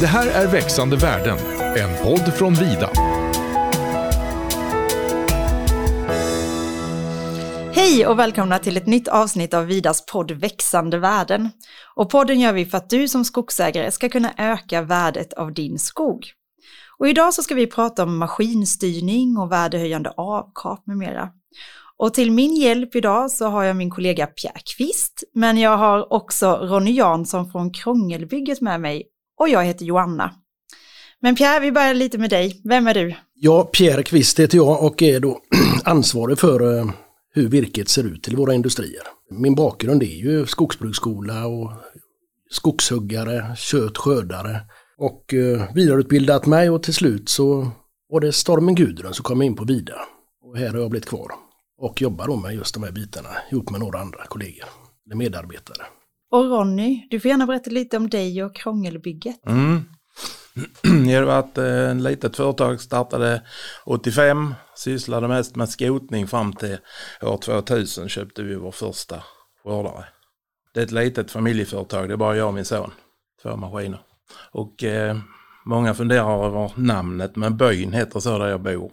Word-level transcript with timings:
Det 0.00 0.06
här 0.06 0.26
är 0.42 0.52
Växande 0.52 0.96
världen, 0.96 1.38
en 1.76 2.04
podd 2.04 2.34
från 2.34 2.54
Vida. 2.54 2.90
Hej 7.72 8.06
och 8.06 8.18
välkomna 8.18 8.58
till 8.58 8.76
ett 8.76 8.86
nytt 8.86 9.08
avsnitt 9.08 9.54
av 9.54 9.66
Vidas 9.66 10.06
podd 10.06 10.30
Växande 10.30 10.98
värden. 10.98 11.50
Och 11.94 12.10
podden 12.10 12.40
gör 12.40 12.52
vi 12.52 12.66
för 12.66 12.78
att 12.78 12.90
du 12.90 13.08
som 13.08 13.24
skogsägare 13.24 13.90
ska 13.90 14.08
kunna 14.08 14.32
öka 14.36 14.82
värdet 14.82 15.32
av 15.32 15.52
din 15.52 15.78
skog. 15.78 16.26
Och 16.98 17.08
idag 17.08 17.34
så 17.34 17.42
ska 17.42 17.54
vi 17.54 17.66
prata 17.66 18.02
om 18.02 18.18
maskinstyrning 18.18 19.38
och 19.38 19.52
värdehöjande 19.52 20.10
avkap 20.10 20.86
med 20.86 20.96
mera. 20.96 21.28
Och 21.96 22.14
till 22.14 22.32
min 22.32 22.56
hjälp 22.56 22.94
idag 22.94 23.30
så 23.30 23.46
har 23.46 23.64
jag 23.64 23.76
min 23.76 23.90
kollega 23.90 24.26
Pierre 24.26 24.60
Kvist, 24.76 25.24
men 25.34 25.58
jag 25.58 25.76
har 25.76 26.12
också 26.12 26.50
Ronny 26.62 26.92
Jansson 26.92 27.52
från 27.52 27.72
Krångelbygget 27.72 28.60
med 28.60 28.80
mig 28.80 29.02
och 29.38 29.48
jag 29.48 29.64
heter 29.64 29.84
Joanna. 29.84 30.34
Men 31.20 31.34
Pierre, 31.34 31.60
vi 31.60 31.72
börjar 31.72 31.94
lite 31.94 32.18
med 32.18 32.30
dig. 32.30 32.60
Vem 32.64 32.86
är 32.86 32.94
du? 32.94 33.14
Ja, 33.34 33.64
Pierre 33.64 34.02
Kvist 34.02 34.38
heter 34.38 34.56
jag 34.56 34.84
och 34.84 35.02
är 35.02 35.20
då 35.20 35.40
ansvarig 35.84 36.38
för 36.38 36.78
eh, 36.78 36.90
hur 37.34 37.48
virket 37.48 37.88
ser 37.88 38.04
ut 38.04 38.22
till 38.22 38.36
våra 38.36 38.54
industrier. 38.54 39.02
Min 39.30 39.54
bakgrund 39.54 40.02
är 40.02 40.06
ju 40.06 40.46
skogsbruksskola 40.46 41.46
och 41.46 41.72
skogshuggare, 42.50 43.56
köttskördare 43.56 44.60
och 44.98 45.34
eh, 45.34 45.74
vidareutbildat 45.74 46.46
mig 46.46 46.70
och 46.70 46.82
till 46.82 46.94
slut 46.94 47.28
så 47.28 47.70
var 48.08 48.20
det 48.20 48.32
stormen 48.32 48.74
Gudrun 48.74 49.14
som 49.14 49.22
kom 49.22 49.42
in 49.42 49.56
på 49.56 49.64
Vida. 49.64 49.94
Och 50.42 50.58
här 50.58 50.68
har 50.68 50.78
jag 50.78 50.90
blivit 50.90 51.08
kvar 51.08 51.32
och 51.78 52.02
jobbar 52.02 52.26
då 52.26 52.36
med 52.36 52.54
just 52.54 52.74
de 52.74 52.82
här 52.82 52.92
bitarna 52.92 53.28
ihop 53.50 53.70
med 53.70 53.80
några 53.80 53.98
andra 53.98 54.26
kollegor, 54.26 54.68
eller 55.06 55.16
medarbetare. 55.16 55.86
Och 56.30 56.44
Ronny, 56.44 57.06
du 57.10 57.20
får 57.20 57.28
gärna 57.28 57.46
berätta 57.46 57.70
lite 57.70 57.96
om 57.96 58.10
dig 58.10 58.44
och 58.44 58.56
Krångelbygget. 58.56 59.46
Mm. 59.46 59.82
Jag 61.08 61.26
var 61.26 61.38
ett 61.38 61.96
litet 61.96 62.36
företag, 62.36 62.80
startade 62.80 63.42
85, 63.84 64.54
sysslade 64.76 65.28
mest 65.28 65.56
med 65.56 65.68
skotning 65.68 66.26
fram 66.26 66.52
till 66.52 66.78
år 67.22 67.36
2000 67.36 68.08
köpte 68.08 68.42
vi 68.42 68.54
vår 68.54 68.70
första 68.70 69.22
skördare. 69.64 70.04
Det 70.74 70.80
är 70.80 70.84
ett 70.84 70.90
litet 70.90 71.30
familjeföretag, 71.30 72.08
det 72.08 72.14
är 72.14 72.16
bara 72.16 72.36
jag 72.36 72.48
och 72.48 72.54
min 72.54 72.64
son, 72.64 72.90
två 73.42 73.56
maskiner. 73.56 74.00
Och 74.52 74.84
eh, 74.84 75.18
många 75.66 75.94
funderar 75.94 76.46
över 76.46 76.72
namnet, 76.76 77.36
men 77.36 77.56
byn 77.56 77.92
heter 77.92 78.20
så 78.20 78.38
där 78.38 78.48
jag 78.48 78.62
bor. 78.62 78.92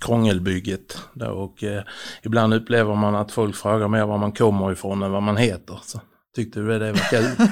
Krångelbygget. 0.00 0.98
Då, 1.14 1.26
och 1.26 1.64
eh, 1.64 1.82
ibland 2.22 2.54
upplever 2.54 2.94
man 2.94 3.14
att 3.14 3.32
folk 3.32 3.56
frågar 3.56 3.88
mer 3.88 4.06
var 4.06 4.18
man 4.18 4.32
kommer 4.32 4.72
ifrån 4.72 5.02
än 5.02 5.12
vad 5.12 5.22
man 5.22 5.36
heter. 5.36 5.80
Så 5.82 6.00
tyckte 6.34 6.60
du 6.60 6.78
det 6.78 6.92
var 6.92 7.10
kul. 7.10 7.48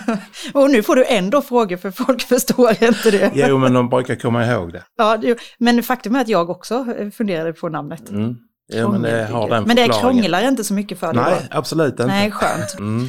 och 0.54 0.70
nu 0.70 0.82
får 0.82 0.96
du 0.96 1.04
ändå 1.04 1.42
frågor 1.42 1.76
för 1.76 1.90
folk 1.90 2.22
förstår 2.22 2.70
inte 2.70 3.10
det. 3.10 3.32
jo, 3.34 3.58
men 3.58 3.72
de 3.72 3.88
brukar 3.88 4.14
komma 4.14 4.46
ihåg 4.46 4.72
det. 4.72 4.84
Ja, 4.96 5.18
men 5.58 5.82
faktum 5.82 6.16
är 6.16 6.20
att 6.20 6.28
jag 6.28 6.50
också 6.50 6.86
funderade 7.16 7.52
på 7.52 7.68
namnet. 7.68 8.10
Mm. 8.10 8.36
Jo, 8.72 8.92
men 8.92 9.02
det 9.02 9.24
har 9.24 9.48
den 9.48 9.64
Men 9.64 9.76
det 9.76 9.88
krånglar 10.00 10.48
inte 10.48 10.64
så 10.64 10.74
mycket 10.74 10.98
för 10.98 11.12
dig? 11.12 11.22
Nej, 11.22 11.48
absolut 11.50 11.90
inte. 11.90 12.06
Nej, 12.06 12.30
skönt. 12.30 12.78
Mm. 12.78 13.06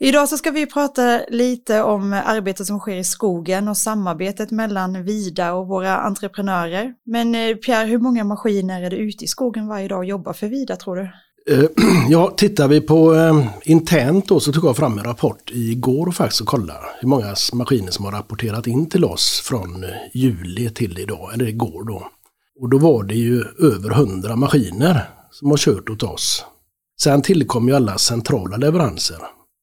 Idag 0.00 0.28
så 0.28 0.36
ska 0.36 0.50
vi 0.50 0.66
prata 0.66 1.20
lite 1.28 1.82
om 1.82 2.12
arbetet 2.12 2.66
som 2.66 2.78
sker 2.78 2.96
i 2.96 3.04
skogen 3.04 3.68
och 3.68 3.76
samarbetet 3.76 4.50
mellan 4.50 5.04
Vida 5.04 5.52
och 5.52 5.68
våra 5.68 5.96
entreprenörer. 5.96 6.94
Men 7.06 7.34
eh, 7.34 7.56
Pierre, 7.56 7.86
hur 7.86 7.98
många 7.98 8.24
maskiner 8.24 8.82
är 8.82 8.90
det 8.90 8.96
ute 8.96 9.24
i 9.24 9.28
skogen 9.28 9.68
varje 9.68 9.88
dag 9.88 9.98
och 9.98 10.04
jobbar 10.04 10.32
för 10.32 10.46
Vida 10.46 10.76
tror 10.76 10.96
du? 10.96 11.10
Eh, 11.48 11.64
ja, 12.08 12.34
tittar 12.36 12.68
vi 12.68 12.80
på 12.80 13.14
eh, 13.14 13.46
internt 13.62 14.28
då 14.28 14.40
så 14.40 14.52
tog 14.52 14.64
jag 14.64 14.76
fram 14.76 14.98
en 14.98 15.04
rapport 15.04 15.50
igår 15.50 16.10
faktiskt 16.10 16.40
och 16.40 16.46
kollade 16.46 16.86
hur 17.00 17.08
många 17.08 17.34
maskiner 17.52 17.90
som 17.90 18.04
har 18.04 18.12
rapporterat 18.12 18.66
in 18.66 18.88
till 18.88 19.04
oss 19.04 19.42
från 19.44 19.84
eh, 19.84 19.90
juli 20.14 20.70
till 20.70 20.98
idag, 20.98 21.34
eller 21.34 21.46
igår 21.46 21.84
då. 21.84 22.10
Och 22.60 22.68
då 22.68 22.78
var 22.78 23.02
det 23.02 23.14
ju 23.14 23.44
över 23.58 23.90
100 23.90 24.36
maskiner 24.36 25.10
som 25.30 25.50
har 25.50 25.56
kört 25.56 25.90
åt 25.90 26.02
oss. 26.02 26.44
Sen 27.00 27.22
tillkom 27.22 27.68
ju 27.68 27.74
alla 27.74 27.98
centrala 27.98 28.56
leveranser 28.56 29.18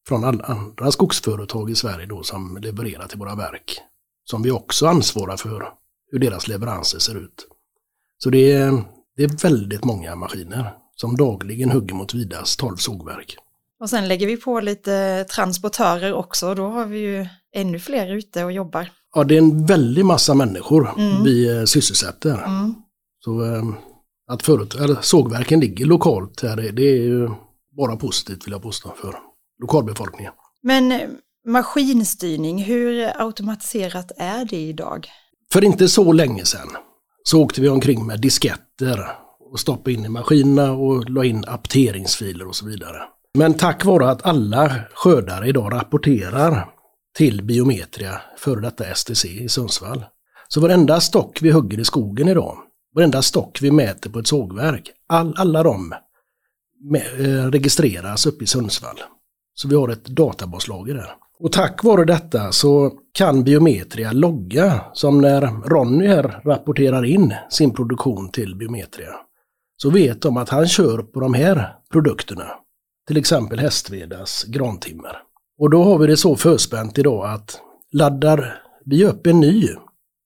från 0.08 0.24
alla 0.24 0.44
andra 0.44 0.92
skogsföretag 0.92 1.70
i 1.70 1.76
Sverige 1.76 2.06
då 2.06 2.24
som 2.24 2.58
levererar 2.62 3.08
till 3.08 3.20
våra 3.20 3.36
verk. 3.36 3.80
Som 4.24 4.44
vi 4.44 4.52
också 4.52 4.88
ansvarar 4.88 5.38
för 5.38 5.70
hur 6.12 6.20
deras 6.20 6.48
leveranser 6.48 7.00
ser 7.00 7.16
ut. 7.16 7.48
Så 8.18 8.30
det 8.30 8.52
är, 8.52 8.84
det 9.18 9.24
är 9.24 9.44
väldigt 9.44 9.84
många 9.84 10.16
maskiner 10.16 10.74
som 10.96 11.18
dagligen 11.18 11.72
hugger 11.72 11.96
mot 11.96 12.14
Vidas 12.14 12.58
12 12.58 12.76
sågverk. 12.76 13.38
Och 13.80 13.90
sen 13.90 14.08
lägger 14.08 14.28
vi 14.28 14.38
på 14.38 14.60
lite 14.60 15.24
transportörer 15.24 16.14
också, 16.14 16.56
då 16.56 16.68
har 16.68 16.86
vi 16.86 17.00
ju 17.00 17.28
ännu 17.56 17.80
fler 17.80 18.16
ute 18.16 18.44
och 18.44 18.52
jobbar. 18.52 18.92
Ja, 19.16 19.24
det 19.24 19.36
är 19.36 19.38
en 19.38 19.66
väldig 19.66 20.06
massa 20.06 20.34
människor 20.34 20.90
mm. 20.98 21.24
vi 21.24 21.58
eh, 21.58 21.64
sysselsätter. 21.64 22.44
Mm. 22.46 22.76
Så 23.20 23.46
eh, 23.46 23.64
att 24.32 24.44
förut, 24.44 24.76
eller, 24.76 24.98
sågverken 25.02 25.60
ligger 25.60 25.86
lokalt 25.86 26.42
här, 26.42 26.56
det 26.56 26.84
är 26.84 27.04
ju 27.04 27.30
bara 27.78 27.96
positivt 27.96 28.48
vill 28.48 28.52
jag 28.52 28.64
påstå 28.64 28.94
för 29.02 29.16
lokalbefolkningen. 29.62 30.34
Men 30.64 30.92
eh, 30.92 31.10
maskinstyrning, 31.48 32.64
hur 32.64 33.22
automatiserat 33.22 34.12
är 34.18 34.46
det 34.46 34.62
idag? 34.62 35.08
För 35.54 35.64
inte 35.64 35.88
så 35.88 36.12
länge 36.12 36.46
sedan 36.46 36.70
så 37.24 37.44
åkte 37.44 37.62
vi 37.62 37.70
omkring 37.70 38.06
med 38.06 38.22
disketter 38.22 39.25
och 39.52 39.60
stoppa 39.60 39.92
in 39.92 40.06
i 40.06 40.10
maskinerna 40.10 40.72
och 40.72 41.10
la 41.10 41.26
in 41.26 41.44
apteringsfiler 41.48 42.48
och 42.48 42.56
så 42.56 42.66
vidare. 42.66 43.02
Men 43.34 43.54
tack 43.54 43.86
vare 43.86 44.10
att 44.10 44.26
alla 44.26 44.72
skördare 44.94 45.48
idag 45.48 45.74
rapporterar 45.74 46.70
till 47.18 47.44
Biometria, 47.44 48.22
före 48.38 48.62
detta 48.62 48.96
STC 48.96 49.26
i 49.28 49.50
Sundsvall. 49.50 50.06
Så 50.48 50.62
varenda 50.62 51.00
stock 51.00 51.42
vi 51.42 51.52
hugger 51.52 51.80
i 51.80 51.86
skogen 51.86 52.28
idag, 52.28 52.58
varenda 52.96 53.22
stock 53.22 53.60
vi 53.62 53.72
mäter 53.72 54.10
på 54.10 54.20
ett 54.20 54.28
sågverk, 54.28 54.92
all, 55.08 55.34
alla 55.38 55.64
de 55.64 55.94
med, 56.92 57.02
eh, 57.20 57.52
registreras 57.52 58.26
uppe 58.26 58.44
i 58.44 58.48
Sundsvall. 58.48 59.00
Så 59.54 59.68
vi 59.68 59.76
har 59.76 59.90
ett 59.90 60.06
databaslager 60.06 60.94
där. 60.94 61.16
Och 61.40 61.52
tack 61.52 61.84
vare 61.84 62.06
detta 62.06 62.52
så 62.52 62.92
kan 63.14 63.44
Biometria 63.44 64.12
logga, 64.12 64.82
som 64.94 65.22
när 65.22 65.42
Ronny 65.42 66.08
här 66.08 66.42
rapporterar 66.46 67.06
in 67.06 67.34
sin 67.50 67.74
produktion 67.74 68.30
till 68.30 68.56
Biometria. 68.56 69.16
Så 69.78 69.90
vet 69.90 70.22
de 70.22 70.38
att 70.38 70.50
han 70.50 70.68
kör 70.68 70.98
på 70.98 71.20
de 71.20 71.34
här 71.34 71.76
produkterna. 71.92 72.52
Till 73.08 73.18
exempel 73.18 73.60
Hästvedas 73.60 74.44
grantimmer. 74.44 75.18
Och 75.60 75.70
då 75.70 75.84
har 75.84 75.98
vi 75.98 76.08
det 76.08 76.18
så 76.18 76.36
förspänt 76.36 76.98
idag 76.98 77.30
att 77.30 77.60
laddar 77.92 78.62
vi 78.86 79.06
upp 79.06 79.28
en 79.28 79.40
ny 79.40 79.70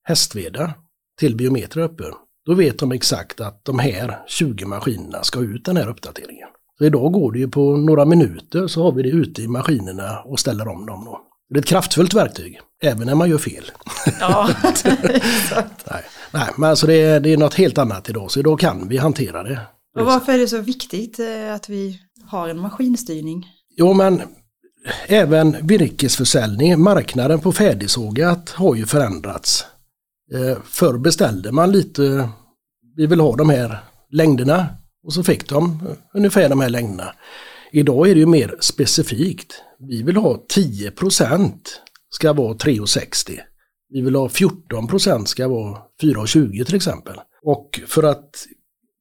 Hästveda 0.04 0.74
till 1.18 1.36
Biometria 1.36 1.84
uppe, 1.84 2.04
då 2.46 2.54
vet 2.54 2.78
de 2.78 2.92
exakt 2.92 3.40
att 3.40 3.64
de 3.64 3.78
här 3.78 4.18
20 4.26 4.64
maskinerna 4.64 5.22
ska 5.22 5.40
ut 5.40 5.64
den 5.64 5.76
här 5.76 5.88
uppdateringen. 5.88 6.48
Så 6.78 6.84
idag 6.84 7.12
går 7.12 7.32
det 7.32 7.38
ju 7.38 7.48
på 7.48 7.76
några 7.76 8.04
minuter 8.04 8.66
så 8.66 8.82
har 8.82 8.92
vi 8.92 9.02
det 9.02 9.08
ute 9.08 9.42
i 9.42 9.48
maskinerna 9.48 10.20
och 10.20 10.40
ställer 10.40 10.68
om 10.68 10.86
dem. 10.86 11.04
Då. 11.04 11.20
Det 11.48 11.58
är 11.58 11.62
ett 11.62 11.68
kraftfullt 11.68 12.14
verktyg, 12.14 12.60
även 12.82 13.06
när 13.06 13.14
man 13.14 13.30
gör 13.30 13.38
fel. 13.38 13.64
Ja, 14.20 14.48
nej, 15.90 16.04
nej, 16.32 16.48
men 16.56 16.70
alltså 16.70 16.86
det 16.86 16.94
är, 16.94 17.20
det 17.20 17.32
är 17.32 17.36
något 17.36 17.54
helt 17.54 17.78
annat 17.78 18.08
idag, 18.08 18.30
så 18.30 18.40
idag 18.40 18.60
kan 18.60 18.88
vi 18.88 18.96
hantera 18.96 19.42
det. 19.42 19.60
Och 19.98 20.06
varför 20.06 20.32
är 20.32 20.38
det 20.38 20.48
så 20.48 20.60
viktigt 20.60 21.18
eh, 21.18 21.54
att 21.54 21.68
vi 21.68 22.00
har 22.26 22.48
en 22.48 22.58
maskinstyrning? 22.58 23.46
Jo, 23.76 23.92
men 23.92 24.22
även 25.06 25.56
virkesförsäljning, 25.66 26.80
marknaden 26.80 27.40
på 27.40 27.52
färdigsågat 27.52 28.50
har 28.50 28.74
ju 28.74 28.86
förändrats. 28.86 29.64
Eh, 30.34 30.58
förr 30.64 30.98
beställde 30.98 31.52
man 31.52 31.72
lite, 31.72 32.28
vi 32.96 33.06
vill 33.06 33.20
ha 33.20 33.36
de 33.36 33.50
här 33.50 33.78
längderna, 34.10 34.66
och 35.06 35.12
så 35.12 35.22
fick 35.22 35.48
de 35.48 35.82
ungefär 36.14 36.48
de 36.48 36.60
här 36.60 36.70
längderna. 36.70 37.14
Idag 37.72 38.08
är 38.08 38.14
det 38.14 38.20
ju 38.20 38.26
mer 38.26 38.56
specifikt. 38.60 39.54
Vi 39.78 40.02
vill 40.02 40.16
ha 40.16 40.46
10% 40.54 41.52
ska 42.10 42.32
vara 42.32 42.54
3,60. 42.54 43.38
Vi 43.90 44.00
vill 44.00 44.14
ha 44.14 44.28
14% 44.28 45.24
ska 45.24 45.48
vara 45.48 45.78
4,20 46.02 46.64
till 46.64 46.76
exempel. 46.76 47.16
Och 47.42 47.80
för 47.86 48.02
att 48.02 48.46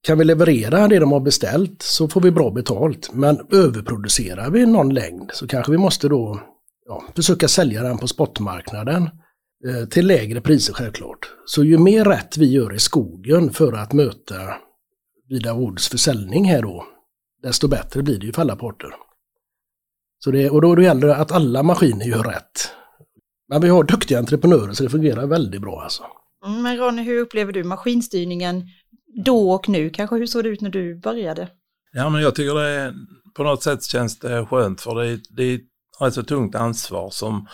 kan 0.02 0.18
vi 0.18 0.26
leverera 0.26 0.88
det 0.88 1.00
de 1.00 1.12
har 1.12 1.20
beställt 1.20 1.82
så 1.82 2.08
får 2.08 2.22
vi 2.22 2.32
bra 2.32 2.52
betalt. 2.52 3.14
Men 3.14 3.48
överproducerar 3.52 4.50
vi 4.50 4.66
någon 4.66 4.94
längd 4.94 5.32
så 5.34 5.48
kanske 5.48 5.72
vi 5.72 5.78
måste 5.78 6.08
då 6.08 6.42
ja, 6.86 7.04
försöka 7.16 7.48
sälja 7.48 7.84
den 7.84 7.98
på 7.98 8.08
spotmarknaden 8.08 9.10
eh, 9.68 9.90
till 9.90 10.08
lägre 10.08 10.42
priser 10.42 10.74
självklart. 10.74 11.30
Så 11.46 11.64
ju 11.64 11.78
mer 11.78 12.06
rätt 12.06 12.38
vi 12.38 12.52
gör 12.52 12.74
i 12.74 12.80
skogen 12.80 13.54
för 13.54 13.74
att 13.74 13.94
möta 13.94 14.36
Vida 15.30 15.54
Woods 15.54 15.88
försäljning 15.88 16.46
här 16.46 16.62
då, 16.62 16.86
desto 17.44 17.68
bättre 17.68 18.04
blir 18.04 18.20
det 18.20 18.26
ju 18.26 18.34
för 18.34 18.42
alla 18.42 18.56
parter. 18.56 18.90
Så 20.20 20.32
det, 20.32 20.50
och 20.50 20.62
då, 20.62 20.76
då 20.76 20.82
gäller 20.82 21.08
det 21.08 21.16
att 21.16 21.32
alla 21.32 21.64
maskiner 21.64 22.06
gör 22.06 22.24
rätt. 22.24 22.72
Men 23.50 23.62
vi 23.62 23.70
har 23.70 23.84
duktiga 23.84 24.20
entreprenörer 24.20 24.74
så 24.74 24.84
det 24.84 24.90
fungerar 24.90 25.28
väldigt 25.28 25.62
bra 25.62 25.82
alltså. 25.82 26.04
Mm, 26.46 26.62
men 26.62 26.78
Ronny, 26.78 27.04
hur 27.04 27.20
upplever 27.20 27.54
du 27.54 27.64
maskinstyrningen 27.64 28.64
då 29.26 29.52
och 29.52 29.70
nu? 29.70 29.90
Kanske 29.90 30.16
hur 30.16 30.26
såg 30.26 30.44
det 30.44 30.50
ut 30.50 30.62
när 30.62 30.70
du 30.70 31.00
började? 31.00 31.48
Ja, 31.92 32.10
men 32.10 32.22
jag 32.22 32.36
tycker 32.36 32.56
det 32.56 32.68
är, 32.68 32.94
på 33.36 33.44
något 33.44 33.64
sätt 33.64 33.84
känns 33.84 34.20
det 34.20 34.46
skönt 34.46 34.82
för 34.82 34.96
det, 34.96 35.20
det 35.30 35.44
är 35.44 35.56
ett 35.56 35.62
rätt 36.00 36.14
så 36.14 36.24
tungt 36.24 36.56
ansvar 36.56 37.10
som 37.10 37.48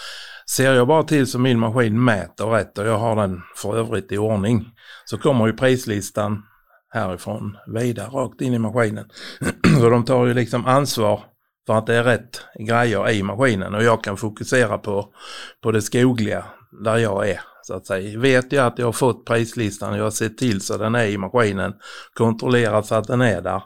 Ser 0.49 0.73
jag 0.73 0.87
bara 0.87 1.03
till 1.03 1.27
så 1.27 1.39
min 1.39 1.59
maskin 1.59 2.03
mäter 2.03 2.45
rätt 2.45 2.77
och 2.77 2.85
jag 2.85 2.97
har 2.97 3.15
den 3.15 3.41
för 3.55 3.77
övrigt 3.77 4.11
i 4.11 4.17
ordning 4.17 4.69
så 5.05 5.17
kommer 5.17 5.47
ju 5.47 5.53
prislistan 5.53 6.43
härifrån 6.89 7.57
vidare 7.67 8.07
rakt 8.07 8.41
in 8.41 8.53
i 8.53 8.59
maskinen. 8.59 9.05
så 9.79 9.89
de 9.89 10.05
tar 10.05 10.25
ju 10.25 10.33
liksom 10.33 10.65
ansvar 10.65 11.23
för 11.65 11.73
att 11.73 11.87
det 11.87 11.95
är 11.95 12.03
rätt 12.03 12.41
grejer 12.59 13.09
i 13.09 13.23
maskinen 13.23 13.75
och 13.75 13.83
jag 13.83 14.03
kan 14.03 14.17
fokusera 14.17 14.77
på, 14.77 15.13
på 15.61 15.71
det 15.71 15.81
skogliga 15.81 16.45
där 16.83 16.97
jag 16.97 17.29
är. 17.29 17.41
Så 17.63 17.73
att 17.73 17.87
säga. 17.87 18.19
Vet 18.19 18.51
jag 18.51 18.65
att 18.65 18.79
jag 18.79 18.85
har 18.85 18.91
fått 18.93 19.25
prislistan 19.25 19.91
och 19.91 19.97
jag 19.99 20.03
har 20.03 20.11
sett 20.11 20.37
till 20.37 20.61
så 20.61 20.77
den 20.77 20.95
är 20.95 21.05
i 21.05 21.17
maskinen, 21.17 21.73
kontrollerat 22.13 22.85
så 22.85 22.95
att 22.95 23.07
den 23.07 23.21
är 23.21 23.41
där, 23.41 23.63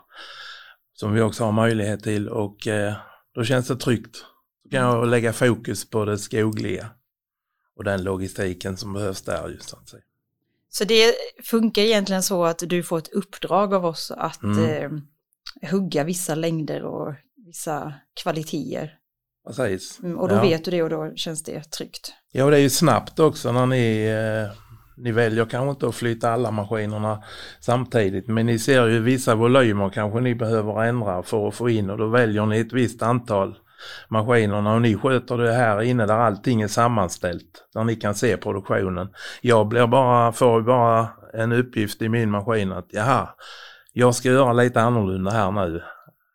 som 0.94 1.12
vi 1.14 1.20
också 1.20 1.44
har 1.44 1.52
möjlighet 1.52 2.02
till 2.02 2.28
och 2.28 2.66
eh, 2.66 2.94
då 3.34 3.44
känns 3.44 3.68
det 3.68 3.76
tryggt. 3.76 4.24
Då 4.64 4.70
kan 4.70 4.80
jag 4.80 5.08
lägga 5.08 5.32
fokus 5.32 5.90
på 5.90 6.04
det 6.04 6.18
skogliga 6.18 6.90
och 7.76 7.84
den 7.84 8.04
logistiken 8.04 8.76
som 8.76 8.92
behövs 8.92 9.22
där 9.22 9.48
just 9.48 9.68
så 9.68 9.76
att 9.76 9.88
säga. 9.88 10.02
Så 10.70 10.84
det 10.84 11.14
funkar 11.44 11.82
egentligen 11.82 12.22
så 12.22 12.44
att 12.44 12.58
du 12.58 12.82
får 12.82 12.98
ett 12.98 13.12
uppdrag 13.12 13.74
av 13.74 13.86
oss 13.86 14.10
att 14.10 14.42
Mm. 14.42 14.64
eh, 14.64 15.70
hugga 15.70 16.04
vissa 16.04 16.34
längder 16.34 16.82
och 16.84 17.14
vissa 17.50 17.92
kvaliteter. 18.22 18.90
Precis. 19.46 20.00
Mm, 20.02 20.18
och 20.18 20.28
då 20.28 20.34
Ja. 20.34 20.40
vet 20.42 20.64
du 20.64 20.70
det 20.70 20.82
och 20.82 20.90
då 20.90 21.12
känns 21.16 21.42
det 21.42 21.60
tryggt. 21.70 22.12
Ja, 22.32 22.50
det 22.50 22.56
är 22.56 22.60
ju 22.60 22.70
snabbt 22.70 23.18
också 23.18 23.52
när 23.52 23.66
ni, 23.66 24.06
eh, 24.06 24.56
ni 24.96 25.12
väljer 25.12 25.44
kanske 25.44 25.70
inte 25.70 25.88
att 25.88 25.94
flytta 25.94 26.30
alla 26.32 26.50
maskinerna 26.50 27.22
samtidigt. 27.60 28.28
Men 28.28 28.46
ni 28.46 28.58
ser 28.58 28.86
ju 28.86 29.00
vissa 29.00 29.34
volymer 29.34 29.90
kanske 29.90 30.20
ni 30.20 30.34
behöver 30.34 30.84
ändra 30.84 31.22
för 31.22 31.48
att 31.48 31.54
få 31.54 31.70
in 31.70 31.90
och 31.90 31.98
då 31.98 32.08
väljer 32.08 32.46
ni 32.46 32.60
ett 32.60 32.72
visst 32.72 33.02
antal 33.02 33.56
maskinerna 34.08 34.74
och 34.74 34.82
ni 34.82 34.96
sköter 34.96 35.38
det 35.38 35.52
här 35.52 35.82
inne 35.82 36.06
där 36.06 36.14
allting 36.18 36.62
är 36.62 36.68
sammanställt. 36.68 37.68
Där 37.74 37.84
ni 37.84 37.96
kan 37.96 38.14
se 38.14 38.36
produktionen. 38.36 39.08
Jag 39.40 39.68
blir 39.68 39.86
bara, 39.86 40.32
får 40.32 40.62
bara 40.62 41.08
en 41.34 41.52
uppgift 41.52 42.02
i 42.02 42.08
min 42.08 42.30
maskin 42.30 42.72
att 42.72 42.86
jaha, 42.90 43.28
jag 43.92 44.14
ska 44.14 44.28
göra 44.28 44.52
lite 44.52 44.80
annorlunda 44.80 45.30
här 45.30 45.50
nu. 45.50 45.82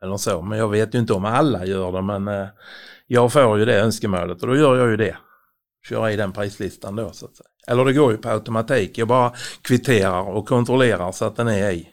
Eller 0.05 0.17
så, 0.17 0.41
men 0.41 0.57
jag 0.57 0.69
vet 0.69 0.95
ju 0.95 0.99
inte 0.99 1.13
om 1.13 1.25
alla 1.25 1.65
gör 1.65 1.91
det 1.91 2.01
men 2.01 2.27
eh, 2.27 2.47
jag 3.07 3.33
får 3.33 3.59
ju 3.59 3.65
det 3.65 3.79
önskemålet 3.79 4.41
och 4.41 4.47
då 4.47 4.55
gör 4.55 4.75
jag 4.75 4.89
ju 4.89 4.97
det. 4.97 5.17
Kör 5.89 6.09
i 6.09 6.15
den 6.15 6.31
prislistan 6.31 6.95
då 6.95 7.11
så 7.11 7.25
att 7.25 7.35
säga. 7.35 7.47
Eller 7.67 7.85
det 7.85 7.93
går 7.93 8.11
ju 8.11 8.17
på 8.17 8.29
automatik. 8.29 8.97
Jag 8.97 9.07
bara 9.07 9.33
kvitterar 9.61 10.21
och 10.21 10.47
kontrollerar 10.47 11.11
så 11.11 11.25
att 11.25 11.35
den 11.35 11.47
är 11.47 11.71
i. 11.71 11.89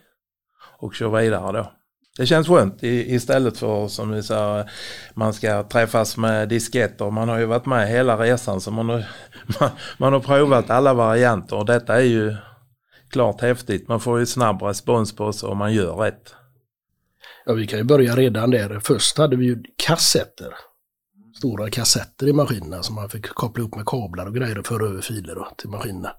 Och 0.79 0.95
kör 0.95 1.09
vidare 1.09 1.53
då. 1.53 1.73
Det 2.17 2.27
känns 2.27 2.49
skönt 2.49 2.83
istället 2.83 3.59
för 3.59 3.89
som 3.89 4.11
du 4.11 4.23
sa, 4.23 4.65
man 5.15 5.33
ska 5.33 5.63
träffas 5.63 6.17
med 6.17 6.49
disketter. 6.49 7.11
Man 7.11 7.29
har 7.29 7.39
ju 7.39 7.45
varit 7.45 7.67
med 7.67 7.89
hela 7.89 8.17
resan 8.17 8.61
så 8.61 8.71
man 8.71 8.89
har, 8.89 9.05
man, 9.61 9.71
man 9.99 10.13
har 10.13 10.21
provat 10.21 10.71
alla 10.71 10.95
varianter 10.95 11.57
och 11.57 11.67
detta 11.67 11.97
är 11.97 12.05
ju 12.05 12.37
klart 13.11 13.41
häftigt. 13.41 13.89
Man 13.89 14.01
får 14.01 14.19
ju 14.19 14.27
snabb 14.27 14.63
respons 14.63 15.17
på 15.17 15.33
sig 15.33 15.49
om 15.49 15.59
man 15.59 15.73
gör 15.73 15.95
rätt. 15.95 16.35
Ja, 17.45 17.53
vi 17.53 17.67
kan 17.67 17.79
ju 17.79 17.85
börja 17.85 18.17
redan 18.17 18.51
där. 18.51 18.81
Först 18.81 19.19
hade 19.19 19.37
vi 19.37 19.47
ju 19.47 19.63
kassetter. 19.77 20.55
Stora 21.37 21.71
kassetter 21.71 22.29
i 22.29 22.33
maskinerna 22.33 22.83
som 22.83 22.95
man 22.95 23.09
fick 23.09 23.29
koppla 23.29 23.65
upp 23.65 23.75
med 23.75 23.87
kablar 23.87 24.27
och 24.27 24.35
grejer 24.35 24.59
och 24.59 24.67
föra 24.67 24.87
över 24.87 25.01
filer 25.01 25.35
då, 25.35 25.49
till 25.59 25.69
maskinerna. 25.69 26.13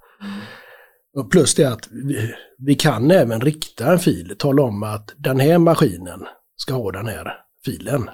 Och 1.18 1.32
plus 1.32 1.56
det 1.56 1.66
att 1.66 1.88
vi, 1.92 2.34
vi 2.58 2.76
kan 2.76 3.12
även 3.12 3.42
rikta 3.42 3.92
en 3.92 4.00
fil, 4.00 4.36
tala 4.40 4.62
om 4.62 4.84
att 4.84 5.14
den 5.18 5.40
här 5.40 5.58
maskinen 5.58 6.26
ska 6.56 6.74
ha 6.74 6.92
den 6.92 7.08
här 7.08 7.34
filen. 7.66 8.10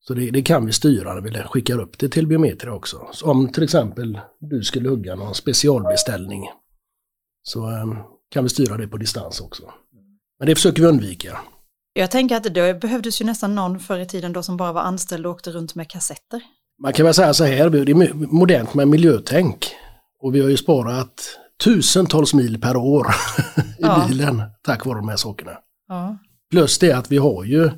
Så 0.00 0.14
det, 0.14 0.30
det 0.30 0.42
kan 0.42 0.66
vi 0.66 0.72
styra 0.72 1.14
när 1.14 1.20
vi 1.20 1.30
skickar 1.30 1.80
upp 1.80 1.98
det 1.98 2.08
till 2.08 2.26
Biometria 2.26 2.72
också. 2.72 3.08
Så 3.12 3.30
om 3.30 3.52
till 3.52 3.62
exempel 3.62 4.20
du 4.40 4.62
skulle 4.62 4.88
hugga 4.88 5.14
någon 5.14 5.34
specialbeställning 5.34 6.42
så 7.42 7.70
eh, 7.70 7.86
kan 8.30 8.44
vi 8.44 8.48
styra 8.50 8.76
det 8.76 8.88
på 8.88 8.96
distans 8.96 9.40
också. 9.40 9.62
Men 10.38 10.48
det 10.48 10.54
försöker 10.54 10.82
vi 10.82 10.88
undvika. 10.88 11.40
Jag 11.96 12.10
tänker 12.10 12.36
att 12.36 12.54
det 12.54 12.80
behövdes 12.80 13.20
ju 13.20 13.24
nästan 13.24 13.54
någon 13.54 13.80
förr 13.80 13.98
i 13.98 14.06
tiden 14.06 14.32
då 14.32 14.42
som 14.42 14.56
bara 14.56 14.72
var 14.72 14.80
anställd 14.82 15.26
och 15.26 15.32
åkte 15.32 15.50
runt 15.50 15.74
med 15.74 15.90
kassetter. 15.90 16.42
Man 16.82 16.92
kan 16.92 17.04
väl 17.04 17.14
säga 17.14 17.34
så 17.34 17.44
här, 17.44 17.70
det 17.70 17.78
är 17.92 18.14
modernt 18.32 18.74
med 18.74 18.88
miljötänk. 18.88 19.66
Och 20.22 20.34
vi 20.34 20.40
har 20.40 20.48
ju 20.48 20.56
sparat 20.56 21.38
tusentals 21.64 22.34
mil 22.34 22.60
per 22.60 22.76
år 22.76 23.06
i 23.56 23.62
Ja. 23.78 24.06
bilen 24.08 24.42
tack 24.62 24.86
vare 24.86 24.98
de 24.98 25.08
här 25.08 25.16
sakerna. 25.16 25.50
Ja. 25.88 26.18
Plus 26.50 26.78
det 26.78 26.92
att 26.92 27.12
vi 27.12 27.16
har 27.18 27.44
ju 27.44 27.70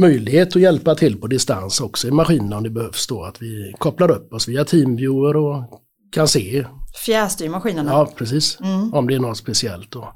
möjlighet 0.00 0.56
att 0.56 0.62
hjälpa 0.62 0.94
till 0.94 1.20
på 1.20 1.26
distans 1.26 1.80
också 1.80 2.08
i 2.08 2.10
maskinerna 2.10 2.56
om 2.56 2.62
det 2.62 2.70
behövs 2.70 3.06
då. 3.06 3.24
Att 3.24 3.42
vi 3.42 3.72
kopplar 3.78 4.10
upp 4.10 4.32
oss 4.32 4.48
via 4.48 4.64
Teamviewer 4.64 5.36
och 5.36 5.64
kan 6.12 6.28
se. 6.28 6.66
Fjärrstyr 7.06 7.48
maskinerna. 7.48 7.90
Ja, 7.92 8.12
precis. 8.16 8.60
Mm. 8.60 8.94
Om 8.94 9.08
det 9.08 9.14
är 9.14 9.18
något 9.20 9.38
speciellt 9.38 9.90
då. 9.90 10.12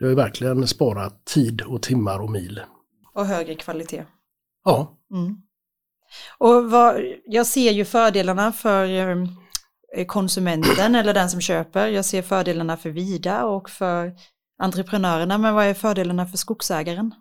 Det 0.00 0.06
har 0.06 0.10
ju 0.10 0.16
verkligen 0.16 0.66
sparat 0.66 1.24
tid 1.24 1.60
och 1.62 1.82
timmar 1.82 2.18
och 2.18 2.30
mil. 2.30 2.60
Och 3.14 3.26
högre 3.26 3.54
kvalitet. 3.54 4.04
Ja, 4.64 4.96
Mm. 5.10 5.36
Och 6.38 6.70
vad, 6.70 6.96
jag 7.26 7.46
ser 7.46 7.70
ju 7.70 7.84
fördelarna 7.84 8.52
för 8.52 8.88
eh, 9.96 10.06
konsumenten 10.06 10.94
eller 10.94 11.14
den 11.14 11.30
som 11.30 11.40
köper. 11.40 11.88
Jag 11.88 12.04
ser 12.04 12.22
fördelarna 12.22 12.76
för 12.76 12.90
Vida 12.90 13.44
och 13.44 13.70
för 13.70 14.12
entreprenörerna. 14.58 15.38
Men 15.38 15.54
vad 15.54 15.66
är 15.66 15.74
fördelarna 15.74 16.26
för 16.26 16.36
skogsägaren? 16.36 17.14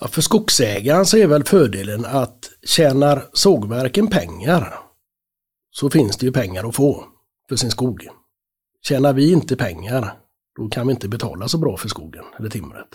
Ja, 0.00 0.08
för 0.08 0.22
skogsägaren 0.22 1.06
så 1.06 1.16
är 1.16 1.26
väl 1.26 1.44
fördelen 1.44 2.04
att 2.04 2.50
tjänar 2.66 3.24
sågverken 3.32 4.06
pengar 4.06 4.78
så 5.70 5.90
finns 5.90 6.16
det 6.16 6.26
ju 6.26 6.32
pengar 6.32 6.68
att 6.68 6.76
få 6.76 7.04
för 7.48 7.56
sin 7.56 7.70
skog. 7.70 8.08
Tjänar 8.82 9.12
vi 9.12 9.32
inte 9.32 9.56
pengar 9.56 10.21
då 10.56 10.68
kan 10.68 10.86
vi 10.86 10.92
inte 10.92 11.08
betala 11.08 11.48
så 11.48 11.58
bra 11.58 11.76
för 11.76 11.88
skogen 11.88 12.24
eller 12.38 12.50
timret. 12.50 12.88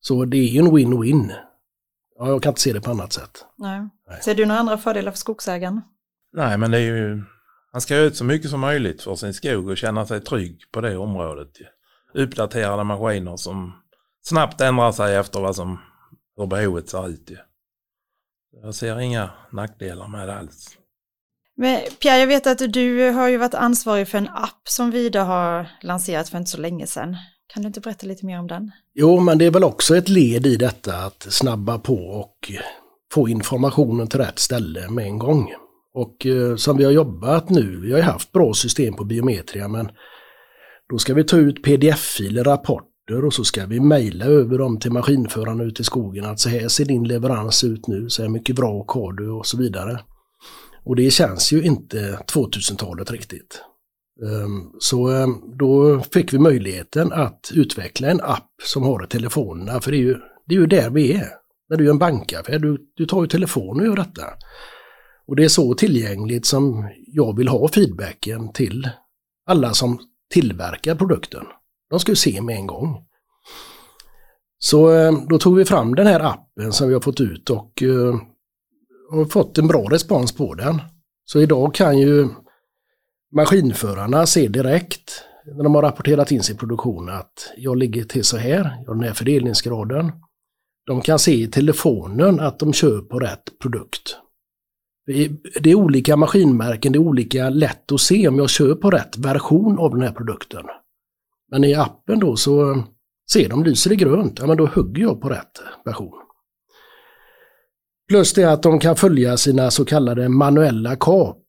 Så 0.00 0.24
det 0.24 0.36
är 0.36 0.48
ju 0.48 0.58
en 0.58 0.68
win-win. 0.68 1.32
Ja, 2.18 2.28
jag 2.28 2.42
kan 2.42 2.50
inte 2.50 2.60
se 2.60 2.72
det 2.72 2.80
på 2.80 2.90
annat 2.90 3.12
sätt. 3.12 3.44
Nej. 3.56 3.88
Nej. 4.08 4.22
Ser 4.22 4.34
du 4.34 4.46
några 4.46 4.60
andra 4.60 4.78
fördelar 4.78 5.12
för 5.12 5.18
skogsägaren? 5.18 5.80
Nej, 6.32 6.58
men 6.58 6.70
det 6.70 6.78
är 6.78 6.96
ju... 6.96 7.24
Han 7.72 7.80
ska 7.80 7.96
ut 7.96 8.16
så 8.16 8.24
mycket 8.24 8.50
som 8.50 8.60
möjligt 8.60 9.02
för 9.02 9.14
sin 9.14 9.34
skog 9.34 9.68
och 9.68 9.76
känna 9.76 10.06
sig 10.06 10.20
trygg 10.20 10.62
på 10.72 10.80
det 10.80 10.96
området. 10.96 11.50
Uppdaterade 12.14 12.84
maskiner 12.84 13.36
som 13.36 13.72
snabbt 14.22 14.60
ändrar 14.60 14.92
sig 14.92 15.16
efter 15.16 15.40
vad 15.40 15.56
som, 15.56 15.78
hur 16.36 16.46
behovet 16.46 16.88
ser 16.88 17.08
ut. 17.08 17.30
Jag 18.62 18.74
ser 18.74 19.00
inga 19.00 19.30
nackdelar 19.50 20.08
med 20.08 20.28
det 20.28 20.34
alls. 20.34 20.78
Men 21.62 21.80
Pierre, 22.00 22.20
jag 22.20 22.26
vet 22.26 22.46
att 22.46 22.72
du 22.72 23.10
har 23.10 23.28
ju 23.28 23.36
varit 23.36 23.54
ansvarig 23.54 24.08
för 24.08 24.18
en 24.18 24.28
app 24.28 24.68
som 24.68 24.90
Vida 24.90 25.24
har 25.24 25.66
lanserat 25.82 26.28
för 26.28 26.38
inte 26.38 26.50
så 26.50 26.60
länge 26.60 26.86
sedan. 26.86 27.16
Kan 27.54 27.62
du 27.62 27.66
inte 27.66 27.80
berätta 27.80 28.06
lite 28.06 28.26
mer 28.26 28.38
om 28.38 28.46
den? 28.46 28.70
Jo, 28.94 29.20
men 29.20 29.38
det 29.38 29.44
är 29.44 29.50
väl 29.50 29.64
också 29.64 29.96
ett 29.96 30.08
led 30.08 30.46
i 30.46 30.56
detta 30.56 30.96
att 30.96 31.26
snabba 31.30 31.78
på 31.78 31.94
och 31.94 32.36
få 33.12 33.28
informationen 33.28 34.06
till 34.06 34.20
rätt 34.20 34.38
ställe 34.38 34.90
med 34.90 35.04
en 35.04 35.18
gång. 35.18 35.52
Och 35.94 36.26
eh, 36.26 36.56
som 36.56 36.76
vi 36.76 36.84
har 36.84 36.92
jobbat 36.92 37.50
nu, 37.50 37.80
vi 37.80 37.90
har 37.92 37.98
ju 37.98 38.04
haft 38.04 38.32
bra 38.32 38.54
system 38.54 38.94
på 38.94 39.04
Biometria, 39.04 39.68
men 39.68 39.90
då 40.90 40.98
ska 40.98 41.14
vi 41.14 41.24
ta 41.24 41.36
ut 41.36 41.62
pdf-filer, 41.62 42.44
rapporter 42.44 43.24
och 43.24 43.34
så 43.34 43.44
ska 43.44 43.66
vi 43.66 43.80
mejla 43.80 44.24
över 44.24 44.58
dem 44.58 44.78
till 44.78 44.92
maskinföraren 44.92 45.60
ute 45.60 45.82
i 45.82 45.84
skogen 45.84 46.24
att 46.24 46.40
så 46.40 46.48
här 46.48 46.68
ser 46.68 46.84
din 46.84 47.08
leverans 47.08 47.64
ut 47.64 47.86
nu, 47.86 48.10
så 48.10 48.22
här 48.22 48.28
mycket 48.28 48.58
vrak 48.58 48.90
har 48.90 49.12
du 49.12 49.30
och 49.30 49.46
så 49.46 49.56
vidare. 49.56 50.00
Och 50.84 50.96
det 50.96 51.10
känns 51.10 51.52
ju 51.52 51.62
inte 51.62 52.18
2000-talet 52.26 53.10
riktigt. 53.10 53.62
Ehm, 54.22 54.72
så 54.78 55.08
ehm, 55.08 55.56
då 55.58 56.00
fick 56.00 56.32
vi 56.32 56.38
möjligheten 56.38 57.12
att 57.12 57.50
utveckla 57.54 58.10
en 58.10 58.20
app 58.20 58.50
som 58.62 58.82
har 58.82 59.06
telefonerna, 59.06 59.80
för 59.80 59.90
det 59.90 59.96
är 59.96 60.02
ju, 60.02 60.16
det 60.46 60.54
är 60.54 60.58
ju 60.58 60.66
där 60.66 60.90
vi 60.90 61.12
är. 61.12 61.28
När 61.68 61.76
du 61.76 61.86
är 61.86 61.90
en 61.90 61.98
bankaffär, 61.98 62.58
du, 62.58 62.78
du 62.96 63.06
tar 63.06 63.22
ju 63.22 63.28
telefonen 63.28 63.80
och 63.80 63.86
gör 63.86 63.96
detta. 63.96 64.24
Och 65.26 65.36
det 65.36 65.44
är 65.44 65.48
så 65.48 65.74
tillgängligt 65.74 66.46
som 66.46 66.88
jag 67.06 67.36
vill 67.36 67.48
ha 67.48 67.68
feedbacken 67.68 68.52
till 68.52 68.88
alla 69.46 69.74
som 69.74 69.98
tillverkar 70.30 70.94
produkten. 70.94 71.44
De 71.90 72.00
ska 72.00 72.12
ju 72.12 72.16
se 72.16 72.40
med 72.42 72.56
en 72.56 72.66
gång. 72.66 73.06
Så 74.58 74.88
ehm, 74.88 75.28
då 75.28 75.38
tog 75.38 75.56
vi 75.56 75.64
fram 75.64 75.94
den 75.94 76.06
här 76.06 76.20
appen 76.20 76.72
som 76.72 76.88
vi 76.88 76.94
har 76.94 77.00
fått 77.00 77.20
ut 77.20 77.50
och 77.50 77.82
har 79.12 79.24
fått 79.24 79.58
en 79.58 79.66
bra 79.68 79.88
respons 79.90 80.32
på 80.32 80.54
den. 80.54 80.80
Så 81.24 81.40
idag 81.40 81.74
kan 81.74 81.98
ju 81.98 82.28
maskinförarna 83.34 84.26
se 84.26 84.48
direkt 84.48 85.24
när 85.56 85.64
de 85.64 85.74
har 85.74 85.82
rapporterat 85.82 86.32
in 86.32 86.42
sin 86.42 86.56
produktion 86.56 87.08
att 87.08 87.52
jag 87.56 87.76
ligger 87.76 88.04
till 88.04 88.24
så 88.24 88.36
här, 88.36 88.76
jag 88.80 88.86
har 88.86 88.94
den 88.94 89.04
här 89.04 89.12
fördelningsgraden. 89.14 90.12
De 90.86 91.00
kan 91.00 91.18
se 91.18 91.42
i 91.42 91.46
telefonen 91.46 92.40
att 92.40 92.58
de 92.58 92.72
kör 92.72 93.00
på 93.00 93.18
rätt 93.18 93.58
produkt. 93.62 94.16
Det 95.06 95.70
är- 95.70 95.74
olika 95.74 96.16
maskinmärken, 96.16 96.92
det 96.92 96.96
är 96.96 97.00
olika 97.00 97.50
lätt 97.50 97.92
att 97.92 98.00
se 98.00 98.28
om 98.28 98.38
jag 98.38 98.50
kör 98.50 98.74
på 98.74 98.90
rätt 98.90 99.18
version 99.18 99.78
av 99.78 99.90
den 99.90 100.02
här 100.02 100.12
produkten. 100.12 100.64
Men 101.50 101.64
i 101.64 101.74
appen 101.74 102.20
då 102.20 102.36
så 102.36 102.82
ser 103.32 103.48
de 103.48 103.64
lyser 103.64 103.90
det 103.90 103.96
grönt, 103.96 104.38
ja 104.38 104.46
men 104.46 104.56
då 104.56 104.66
hugger 104.66 105.02
jag 105.02 105.20
på 105.20 105.28
rätt 105.28 105.62
version. 105.84 106.21
Plus 108.08 108.32
det 108.32 108.44
att 108.44 108.62
de 108.62 108.78
kan 108.78 108.96
följa 108.96 109.36
sina 109.36 109.70
så 109.70 109.84
kallade 109.84 110.28
manuella 110.28 110.96
kap. 110.96 111.42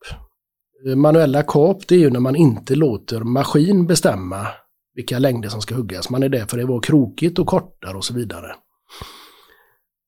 Eh, 0.87 0.95
manuella 0.95 1.43
kap 1.43 1.87
det 1.87 1.95
är 1.95 1.99
ju 1.99 2.09
när 2.09 2.19
man 2.19 2.35
inte 2.35 2.75
låter 2.75 3.19
maskin 3.19 3.87
bestämma 3.87 4.47
vilka 4.95 5.19
längder 5.19 5.49
som 5.49 5.61
ska 5.61 5.75
huggas. 5.75 6.09
Man 6.09 6.23
är 6.23 6.29
där 6.29 6.45
för 6.45 6.57
det 6.57 6.65
var 6.65 6.81
krokigt 6.81 7.39
och 7.39 7.47
kortare 7.47 7.97
och 7.97 8.05
så 8.05 8.13
vidare. 8.13 8.55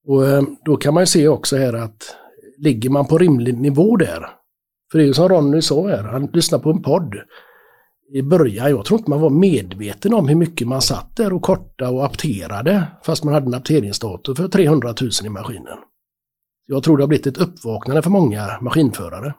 Och 0.08 0.28
eh, 0.28 0.44
då 0.66 0.78
kan 0.78 0.94
man 0.94 1.04
ju 1.04 1.08
se 1.08 1.28
också 1.28 1.58
här 1.58 1.74
att 1.74 2.16
ligger 2.58 2.90
man 2.90 3.08
på 3.08 3.18
rimlig 3.18 3.60
nivå 3.60 3.98
där, 3.98 4.30
för 4.92 4.98
det 4.98 5.04
är 5.04 5.08
ju 5.08 5.14
som 5.14 5.30
Ronny 5.30 5.62
sa 5.62 5.88
här, 5.88 6.04
han 6.04 6.30
lyssnade 6.34 6.64
på 6.64 6.70
en 6.70 6.82
podd 6.82 7.16
i 8.14 8.22
början, 8.22 8.70
jag 8.70 8.86
tror 8.86 9.00
inte 9.00 9.10
man 9.10 9.22
var 9.22 9.30
medveten 9.30 10.14
om 10.14 10.28
hur 10.28 10.36
mycket 10.36 10.68
man 10.68 10.82
satt 10.82 11.16
där 11.16 11.34
och 11.34 11.42
korta 11.42 11.90
och 11.90 12.06
apterade 12.06 12.84
fast 13.04 13.24
man 13.24 13.34
hade 13.34 13.46
en 13.46 13.54
apteringsdator 13.54 14.36
för 14.36 14.48
300 14.48 14.94
000 15.02 15.12
i 15.26 15.30
maskinen. 15.30 15.78
Jag 16.66 16.84
tror 16.84 16.98
det 16.98 17.04
har 17.04 17.08
blivit 17.08 17.28
ett 17.28 17.38
uppvaknande 17.38 18.02
för 18.02 18.10
många 18.10 18.58
maskinförare. 18.62 19.34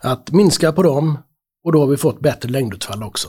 Att 0.00 0.30
minska 0.30 0.72
på 0.72 0.82
dem 0.82 1.18
och 1.64 1.72
då 1.72 1.80
har 1.80 1.86
vi 1.86 1.96
fått 1.96 2.20
bättre 2.20 2.48
längdutfall 2.48 3.02
också. 3.02 3.28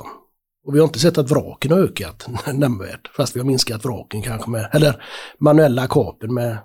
Och 0.64 0.76
vi 0.76 0.80
har 0.80 0.88
inte 0.88 1.00
sett 1.00 1.18
att 1.18 1.32
vraken 1.32 1.72
har 1.72 1.80
ökat 1.80 2.28
nämnvärt, 2.54 3.08
fast 3.16 3.36
vi 3.36 3.40
har 3.40 3.48
minskat 3.48 3.86
vraken 3.86 4.22
kanske 4.22 4.50
med, 4.50 4.70
eller 4.74 5.04
manuella 5.40 5.88
kapen 5.88 6.34
med 6.34 6.58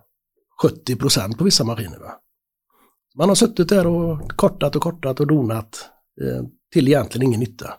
70 0.63 0.97
procent 0.97 1.39
på 1.39 1.45
vissa 1.45 1.65
maskiner. 1.65 1.99
Va? 1.99 2.13
Man 3.15 3.29
har 3.29 3.37
suttit 3.37 3.69
där 3.69 3.87
och 3.87 4.33
kortat 4.33 4.77
och 4.77 4.83
kortat 4.83 5.21
och 5.21 5.27
donat 5.27 5.91
eh, 6.21 6.45
till 6.73 6.89
egentligen 6.89 7.27
ingen 7.27 7.41
nytta. 7.41 7.75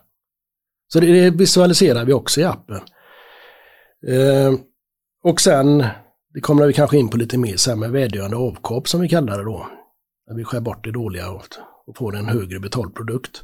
Så 0.92 1.00
det 1.00 1.30
visualiserar 1.30 2.04
vi 2.04 2.12
också 2.12 2.40
i 2.40 2.44
appen. 2.44 2.80
Eh, 4.06 4.52
och 5.22 5.40
sen, 5.40 5.84
det 6.34 6.40
kommer 6.40 6.66
vi 6.66 6.72
kanske 6.72 6.98
in 6.98 7.08
på 7.08 7.16
lite 7.16 7.38
mer 7.38 7.56
sen 7.56 7.78
med 7.78 7.90
välgörande 7.90 8.36
avkap 8.36 8.88
som 8.88 9.00
vi 9.00 9.08
kallar 9.08 9.38
det 9.38 9.44
då. 9.44 9.68
När 10.28 10.36
vi 10.36 10.44
skär 10.44 10.60
bort 10.60 10.84
det 10.84 10.92
dåliga 10.92 11.30
och, 11.30 11.42
och 11.86 11.96
får 11.96 12.16
en 12.16 12.28
högre 12.28 12.60
betald 12.60 12.94
produkt. 12.94 13.42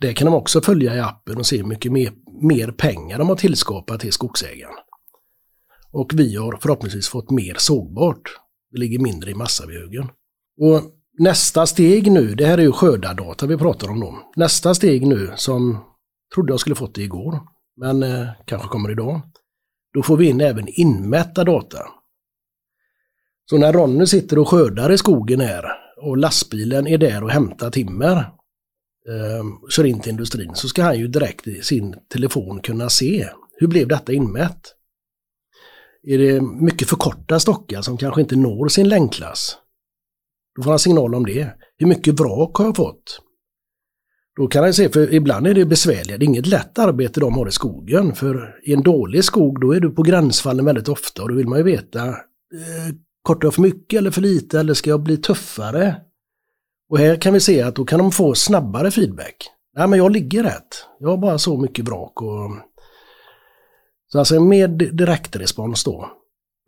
Det 0.00 0.14
kan 0.14 0.26
de 0.26 0.34
också 0.34 0.60
följa 0.60 0.96
i 0.96 1.00
appen 1.00 1.36
och 1.36 1.46
se 1.46 1.56
hur 1.56 1.64
mycket 1.64 1.92
mer, 1.92 2.12
mer 2.42 2.70
pengar 2.70 3.18
de 3.18 3.28
har 3.28 3.36
tillskapat 3.36 4.00
till 4.00 4.12
skogsägaren. 4.12 4.74
Och 5.92 6.10
vi 6.14 6.36
har 6.36 6.58
förhoppningsvis 6.62 7.08
fått 7.08 7.30
mer 7.30 7.54
sågbart. 7.58 8.22
Det 8.70 8.78
ligger 8.78 8.98
mindre 8.98 9.30
i 9.30 9.34
massa 9.34 9.66
vid 9.66 10.00
Och 10.60 10.82
nästa 11.18 11.66
steg 11.66 12.12
nu, 12.12 12.34
det 12.34 12.46
här 12.46 12.58
är 12.58 12.62
ju 12.62 12.72
skördardata 12.72 13.46
vi 13.46 13.56
pratar 13.56 13.88
om 13.88 14.00
då. 14.00 14.18
Nästa 14.36 14.74
steg 14.74 15.06
nu 15.06 15.32
som 15.36 15.78
trodde 16.34 16.52
jag 16.52 16.60
skulle 16.60 16.76
fått 16.76 16.94
det 16.94 17.02
igår, 17.02 17.40
men 17.76 18.02
eh, 18.02 18.28
kanske 18.44 18.68
kommer 18.68 18.90
idag. 18.90 19.20
Då 19.94 20.02
får 20.02 20.16
vi 20.16 20.28
in 20.28 20.40
även 20.40 20.68
inmätta 20.68 21.44
data. 21.44 21.78
Så 23.50 23.58
när 23.58 23.72
Ronny 23.72 24.06
sitter 24.06 24.38
och 24.38 24.48
skördar 24.48 24.92
i 24.92 24.98
skogen 24.98 25.40
här 25.40 25.64
och 25.96 26.16
lastbilen 26.16 26.86
är 26.86 26.98
där 26.98 27.22
och 27.22 27.30
hämtar 27.30 27.70
timmer, 27.70 28.16
eh, 29.08 29.44
kör 29.70 29.84
in 29.84 30.00
till 30.00 30.10
industrin, 30.10 30.54
så 30.54 30.68
ska 30.68 30.82
han 30.82 30.98
ju 30.98 31.08
direkt 31.08 31.46
i 31.46 31.62
sin 31.62 31.94
telefon 32.12 32.60
kunna 32.60 32.88
se 32.88 33.28
hur 33.56 33.66
blev 33.66 33.88
detta 33.88 34.12
inmätt. 34.12 34.74
Är 36.02 36.18
det 36.18 36.40
mycket 36.40 36.88
för 36.88 36.96
korta 36.96 37.40
stockar 37.40 37.82
som 37.82 37.96
kanske 37.96 38.20
inte 38.20 38.36
når 38.36 38.68
sin 38.68 38.88
längdklass? 38.88 39.56
Då 40.56 40.62
får 40.62 40.70
han 40.70 40.78
signal 40.78 41.14
om 41.14 41.26
det. 41.26 41.50
Hur 41.76 41.86
mycket 41.86 42.20
vrak 42.20 42.56
har 42.56 42.64
jag 42.64 42.76
fått? 42.76 43.20
Då 44.36 44.46
kan 44.46 44.64
han 44.64 44.74
se, 44.74 44.88
för 44.88 45.14
ibland 45.14 45.46
är 45.46 45.54
det 45.54 45.64
besvärligt. 45.64 46.06
Det 46.06 46.14
är 46.14 46.22
inget 46.24 46.46
lätt 46.46 46.78
arbete 46.78 47.20
de 47.20 47.34
har 47.34 47.48
i 47.48 47.52
skogen. 47.52 48.14
För 48.14 48.60
i 48.64 48.72
en 48.72 48.82
dålig 48.82 49.24
skog 49.24 49.60
då 49.60 49.72
är 49.72 49.80
du 49.80 49.90
på 49.90 50.02
gränsfallen 50.02 50.64
väldigt 50.64 50.88
ofta 50.88 51.22
och 51.22 51.28
då 51.28 51.34
vill 51.34 51.48
man 51.48 51.58
ju 51.58 51.64
veta, 51.64 52.08
eh, 52.08 52.94
kortar 53.24 53.46
jag 53.46 53.54
för 53.54 53.62
mycket 53.62 53.98
eller 53.98 54.10
för 54.10 54.20
lite 54.20 54.60
eller 54.60 54.74
ska 54.74 54.90
jag 54.90 55.02
bli 55.02 55.16
tuffare? 55.16 55.96
Och 56.90 56.98
här 56.98 57.20
kan 57.20 57.34
vi 57.34 57.40
se 57.40 57.62
att 57.62 57.76
då 57.76 57.84
kan 57.84 57.98
de 57.98 58.12
få 58.12 58.34
snabbare 58.34 58.90
feedback. 58.90 59.50
Nej 59.76 59.88
men 59.88 59.98
jag 59.98 60.12
ligger 60.12 60.42
rätt. 60.42 60.86
Jag 60.98 61.08
har 61.08 61.16
bara 61.16 61.38
så 61.38 61.56
mycket 61.56 61.84
vrak 61.84 62.22
och... 62.22 62.50
Så 64.06 64.18
alltså 64.18 64.40
mer 64.40 64.68
direktrespons 64.68 65.84
då 65.84 66.10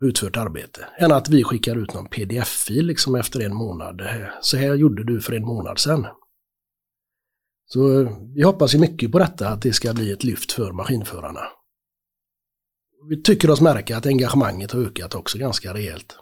utfört 0.05 0.37
arbete. 0.37 0.85
Än 0.97 1.11
att 1.11 1.29
vi 1.29 1.43
skickar 1.43 1.75
ut 1.75 1.93
någon 1.93 2.09
pdf-fil 2.09 2.85
liksom 2.85 3.15
efter 3.15 3.39
en 3.39 3.55
månad. 3.55 4.01
Så 4.41 4.57
här 4.57 4.75
gjorde 4.75 5.03
du 5.03 5.21
för 5.21 5.33
en 5.33 5.45
månad 5.45 5.79
sedan. 5.79 6.07
Så 7.65 8.01
eh, 8.01 8.17
vi 8.35 8.43
hoppas 8.43 8.75
ju 8.75 8.79
mycket 8.79 9.11
på 9.11 9.19
detta, 9.19 9.49
att 9.49 9.61
det 9.61 9.73
ska 9.73 9.93
bli 9.93 10.11
ett 10.11 10.23
lyft 10.23 10.51
för 10.51 10.71
maskinförarna. 10.71 11.41
Vi 13.09 13.21
tycker 13.21 13.49
oss 13.49 13.61
märka 13.61 13.97
att 13.97 14.05
engagemanget 14.05 14.71
har 14.71 14.79
ökat 14.79 15.15
också 15.15 15.37
ganska 15.37 15.73
rejält. 15.73 16.17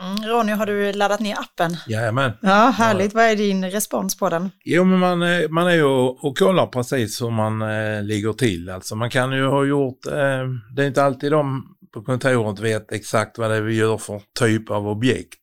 Mm, 0.00 0.16
Ronny, 0.30 0.52
har 0.52 0.66
du 0.66 0.92
laddat 0.92 1.20
ner 1.20 1.36
appen? 1.40 1.76
Jajamän. 1.86 2.32
Ja, 2.42 2.74
härligt. 2.78 3.14
Vad 3.14 3.24
är 3.24 3.36
din 3.36 3.70
respons 3.70 4.18
på 4.18 4.28
den? 4.28 4.50
Jo, 4.64 4.84
men 4.84 4.98
man, 4.98 5.22
är- 5.22 5.48
man 5.48 5.66
är 5.66 5.74
ju 5.74 5.84
och, 5.84 6.24
och 6.24 6.38
kollar 6.38 6.66
precis 6.66 7.22
hur 7.22 7.30
man 7.30 7.62
eh, 7.62 8.02
ligger 8.02 8.32
till. 8.32 8.70
Alltså 8.70 8.96
man 8.96 9.10
kan 9.10 9.32
ju 9.32 9.46
ha 9.46 9.64
gjort, 9.64 10.06
eh, 10.06 10.12
det 10.76 10.82
är 10.82 10.86
inte 10.86 11.04
alltid 11.04 11.32
de 11.32 11.74
på 11.94 12.02
kontoret 12.02 12.60
vet 12.60 12.92
exakt 12.92 13.38
vad 13.38 13.50
det 13.50 13.56
är 13.56 13.60
vi 13.60 13.76
gör 13.76 13.98
för 13.98 14.20
typ 14.38 14.70
av 14.70 14.88
objekt. 14.88 15.38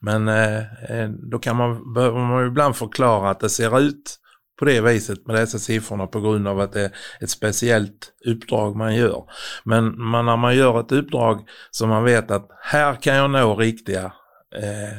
Men 0.00 0.28
eh, 0.28 0.58
eh, 0.90 1.08
då 1.30 1.38
kan 1.38 1.56
man, 1.56 1.92
behöver 1.94 2.18
man 2.20 2.42
ju 2.42 2.46
ibland 2.48 2.76
förklara 2.76 3.30
att 3.30 3.40
det 3.40 3.50
ser 3.50 3.80
ut 3.80 4.18
på 4.58 4.64
det 4.64 4.80
viset 4.80 5.26
med 5.26 5.36
dessa 5.36 5.58
siffrorna 5.58 6.06
på 6.06 6.20
grund 6.20 6.48
av 6.48 6.60
att 6.60 6.72
det 6.72 6.80
är 6.80 6.90
ett 7.20 7.30
speciellt 7.30 8.12
uppdrag 8.26 8.76
man 8.76 8.94
gör. 8.94 9.24
Men 9.64 10.02
man, 10.02 10.26
när 10.26 10.36
man 10.36 10.56
gör 10.56 10.80
ett 10.80 10.92
uppdrag 10.92 11.48
som 11.70 11.88
man 11.88 12.04
vet 12.04 12.30
att 12.30 12.48
här 12.62 12.94
kan 12.94 13.14
jag 13.14 13.30
nå 13.30 13.56
riktiga 13.56 14.12
eh, 14.56 14.98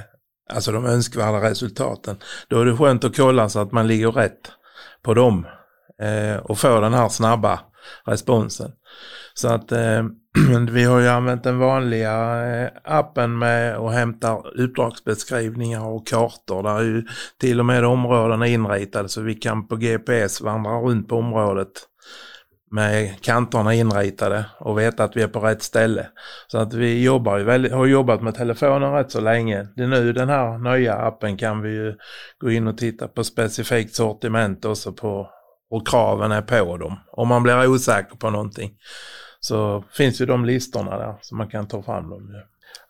alltså 0.54 0.72
de 0.72 0.86
önskvärda 0.86 1.50
resultaten. 1.50 2.18
Då 2.48 2.62
är 2.62 2.66
det 2.66 2.78
skönt 2.78 3.04
att 3.04 3.18
kolla 3.18 3.50
så 3.50 3.60
att 3.60 3.72
man 3.72 3.88
ligger 3.88 4.12
rätt 4.12 4.52
på 5.04 5.14
dem 5.14 5.48
eh, 6.02 6.38
och 6.38 6.60
får 6.60 6.82
den 6.82 6.94
här 6.94 7.10
snabba 7.10 7.60
responsen. 8.06 8.72
Så 9.34 9.48
att 9.48 9.72
eh, 9.72 10.04
vi 10.72 10.84
har 10.84 11.00
ju 11.00 11.08
använt 11.08 11.44
den 11.44 11.60
vanliga 11.60 12.46
eh, 12.46 12.70
appen 12.84 13.38
med 13.38 13.78
och 13.78 13.92
hämtar 13.92 14.60
uppdragsbeskrivningar 14.60 15.88
och 15.88 16.08
kartor. 16.08 16.64
Där 16.64 16.80
är 16.80 16.84
ju 16.84 17.04
till 17.40 17.60
och 17.60 17.66
med 17.66 17.86
områdena 17.86 18.48
inritade 18.48 19.10
så 19.10 19.22
vi 19.22 19.36
kan 19.36 19.68
på 19.68 19.76
GPS 19.76 20.42
vandra 20.42 20.72
runt 20.72 21.08
på 21.08 21.16
området 21.16 21.72
med 22.72 23.22
kanterna 23.22 23.74
inritade 23.74 24.46
och 24.60 24.80
veta 24.80 25.04
att 25.04 25.18
vi 25.18 25.22
är 25.22 25.28
på 25.28 25.40
rätt 25.40 25.64
ställe. 25.64 26.08
Så 26.48 26.58
att 26.58 26.74
vi 26.74 27.04
jobbar 27.04 27.38
ju 27.38 27.44
väldigt, 27.44 27.72
har 27.72 27.86
jobbat 27.86 28.22
med 28.22 28.36
telefonen 28.36 28.94
rätt 28.94 29.12
så 29.12 29.22
länge. 29.22 29.68
Det 29.76 29.84
är 29.84 29.88
nu 29.88 30.14
den 30.14 30.30
här 30.30 30.58
nya 30.58 30.96
appen 30.96 31.38
kan 31.38 31.62
vi 31.62 31.70
ju 31.70 31.96
gå 32.40 32.52
in 32.52 32.68
och 32.68 32.78
titta 32.78 33.08
på 33.08 33.24
specifikt 33.24 33.96
sortiment 33.96 34.66
också 34.66 34.94
på 34.94 35.30
och 35.72 35.88
kraven 35.88 36.32
är 36.32 36.42
på 36.42 36.78
dem. 36.78 37.00
Om 37.12 37.28
man 37.28 37.44
blir 37.44 37.70
osäker 37.70 38.16
på 38.16 38.30
någonting 38.30 38.72
så 39.40 39.84
finns 39.92 40.22
ju 40.22 40.26
de 40.26 40.46
listorna 40.46 40.98
där 40.98 41.18
så 41.22 41.36
man 41.36 41.50
kan 41.50 41.68
ta 41.68 41.82
fram 41.84 42.10
dem. 42.10 42.36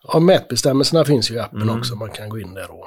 Ja, 0.02 0.20
mätbestämmelserna 0.20 1.04
finns 1.04 1.30
ju 1.30 1.34
i 1.34 1.38
appen 1.38 1.62
Mm. 1.62 1.78
också, 1.78 1.96
man 1.96 2.10
kan 2.10 2.28
gå 2.28 2.38
in 2.38 2.54
där 2.54 2.70
och... 2.70 2.86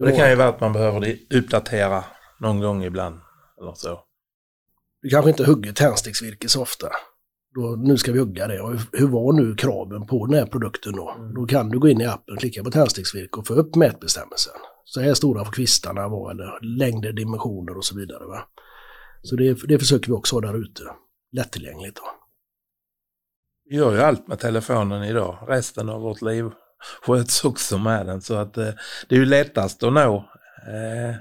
Och 0.00 0.06
det 0.06 0.16
kan 0.16 0.30
ju 0.30 0.36
vara 0.36 0.48
att 0.48 0.60
man 0.60 0.72
behöver 0.72 1.16
uppdatera 1.34 2.04
någon 2.40 2.60
gång 2.60 2.84
ibland 2.84 3.20
eller 3.60 3.72
så. 3.74 4.00
Vi 5.02 5.10
kanske 5.10 5.30
inte 5.30 5.44
hugger 5.44 5.72
tändsticksvirke 5.72 6.48
så 6.48 6.62
ofta. 6.62 6.86
Då, 7.54 7.76
nu 7.78 7.96
ska 7.96 8.12
vi 8.12 8.18
hugga 8.18 8.46
det. 8.46 8.60
Och 8.60 8.72
hur 8.92 9.08
var 9.08 9.32
nu 9.32 9.54
kraven 9.54 10.06
på 10.06 10.26
den 10.26 10.38
här 10.38 10.46
produkten 10.46 10.92
då? 10.92 11.16
Då 11.34 11.46
kan 11.46 11.68
du 11.68 11.78
gå 11.78 11.88
in 11.88 12.00
i 12.00 12.06
appen, 12.06 12.36
klicka 12.36 12.64
på 12.64 12.70
tändsticksvirke 12.70 13.38
och 13.38 13.46
få 13.46 13.54
upp 13.54 13.74
mätbestämmelsen. 13.76 14.52
Så 14.84 15.00
här 15.00 15.14
stora 15.14 15.44
får 15.44 15.52
kvistarna 15.52 16.08
vara, 16.08 16.32
eller 16.32 16.78
längder, 16.78 17.12
dimensioner 17.12 17.76
och 17.76 17.84
så 17.84 17.96
vidare. 17.96 18.24
Va? 18.26 18.42
Så 19.22 19.36
det, 19.36 19.54
det 19.68 19.78
försöker 19.78 20.06
vi 20.06 20.12
också 20.12 20.36
ha 20.36 20.40
där 20.40 20.56
ute. 20.62 20.82
Lättillgängligt 21.32 21.96
då. 21.96 22.02
Vi 23.70 23.76
gör 23.76 23.92
ju 23.92 24.02
allt 24.02 24.28
med 24.28 24.38
telefonen 24.38 25.04
idag. 25.04 25.38
Resten 25.48 25.88
av 25.88 26.00
vårt 26.00 26.22
liv 26.22 26.44
sköts 27.02 27.44
också 27.44 27.78
med 27.78 28.06
den. 28.06 28.20
Så 28.20 28.34
att 28.34 28.56
eh, 28.56 28.68
det 29.08 29.14
är 29.14 29.18
ju 29.18 29.24
lättast 29.24 29.82
att 29.82 29.92
nå 29.92 30.16
eh, 30.66 31.16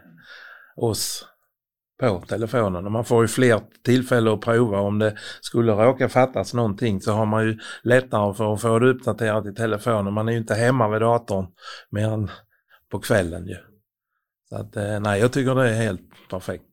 oss 0.75 1.25
på 1.99 2.23
telefonen. 2.27 2.85
Och 2.85 2.91
man 2.91 3.05
får 3.05 3.23
ju 3.23 3.27
fler 3.27 3.61
tillfällen 3.83 4.33
att 4.33 4.41
prova. 4.41 4.79
Om 4.79 4.99
det 4.99 5.17
skulle 5.41 5.71
råka 5.71 6.09
fattas 6.09 6.53
någonting 6.53 7.01
så 7.01 7.11
har 7.11 7.25
man 7.25 7.43
ju 7.45 7.59
lättare 7.83 8.33
för 8.33 8.53
att 8.53 8.61
få 8.61 8.79
det 8.79 8.89
uppdaterat 8.89 9.45
i 9.45 9.53
telefonen. 9.53 10.13
Man 10.13 10.27
är 10.27 10.31
ju 10.31 10.37
inte 10.37 10.55
hemma 10.55 10.89
vid 10.89 11.01
datorn 11.01 11.47
mer 11.89 12.09
än 12.09 12.31
på 12.91 12.99
kvällen 12.99 13.47
ju. 13.47 13.57
Så 14.49 14.55
att 14.55 14.75
eh, 14.75 14.99
nej, 14.99 15.19
jag 15.19 15.31
tycker 15.33 15.55
det 15.55 15.69
är 15.69 15.81
helt 15.81 16.29
perfekt. 16.29 16.68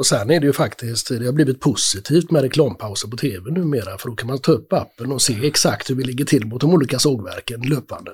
Och 0.00 0.06
sen 0.06 0.30
är 0.30 0.40
det 0.40 0.46
ju 0.46 0.52
faktiskt, 0.52 1.08
det 1.08 1.26
har 1.26 1.32
blivit 1.32 1.60
positivt 1.60 2.30
med 2.30 2.42
reklampauser 2.42 3.08
på 3.08 3.16
tv 3.16 3.50
numera. 3.50 3.98
För 3.98 4.08
då 4.08 4.14
kan 4.14 4.26
man 4.26 4.38
ta 4.38 4.52
upp 4.52 4.72
appen 4.72 5.12
och 5.12 5.22
se 5.22 5.46
exakt 5.46 5.90
hur 5.90 5.94
vi 5.94 6.04
ligger 6.04 6.24
till 6.24 6.46
mot 6.46 6.60
de 6.60 6.74
olika 6.74 6.98
sågverken 6.98 7.60
löpande. 7.60 8.10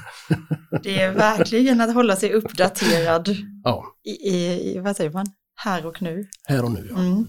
Det 0.82 1.00
är 1.00 1.12
verkligen 1.12 1.80
att 1.80 1.94
hålla 1.94 2.16
sig 2.16 2.32
uppdaterad 2.32 3.36
ja, 3.64 3.84
i, 4.04 4.30
i, 4.30 4.78
vad 4.78 4.96
säger 4.96 5.10
man, 5.10 5.26
här 5.56 5.86
och 5.86 6.02
nu. 6.02 6.26
här 6.48 6.64
och 6.64 6.70
nu. 6.70 6.88
Ja. 6.90 6.98
Mm. 6.98 7.26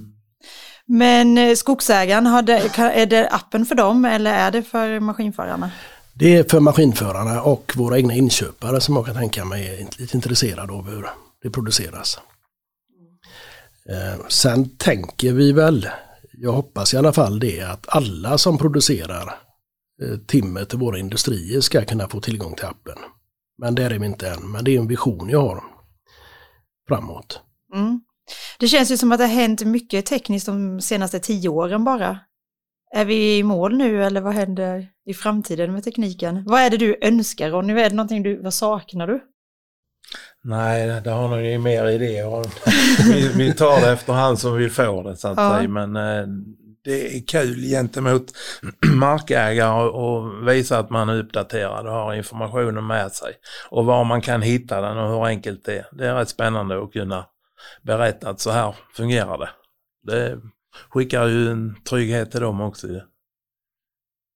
Men 0.86 1.38
eh, 1.38 1.56
skogsägaren, 1.56 2.26
har 2.26 2.42
det, 2.42 2.74
kan- 2.74 2.92
är 2.92 3.06
det 3.06 3.30
appen 3.30 3.66
för 3.66 3.76
dem 3.76 4.06
eller 4.06 4.34
är 4.34 4.52
det 4.52 4.64
för 4.64 5.00
maskinförarna? 5.00 5.72
Det 6.14 6.36
är 6.38 6.44
för 6.44 6.60
maskinförarna 6.60 7.42
och 7.42 7.74
våra 7.76 7.98
egna 7.98 8.14
inköpare 8.14 8.82
som 8.82 8.96
jag 8.96 9.06
kan 9.06 9.16
tänka 9.16 9.46
mig 9.46 9.68
är 9.68 10.02
lite 10.02 10.18
intresserade 10.18 10.74
av 10.74 10.90
hur 10.90 11.06
det 11.44 11.50
produceras. 11.50 12.20
Eh, 13.92 14.28
sen 14.28 14.70
tänker 14.78 15.34
vi 15.34 15.52
väl, 15.52 15.88
jag 16.34 16.52
hoppas 16.52 16.94
i 16.94 16.98
alla 16.98 17.14
fall 17.14 17.40
det, 17.40 17.62
att 17.62 17.86
alla 17.90 18.38
som 18.38 18.58
producerar 18.58 19.28
eh, 20.02 20.18
timmer 20.28 20.66
till 20.66 20.80
våra 20.80 21.00
industrier 21.00 21.62
ska 21.62 21.86
kunna 21.86 22.08
få 22.08 22.22
tillgång 22.22 22.56
till 22.56 22.66
appen. 22.66 22.98
Men 23.58 23.76
där 23.76 23.92
är 23.92 24.00
vi 24.00 24.06
inte 24.06 24.30
än, 24.30 24.52
men 24.52 24.64
det 24.64 24.76
är 24.76 24.80
en 24.80 24.88
vision 24.88 25.30
jag 25.30 25.42
har 25.42 25.64
framåt. 26.88 27.42
Mm. 27.74 28.02
Det 28.60 28.68
känns 28.68 28.92
ju 28.92 28.98
som 28.98 29.12
att 29.12 29.18
det 29.18 29.26
har 29.26 29.34
hänt 29.34 29.66
mycket 29.66 30.06
tekniskt 30.06 30.46
de 30.46 30.82
senaste 30.82 31.20
tio 31.20 31.50
åren 31.50 31.84
bara. 31.84 32.20
Är 32.96 33.06
vi 33.06 33.38
i 33.38 33.44
mål 33.44 33.78
nu 33.78 34.04
eller 34.04 34.22
vad 34.22 34.34
händer 34.34 34.88
i 35.06 35.14
framtiden 35.14 35.74
med 35.74 35.84
tekniken? 35.84 36.44
Vad 36.48 36.62
är 36.62 36.70
det 36.70 36.78
du 36.78 36.98
önskar 37.02 37.50
Ronny? 37.50 37.74
Är 37.74 37.90
det 37.90 37.96
någonting 37.96 38.24
du, 38.24 38.42
vad 38.42 38.54
saknar 38.54 39.08
du? 39.08 39.22
Nej, 40.44 41.02
det 41.04 41.10
har 41.12 41.28
nog 41.28 41.42
ju 41.42 41.58
mer 41.58 41.86
idéer. 41.90 42.46
vi, 43.14 43.28
vi 43.38 43.54
tar 43.54 43.82
det 43.82 43.92
efterhand 43.92 44.40
som 44.40 44.54
vi 44.58 44.70
får 44.70 45.04
det 45.04 45.18
så 45.18 45.28
att 45.28 45.38
Ja. 45.38 45.56
säga. 45.58 45.70
Men 45.70 45.96
eh, 45.96 46.28
det 46.84 47.16
är 47.18 47.28
kul 47.28 47.62
gentemot 47.64 48.24
markägare 48.96 49.90
och 49.90 50.48
visa 50.48 50.80
att 50.80 50.90
man 50.90 51.10
är 51.10 51.20
uppdaterad 51.20 51.88
och 51.88 51.94
har 51.94 52.14
informationen 52.14 52.88
med 52.88 53.12
sig. 53.12 53.34
Och 53.70 53.86
var 53.86 54.04
man 54.04 54.22
kan 54.22 54.42
hitta 54.42 54.82
den 54.82 54.98
och 54.98 55.10
hur 55.10 55.26
enkelt 55.26 55.66
det 55.66 55.78
är. 55.78 55.86
Det 55.92 56.08
är 56.08 56.16
rätt 56.16 56.30
spännande 56.30 56.84
att 56.84 56.94
kunna 56.94 57.26
berätta 57.82 58.30
att 58.30 58.40
så 58.40 58.52
här 58.52 58.76
fungerar 58.94 59.38
det. 59.38 59.50
Det 60.04 60.42
skickar 60.90 61.26
ju 61.28 61.52
en 61.52 61.76
trygghet 61.90 62.32
till 62.32 62.42
dem 62.42 62.62
också. 62.62 62.88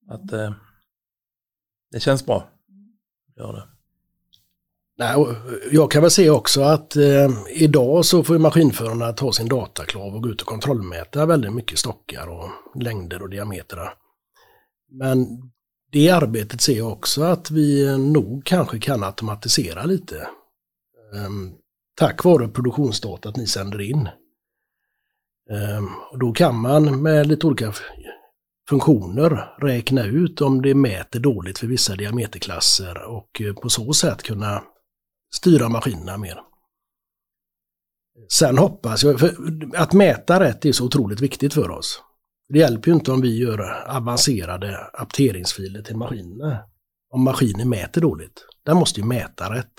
Att 0.09 0.31
eh, 0.33 0.53
det 1.91 1.99
känns 1.99 2.25
bra. 2.25 2.47
Gör 3.37 3.53
det. 3.53 3.63
Nej, 4.97 5.25
jag 5.71 5.91
kan 5.91 6.01
väl 6.01 6.11
se 6.11 6.29
också 6.29 6.61
att 6.61 6.95
eh, 6.95 7.29
idag 7.49 8.05
så 8.05 8.23
får 8.23 8.35
ju 8.35 8.39
maskinförarna 8.39 9.13
ta 9.13 9.31
sin 9.31 9.47
dataklav 9.47 10.15
och 10.15 10.23
gå 10.23 10.29
ut 10.29 10.41
och 10.41 10.47
kontrollmäta 10.47 11.25
väldigt 11.25 11.53
mycket 11.53 11.79
stockar 11.79 12.27
och 12.27 12.49
längder 12.81 13.21
och 13.21 13.29
diametrar. 13.29 13.93
Men 14.91 15.27
det 15.91 16.09
arbetet 16.09 16.61
ser 16.61 16.77
jag 16.77 16.91
också 16.91 17.23
att 17.23 17.51
vi 17.51 17.97
nog 17.97 18.45
kanske 18.45 18.79
kan 18.79 19.03
automatisera 19.03 19.83
lite. 19.83 20.27
Ehm, 21.15 21.51
tack 21.95 22.23
vare 22.23 22.47
produktionsdatat 22.47 23.37
ni 23.37 23.47
sänder 23.47 23.81
in. 23.81 24.09
Ehm, 25.51 25.89
och 26.11 26.19
då 26.19 26.31
kan 26.31 26.55
man 26.55 27.01
med 27.01 27.27
lite 27.27 27.47
olika 27.47 27.73
funktioner 28.69 29.55
räkna 29.61 30.05
ut 30.05 30.41
om 30.41 30.61
det 30.61 30.75
mäter 30.75 31.19
dåligt 31.19 31.59
för 31.59 31.67
vissa 31.67 31.95
diameterklasser 31.95 33.03
och 33.03 33.41
eh, 33.41 33.53
på 33.53 33.69
så 33.69 33.93
sätt 33.93 34.23
kunna 34.23 34.63
styra 35.35 35.69
maskinerna 35.69 36.17
mer. 36.17 36.39
Sen 38.31 38.57
hoppas 38.57 39.03
jag, 39.03 39.19
för 39.19 39.35
att 39.75 39.93
mäta 39.93 40.39
rätt 40.39 40.65
är 40.65 40.71
så 40.71 40.85
otroligt 40.85 41.21
viktigt 41.21 41.53
för 41.53 41.69
oss. 41.69 42.01
Det 42.49 42.59
hjälper 42.59 42.87
ju 42.87 42.95
inte 42.95 43.11
om 43.11 43.21
vi 43.21 43.37
gör 43.37 43.87
avancerade 43.87 44.77
apteringsfiler 44.93 45.81
till 45.81 45.97
maskinerna. 45.97 46.59
Om 47.09 47.23
maskinen 47.23 47.69
mäter 47.69 48.01
dåligt. 48.01 48.45
Den 48.65 48.77
måste 48.77 48.99
ju 48.99 49.05
mäta 49.05 49.53
rätt. 49.55 49.73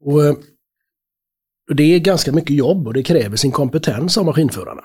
Och 0.00 0.24
eh, 0.24 0.34
och 1.68 1.76
det 1.76 1.82
är 1.82 1.98
ganska 1.98 2.32
mycket 2.32 2.56
jobb 2.56 2.86
och 2.86 2.94
det 2.94 3.02
kräver 3.02 3.36
sin 3.36 3.52
kompetens 3.52 4.18
av 4.18 4.24
maskinförarna. 4.24 4.82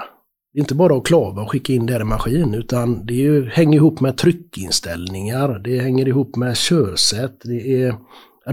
Det 0.54 0.60
är 0.60 0.62
inte 0.62 0.76
bara 0.76 0.98
att 0.98 1.06
klava 1.06 1.42
och 1.42 1.52
skicka 1.52 1.74
in 1.74 1.86
det 1.86 1.94
här 1.94 2.02
i 2.02 2.04
maskin 2.04 2.54
utan 2.54 3.06
det 3.06 3.14
är 3.14 3.18
ju, 3.18 3.50
hänger 3.50 3.76
ihop 3.76 4.00
med 4.00 4.18
tryckinställningar, 4.18 5.60
det 5.60 5.80
hänger 5.80 6.08
ihop 6.08 6.36
med 6.36 6.58
körsätt. 6.58 7.42
Det 7.44 7.84
är, 7.84 7.96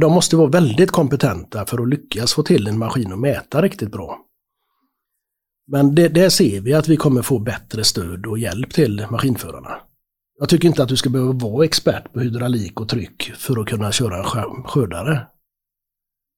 de 0.01 0.13
måste 0.13 0.37
vara 0.37 0.51
väldigt 0.51 0.91
kompetenta 0.91 1.67
för 1.67 1.83
att 1.83 1.89
lyckas 1.89 2.35
få 2.35 2.43
till 2.43 2.67
en 2.67 2.79
maskin 2.79 3.13
att 3.13 3.19
mäta 3.19 3.63
riktigt 3.63 3.93
bra. 3.93 4.19
Men 5.67 5.95
det, 5.95 6.09
där 6.09 6.29
ser 6.29 6.61
vi 6.61 6.75
att 6.75 6.89
vi 6.89 6.97
kommer 6.97 7.23
få 7.23 7.39
bättre 7.39 7.85
stöd 7.85 8.27
och 8.27 8.39
hjälp 8.39 8.73
till 8.73 9.07
maskinförarna. 9.11 9.81
Jag 10.39 10.49
tycker 10.49 10.69
inte 10.69 10.83
att 10.83 10.89
du 10.89 10.97
ska 10.97 11.11
behöva 11.11 11.33
vara 11.33 11.65
expert 11.65 12.13
på 12.13 12.21
hydraulik 12.21 12.81
och 12.81 12.89
tryck 12.89 13.23
för 13.23 13.61
att 13.61 13.69
kunna 13.69 13.93
köra 13.93 14.19
en 14.19 14.25
skö- 14.25 14.63
skördare. 14.67 15.27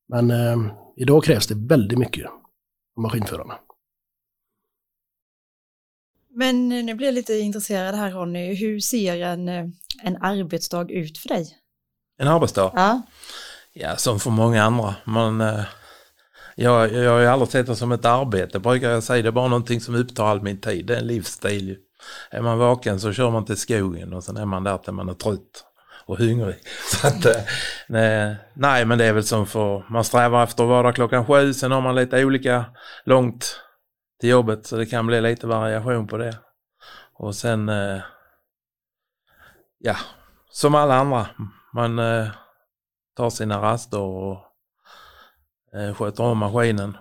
Men 0.09 0.31
eh, 0.31 0.57
idag 0.97 1.25
krävs 1.25 1.47
det 1.47 1.55
väldigt 1.55 1.99
mycket 1.99 2.27
av 2.27 3.03
maskinförarna. 3.03 3.55
Men 6.31 6.73
eh, 6.73 6.85
nu 6.85 6.95
blir 6.95 7.07
jag 7.07 7.15
lite 7.15 7.35
intresserad 7.39 7.95
här 7.95 8.11
Ronny. 8.11 8.55
Hur 8.55 8.81
ser 8.81 9.23
en, 9.23 9.49
eh, 9.49 9.67
en 10.03 10.17
arbetsdag 10.17 10.91
ut 10.91 11.19
för 11.19 11.29
dig? 11.29 11.57
En 12.19 12.29
arbetsdag? 12.29 12.73
Ja, 12.75 13.03
Ja, 13.81 13.97
som 13.97 14.21
för 14.21 14.31
många 14.31 14.63
andra. 14.63 14.95
Man, 15.05 15.41
eh, 15.41 15.65
jag, 16.57 16.93
jag 16.93 17.11
har 17.11 17.21
ju 17.21 17.27
aldrig 17.27 17.51
sett 17.51 17.67
det 17.67 17.77
som 17.77 17.93
ett 17.93 18.05
arbete, 18.05 18.59
brukar 18.59 18.91
jag 18.91 19.03
säga. 19.03 19.23
Det 19.23 19.29
är 19.29 19.33
bara 19.33 19.49
någonting 19.49 19.81
som 19.81 19.95
upptar 19.95 20.27
all 20.27 20.43
min 20.43 20.61
tid. 20.61 20.87
Det 20.87 20.95
är 20.95 20.99
en 20.99 21.07
livsstil. 21.07 21.69
ju. 21.69 21.77
Är 22.31 22.43
man 22.43 22.59
vaken 22.59 23.01
så 23.01 23.13
kör 23.13 23.31
man 23.31 23.45
till 23.45 23.57
skogen 23.57 24.13
och 24.13 24.25
sen 24.25 24.37
är 24.37 24.45
man 24.45 24.65
där 24.65 24.79
till 24.79 24.93
man 24.93 25.09
är 25.09 25.15
trött 25.15 25.65
och 26.07 26.19
hungrig. 26.19 26.57
Så 26.91 27.07
att, 27.07 27.27
eh, 27.27 27.43
nej, 27.89 28.37
nej, 28.55 28.85
men 28.85 28.99
det 28.99 29.05
är 29.05 29.13
väl 29.13 29.25
som 29.25 29.47
för, 29.47 29.85
man 29.89 30.05
strävar 30.05 30.45
efter 30.45 30.63
att 30.63 30.69
vara 30.69 30.83
där 30.83 30.93
klockan 30.93 31.27
sju, 31.27 31.55
sen 31.55 31.73
har 31.73 31.81
man 31.81 31.95
lite 31.95 32.25
olika 32.25 32.65
långt 33.05 33.61
till 34.21 34.31
jobbet 34.31 34.67
så 34.67 34.77
det 34.77 34.87
kan 34.87 35.07
bli 35.07 35.21
lite 35.21 35.47
variation 35.47 36.07
på 36.07 36.17
det. 36.17 36.39
Och 37.15 37.35
sen, 37.35 37.69
eh, 37.69 38.01
ja, 39.79 39.97
som 40.51 40.75
alla 40.75 40.95
andra, 40.95 41.27
man 41.73 41.99
eh, 41.99 42.29
tar 43.19 43.31
sina 43.31 43.63
raster 43.63 43.99
och 44.01 44.39
eh, 45.75 45.95
sköter 45.95 46.23
om 46.25 46.39
maskinen. 46.39 46.97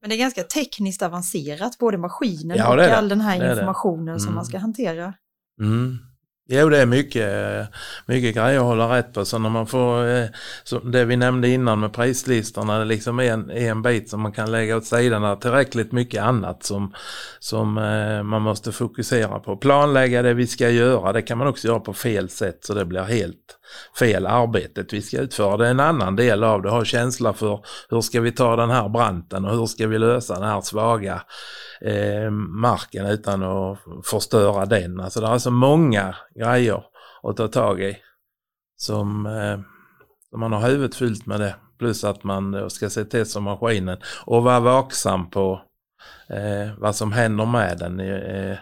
men 0.00 0.10
det 0.10 0.16
är 0.16 0.18
ganska 0.18 0.42
tekniskt 0.42 1.02
avancerat, 1.02 1.78
både 1.78 1.98
maskinen 1.98 2.56
Ja, 2.56 2.70
och 2.70 2.76
det 2.76 2.96
all 2.96 3.08
den 3.08 3.20
här 3.20 3.50
informationen 3.50 4.20
som 4.20 4.28
Mm. 4.28 4.34
man 4.34 4.44
ska 4.44 4.58
hantera. 4.58 5.14
Mm. 5.60 5.98
Jo, 6.48 6.68
det 6.68 6.78
är 6.78 6.86
mycket, 6.86 7.68
mycket 8.06 8.34
grejer 8.34 8.58
att 8.58 8.64
hålla 8.64 8.96
rätt 8.98 9.12
på. 9.12 9.24
Så 9.24 9.38
när 9.38 9.50
man 9.50 9.66
får, 9.66 10.06
eh, 10.06 10.26
det 10.92 11.04
vi 11.04 11.16
nämnde 11.16 11.48
innan 11.48 11.80
med 11.80 11.92
prislistorna, 11.92 12.78
det 12.78 12.84
liksom 12.84 13.18
är 13.20 13.24
en, 13.32 13.50
är 13.50 13.70
en 13.70 13.82
bit 13.82 14.10
som 14.10 14.20
man 14.20 14.32
kan 14.32 14.50
lägga 14.52 14.76
åt 14.76 14.86
sidan. 14.86 15.22
Det 15.22 15.28
är 15.28 15.36
tillräckligt 15.36 15.92
mycket 15.92 16.22
annat 16.22 16.62
som, 16.64 16.94
som 17.38 17.78
eh, 17.78 18.22
man 18.22 18.42
måste 18.42 18.72
fokusera 18.72 19.38
på. 19.40 19.56
Planlägga 19.56 20.22
det 20.22 20.34
vi 20.34 20.46
ska 20.46 20.70
göra, 20.70 21.12
det 21.12 21.22
kan 21.22 21.38
man 21.38 21.46
också 21.46 21.68
göra 21.68 21.80
på 21.80 21.92
fel 21.92 22.28
sätt 22.28 22.64
så 22.64 22.74
det 22.74 22.84
blir 22.84 23.02
helt 23.02 23.58
fel 23.98 24.26
arbetet 24.26 24.92
vi 24.92 25.02
ska 25.02 25.18
utföra. 25.18 25.56
Det 25.56 25.66
är 25.66 25.70
en 25.70 25.80
annan 25.80 26.16
del 26.16 26.44
av 26.44 26.62
det, 26.62 26.70
ha 26.70 26.84
känsla 26.84 27.32
för 27.32 27.60
hur 27.88 28.00
ska 28.00 28.20
vi 28.20 28.32
ta 28.32 28.56
den 28.56 28.70
här 28.70 28.88
branten 28.88 29.44
och 29.44 29.56
hur 29.56 29.66
ska 29.66 29.86
vi 29.86 29.98
lösa 29.98 30.34
den 30.34 30.48
här 30.48 30.60
svaga 30.60 31.22
eh, 31.80 32.30
marken 32.30 33.06
utan 33.06 33.42
att 33.42 33.78
förstöra 34.04 34.66
den. 34.66 35.00
Alltså 35.00 35.20
det 35.20 35.26
är 35.26 35.30
alltså 35.30 35.50
många 35.50 36.16
grejer 36.34 36.82
att 37.22 37.36
ta 37.36 37.48
tag 37.48 37.80
i 37.80 37.96
som, 38.76 39.26
eh, 39.26 39.58
man 40.38 40.52
har 40.52 40.68
huvudet 40.68 40.94
fyllt 40.94 41.26
med 41.26 41.40
det. 41.40 41.56
Plus 41.78 42.04
att 42.04 42.24
man 42.24 42.70
ska 42.70 42.90
se 42.90 43.04
till 43.04 43.26
som 43.26 43.44
maskinen 43.44 43.98
och 44.26 44.42
vara 44.42 44.60
vaksam 44.60 45.30
på 45.30 45.62
eh, 46.28 46.74
vad 46.78 46.96
som 46.96 47.12
händer 47.12 47.46
med 47.46 47.78
den. 47.78 48.00
Eh, 48.00 48.58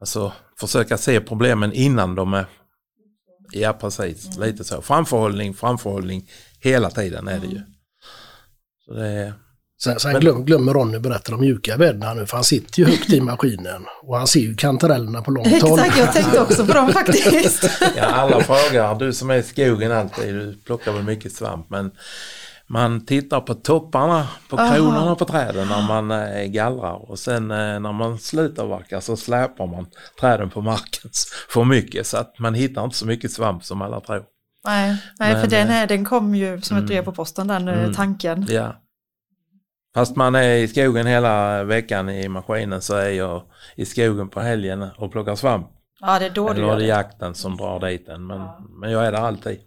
alltså 0.00 0.32
försöka 0.60 0.96
se 0.96 1.20
problemen 1.20 1.72
innan 1.72 2.14
de 2.14 2.34
är 2.34 2.46
Ja 3.56 3.72
precis, 3.72 4.36
lite 4.38 4.64
så. 4.64 4.82
Framförhållning, 4.82 5.54
framförhållning 5.54 6.30
hela 6.60 6.90
tiden 6.90 7.28
är 7.28 7.38
det 7.38 7.46
ju. 7.46 7.60
Så 8.86 8.94
det 8.94 9.06
är, 9.08 9.34
Sen, 9.82 10.00
sen 10.00 10.12
Men- 10.12 10.20
glöm, 10.20 10.44
glömmer 10.44 10.74
Ronny 10.74 10.98
berätta 10.98 11.34
om 11.34 11.40
mjuka 11.40 11.76
bäddar 11.78 12.14
nu, 12.14 12.26
för 12.26 12.36
han 12.36 12.44
sitter 12.44 12.78
ju 12.78 12.84
högt 12.84 13.12
i 13.12 13.20
maskinen 13.20 13.84
och 14.02 14.16
han 14.16 14.26
ser 14.26 14.40
ju 14.40 14.54
kantarellerna 14.56 15.22
på 15.22 15.30
långt 15.30 15.62
håll. 15.62 15.78
Exakt, 15.78 15.98
jag 15.98 16.12
tänkte 16.12 16.40
också 16.40 16.66
på 16.66 16.72
dem 16.72 16.92
faktiskt. 16.92 17.70
Ja, 17.96 18.02
alla 18.04 18.40
frågar, 18.40 18.94
du 18.94 19.12
som 19.12 19.30
är 19.30 19.36
i 19.36 19.42
skogen 19.42 19.92
alltid, 19.92 20.34
du 20.34 20.58
plockar 20.66 20.92
väl 20.92 21.02
mycket 21.02 21.32
svamp, 21.32 21.70
men 21.70 21.90
man 22.66 23.06
tittar 23.06 23.40
på 23.40 23.54
topparna, 23.54 24.28
på 24.50 24.56
Aha. 24.56 24.74
kronorna 24.74 25.14
på 25.14 25.24
träden 25.24 25.68
när 25.68 25.88
man 25.88 26.10
eh, 26.10 26.44
gallrar 26.44 27.10
och 27.10 27.18
sen 27.18 27.50
eh, 27.50 27.80
när 27.80 27.92
man 27.92 28.18
slutavverkar 28.18 29.00
så 29.00 29.16
släpar 29.16 29.66
man 29.66 29.86
träden 30.20 30.50
på 30.50 30.60
marken 30.60 31.10
för 31.48 31.64
mycket 31.64 32.06
så 32.06 32.16
att 32.16 32.38
man 32.38 32.54
hittar 32.54 32.84
inte 32.84 32.96
så 32.96 33.06
mycket 33.06 33.32
svamp 33.32 33.64
som 33.64 33.82
alla 33.82 34.00
tror. 34.00 34.24
nej, 34.64 34.96
nej 35.18 35.32
för 35.32 35.40
Men, 35.40 35.50
den, 35.50 35.68
eh, 35.68 35.76
är, 35.76 35.86
den 35.86 36.04
kom 36.04 36.34
ju 36.34 36.60
som 36.60 36.76
ett 36.76 36.80
mm. 36.80 36.86
brev 36.86 37.04
på 37.04 37.12
posten, 37.12 37.46
den 37.46 37.68
Mm. 37.68 37.94
tanken. 37.94 38.46
Ja. 38.48 38.80
Fast 39.94 40.16
man 40.16 40.34
är 40.34 40.54
i 40.54 40.68
skogen 40.68 41.06
hela 41.06 41.64
veckan 41.64 42.08
i 42.08 42.28
maskinen 42.28 42.82
så 42.82 42.96
är 42.96 43.10
jag 43.10 43.42
i 43.76 43.84
skogen 43.84 44.28
på 44.28 44.40
helgen 44.40 44.82
och 44.96 45.12
plockar 45.12 45.34
svamp. 45.34 45.66
Ja, 46.00 46.18
det 46.18 46.26
är 46.26 46.30
då 46.30 46.48
du 46.48 46.54
Eller 46.54 46.68
gör 46.68 46.76
det 46.76 46.86
jakten 46.86 47.34
som 47.34 47.56
drar 47.56 47.80
dit 47.80 48.06
den. 48.06 48.26
Men, 48.26 48.40
men 48.80 48.90
jag 48.90 49.06
är 49.06 49.12
där 49.12 49.18
alltid. 49.18 49.58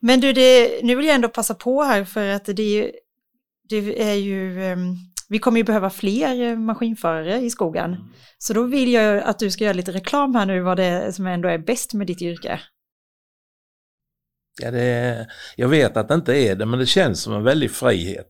Men 0.00 0.20
du, 0.20 0.32
det, 0.32 0.80
nu 0.82 0.94
vill 0.94 1.06
jag 1.06 1.14
ändå 1.14 1.28
passa 1.28 1.54
på 1.54 1.82
här 1.82 2.04
för 2.04 2.28
att 2.28 2.44
det, 2.44 2.92
det 3.68 4.02
är 4.10 4.14
ju, 4.14 4.64
ehm, 4.64 4.96
vi 5.28 5.38
kommer 5.38 5.58
ju 5.58 5.64
behöva 5.64 5.90
fler 5.90 6.42
eh, 6.42 6.56
maskinförare 6.56 7.38
i 7.38 7.50
skogen. 7.50 7.96
Så 8.38 8.52
då 8.52 8.62
vill 8.62 8.92
jag 8.92 9.22
att 9.22 9.38
du 9.38 9.50
ska 9.50 9.64
göra 9.64 9.72
lite 9.74 9.92
reklam 9.92 10.34
här 10.34 10.46
nu 10.46 10.60
vad 10.60 10.76
det 10.76 10.84
är 10.84 11.12
som 11.12 11.26
ändå 11.26 11.48
är 11.48 11.58
bäst 11.58 11.94
med 11.94 12.06
ditt 12.06 12.22
yrke. 12.22 12.60
Ja, 14.62 14.70
det 14.70 14.82
är, 14.82 15.26
jag 15.56 15.68
vet 15.68 15.96
att 15.96 16.08
det 16.08 16.14
inte 16.14 16.34
är 16.34 16.56
det, 16.56 16.66
men 16.66 16.78
det 16.78 16.86
känns 16.86 17.22
som 17.22 17.32
en 17.32 17.42
väldig 17.42 17.70
frihet. 17.70 18.28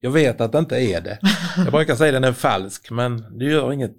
Jag 0.00 0.10
vet 0.10 0.40
att 0.40 0.52
det 0.52 0.58
inte 0.58 0.76
är 0.76 1.00
det. 1.00 1.18
Jag 1.56 1.72
brukar 1.72 1.94
säga 1.94 2.08
att 2.16 2.22
den 2.22 2.30
är 2.30 2.32
falsk, 2.32 2.90
men 2.90 3.38
det 3.38 3.44
gör 3.44 3.72
inget. 3.72 3.96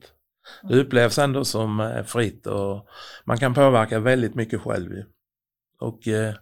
Det 0.64 0.76
upplevs 0.80 1.18
ändå 1.18 1.46
som 1.46 1.80
eh, 1.80 2.04
fritt 2.04 2.48
och 2.48 2.88
man 3.26 3.38
kan 3.38 3.54
påverka 3.54 4.00
väldigt 4.00 4.36
mycket 4.36 4.62
själv. 4.62 4.92
Och 5.80 6.08
eh, 6.08 6.34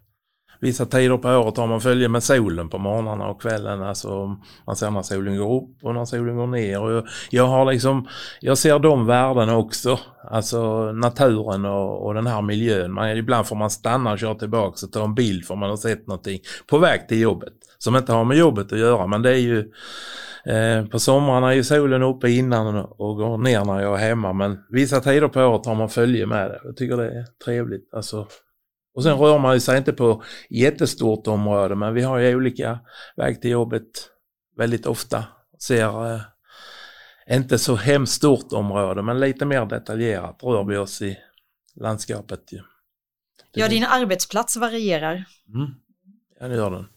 vissa 0.59 0.85
tider 0.85 1.17
på 1.17 1.29
året 1.29 1.57
har 1.57 1.67
man 1.67 1.81
följe 1.81 2.09
med 2.09 2.23
solen 2.23 2.69
på 2.69 2.77
morgnarna 2.77 3.27
och 3.27 3.41
kvällen. 3.41 3.83
Alltså 3.83 4.37
man 4.65 4.75
ser 4.75 4.91
när 4.91 5.01
solen 5.01 5.37
går 5.37 5.55
upp 5.61 5.83
och 5.83 5.93
när 5.93 6.05
solen 6.05 6.35
går 6.35 6.47
ner. 6.47 6.81
Och 6.81 6.91
jag, 6.91 7.07
jag 7.29 7.47
har 7.47 7.71
liksom, 7.71 8.07
jag 8.41 8.57
ser 8.57 8.79
de 8.79 9.05
värdena 9.05 9.57
också. 9.57 9.99
Alltså 10.29 10.91
naturen 10.91 11.65
och, 11.65 12.05
och 12.05 12.13
den 12.13 12.27
här 12.27 12.41
miljön. 12.41 12.93
Man, 12.93 13.09
ibland 13.09 13.47
får 13.47 13.55
man 13.55 13.69
stanna 13.69 14.11
och 14.11 14.19
köra 14.19 14.35
tillbaka 14.35 14.85
och 14.85 14.91
ta 14.91 15.03
en 15.03 15.15
bild 15.15 15.45
för 15.45 15.55
man 15.55 15.69
har 15.69 15.77
sett 15.77 16.07
någonting 16.07 16.39
på 16.67 16.77
väg 16.77 17.07
till 17.07 17.19
jobbet. 17.19 17.53
Som 17.77 17.95
inte 17.95 18.13
har 18.13 18.25
med 18.25 18.37
jobbet 18.37 18.71
att 18.71 18.79
göra 18.79 19.07
men 19.07 19.21
det 19.21 19.29
är 19.29 19.39
ju 19.39 19.59
eh, 20.45 20.85
på 20.85 20.99
somrarna 20.99 21.53
är 21.53 21.63
solen 21.63 22.03
uppe 22.03 22.29
innan 22.29 22.75
och 22.75 23.15
går 23.15 23.37
ner 23.37 23.65
när 23.65 23.81
jag 23.81 23.93
är 23.93 24.07
hemma 24.07 24.33
men 24.33 24.57
vissa 24.69 24.99
tider 24.99 25.27
på 25.27 25.41
året 25.41 25.65
har 25.65 25.75
man 25.75 25.89
följe 25.89 26.25
med 26.25 26.49
det. 26.49 26.59
Jag 26.63 26.77
tycker 26.77 26.97
det 26.97 27.19
är 27.19 27.25
trevligt. 27.45 27.93
Alltså, 27.93 28.27
och 28.97 29.03
sen 29.03 29.17
rör 29.17 29.39
man 29.39 29.61
sig 29.61 29.77
inte 29.77 29.93
på 29.93 30.23
jättestort 30.49 31.27
område 31.27 31.75
men 31.75 31.93
vi 31.93 32.01
har 32.01 32.17
ju 32.17 32.35
olika 32.35 32.79
väg 33.15 33.41
till 33.41 33.51
jobbet 33.51 33.83
väldigt 34.57 34.85
ofta. 34.85 35.23
Ser 35.59 36.13
eh, 36.13 36.21
inte 37.29 37.57
så 37.57 37.75
hemskt 37.75 38.13
stort 38.13 38.53
område 38.53 39.01
men 39.03 39.19
lite 39.19 39.45
mer 39.45 39.65
detaljerat 39.65 40.43
rör 40.43 40.63
vi 40.63 40.77
oss 40.77 41.01
i 41.01 41.17
landskapet. 41.75 42.51
Ju. 42.51 42.59
Ja, 43.51 43.67
din 43.67 43.85
arbetsplats 43.85 44.57
varierar. 44.57 45.25
Mm. 45.53 45.69
Ja, 46.39 46.47
det 46.47 46.55
gör 46.55 46.71
den. 46.71 46.87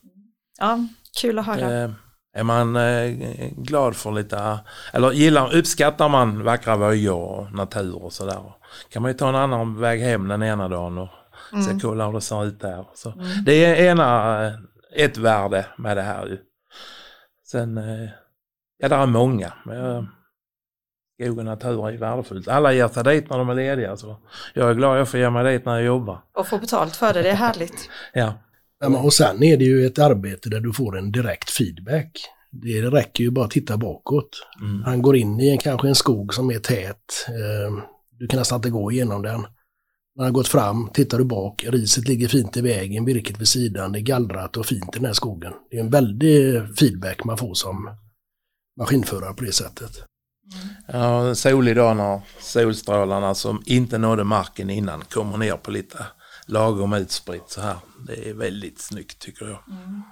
Ja, 0.58 0.86
kul 1.20 1.38
att 1.38 1.46
höra. 1.46 1.82
Eh, 1.82 1.90
är 2.32 2.44
man 2.44 2.76
eh, 2.76 3.10
glad 3.56 3.96
för 3.96 4.12
lite, 4.12 4.58
eller 4.92 5.12
gillar, 5.12 5.56
uppskattar 5.56 6.08
man 6.08 6.44
vackra 6.44 6.76
vyer 6.76 7.12
och 7.12 7.52
natur 7.52 8.04
och 8.04 8.12
sådär. 8.12 8.52
Kan 8.88 9.02
man 9.02 9.10
ju 9.10 9.18
ta 9.18 9.28
en 9.28 9.34
annan 9.34 9.80
väg 9.80 10.00
hem 10.00 10.28
den 10.28 10.42
ena 10.42 10.68
dagen 10.68 10.98
och 10.98 11.08
mm. 11.52 11.64
se 11.64 11.78
kolla 11.80 12.06
hur 12.06 12.12
det 12.12 12.20
ser 12.20 12.44
ut 12.44 12.60
där. 12.60 12.86
Så 12.94 13.10
mm. 13.10 13.44
Det 13.44 13.64
är 13.64 13.90
ena, 13.90 14.46
eh, 14.46 14.52
ett 14.96 15.16
värde 15.16 15.66
med 15.78 15.96
det 15.96 16.02
här 16.02 16.26
ju. 16.26 16.38
Sen, 17.46 17.78
eh, 17.78 18.08
ja 18.78 18.88
det 18.88 18.94
är 18.94 19.06
många. 19.06 19.52
Men 19.64 20.08
skog 21.20 21.38
och 21.38 21.44
natur 21.44 21.88
är 21.88 21.98
värdefullt. 21.98 22.48
Alla 22.48 22.72
ger 22.72 22.88
sig 22.88 23.04
dit 23.04 23.30
när 23.30 23.38
de 23.38 23.48
är 23.48 23.54
lediga 23.54 23.96
så 23.96 24.16
jag 24.54 24.70
är 24.70 24.74
glad 24.74 24.98
jag 24.98 25.08
får 25.08 25.20
ge 25.20 25.30
mig 25.30 25.52
dit 25.52 25.64
när 25.64 25.72
jag 25.72 25.84
jobbar. 25.84 26.20
Och 26.34 26.48
få 26.48 26.58
betalt 26.58 26.96
för 26.96 27.14
det, 27.14 27.22
det 27.22 27.30
är 27.30 27.34
härligt. 27.34 27.90
ja. 28.12 28.34
Och 29.04 29.12
sen 29.12 29.42
är 29.42 29.56
det 29.56 29.64
ju 29.64 29.86
ett 29.86 29.98
arbete 29.98 30.48
där 30.48 30.60
du 30.60 30.72
får 30.72 30.98
en 30.98 31.12
direkt 31.12 31.50
feedback. 31.50 32.10
Det 32.50 32.82
räcker 32.82 33.24
ju 33.24 33.30
bara 33.30 33.44
att 33.44 33.50
titta 33.50 33.76
bakåt. 33.76 34.46
Mm. 34.60 34.82
Han 34.82 35.02
går 35.02 35.16
in 35.16 35.40
i 35.40 35.50
en, 35.50 35.58
kanske 35.58 35.88
en 35.88 35.94
skog 35.94 36.34
som 36.34 36.50
är 36.50 36.58
tät. 36.58 37.26
Eh, 37.28 37.84
du 38.18 38.26
kan 38.26 38.38
nästan 38.38 38.56
inte 38.56 38.70
gå 38.70 38.92
igenom 38.92 39.22
den. 39.22 39.46
När 40.16 40.24
han 40.24 40.32
gått 40.32 40.48
fram, 40.48 40.90
tittar 40.94 41.18
du 41.18 41.24
bak, 41.24 41.64
riset 41.68 42.08
ligger 42.08 42.28
fint 42.28 42.56
i 42.56 42.60
vägen, 42.60 43.04
virket 43.04 43.40
vid 43.40 43.48
sidan, 43.48 43.92
det 43.92 43.98
är 43.98 44.02
gallrat 44.02 44.56
och 44.56 44.66
fint 44.66 44.96
i 44.96 44.98
den 44.98 45.04
här 45.04 45.12
skogen. 45.12 45.52
Det 45.70 45.76
är 45.76 45.80
en 45.80 45.90
väldig 45.90 46.62
feedback 46.78 47.24
man 47.24 47.38
får 47.38 47.54
som 47.54 47.96
maskinförare 48.80 49.34
på 49.34 49.44
det 49.44 49.52
sättet. 49.52 50.04
Ja, 50.88 51.34
solig 51.34 51.76
dag 51.76 51.96
när 51.96 52.20
solstrålarna 52.40 53.34
som 53.34 53.62
inte 53.66 53.98
nådde 53.98 54.24
marken 54.24 54.70
innan 54.70 55.00
kommer 55.00 55.38
ner 55.38 55.56
på 55.56 55.70
lite 55.70 56.06
lagom 56.46 56.92
utspritt 56.92 57.50
så 57.50 57.60
här. 57.60 57.76
Det 58.06 58.28
är 58.28 58.34
väldigt 58.34 58.80
snyggt 58.80 59.18
tycker 59.18 59.46
jag. 59.46 59.58
Mm. 59.68 60.02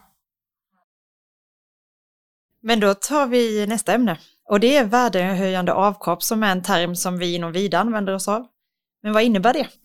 Men 2.62 2.80
då 2.80 2.94
tar 2.94 3.26
vi 3.26 3.66
nästa 3.66 3.92
ämne 3.92 4.18
och 4.48 4.60
det 4.60 4.76
är 4.76 4.84
värdehöjande 4.84 5.72
avkap 5.72 6.22
som 6.22 6.42
är 6.42 6.52
en 6.52 6.62
term 6.62 6.96
som 6.96 7.18
vi 7.18 7.34
inom 7.34 7.52
Vida 7.52 7.78
använder 7.78 8.14
oss 8.14 8.28
av. 8.28 8.46
Men 9.02 9.12
vad 9.12 9.22
innebär 9.22 9.52
det? 9.52 9.68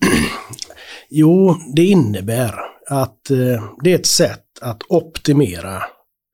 Jo, 1.08 1.56
det 1.74 1.84
innebär 1.84 2.54
att 2.86 3.30
eh, 3.30 3.64
det 3.82 3.92
är 3.92 3.94
ett 3.94 4.06
sätt 4.06 4.44
att 4.60 4.82
optimera 4.88 5.82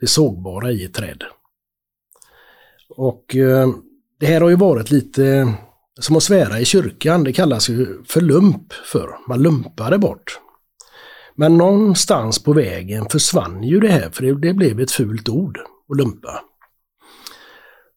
det 0.01 0.07
sågbara 0.07 0.71
i 0.71 0.85
ett 0.85 0.95
träd. 0.95 1.25
Och 2.89 3.37
eh, 3.37 3.69
det 4.21 4.27
här 4.27 4.41
har 4.41 4.49
ju 4.49 4.57
varit 4.57 4.91
lite 4.91 5.55
som 6.01 6.17
att 6.17 6.23
svära 6.23 6.61
i 6.61 6.65
kyrkan, 6.65 7.25
det 7.25 7.33
kallas 7.33 7.69
ju 7.69 8.05
för 8.05 8.21
lump 8.21 8.73
för. 8.73 9.29
Man 9.29 9.43
lumpade 9.43 9.99
bort. 9.99 10.41
Men 11.35 11.57
någonstans 11.57 12.45
på 12.45 12.53
vägen 12.53 13.07
försvann 13.11 13.63
ju 13.63 13.81
det 13.81 13.89
här, 13.89 14.11
för 14.11 14.23
det, 14.23 14.35
det 14.35 14.55
blev 14.55 14.81
ett 14.81 14.91
fult 14.91 15.29
ord 15.29 15.59
att 15.89 15.97
lumpa. 15.97 16.41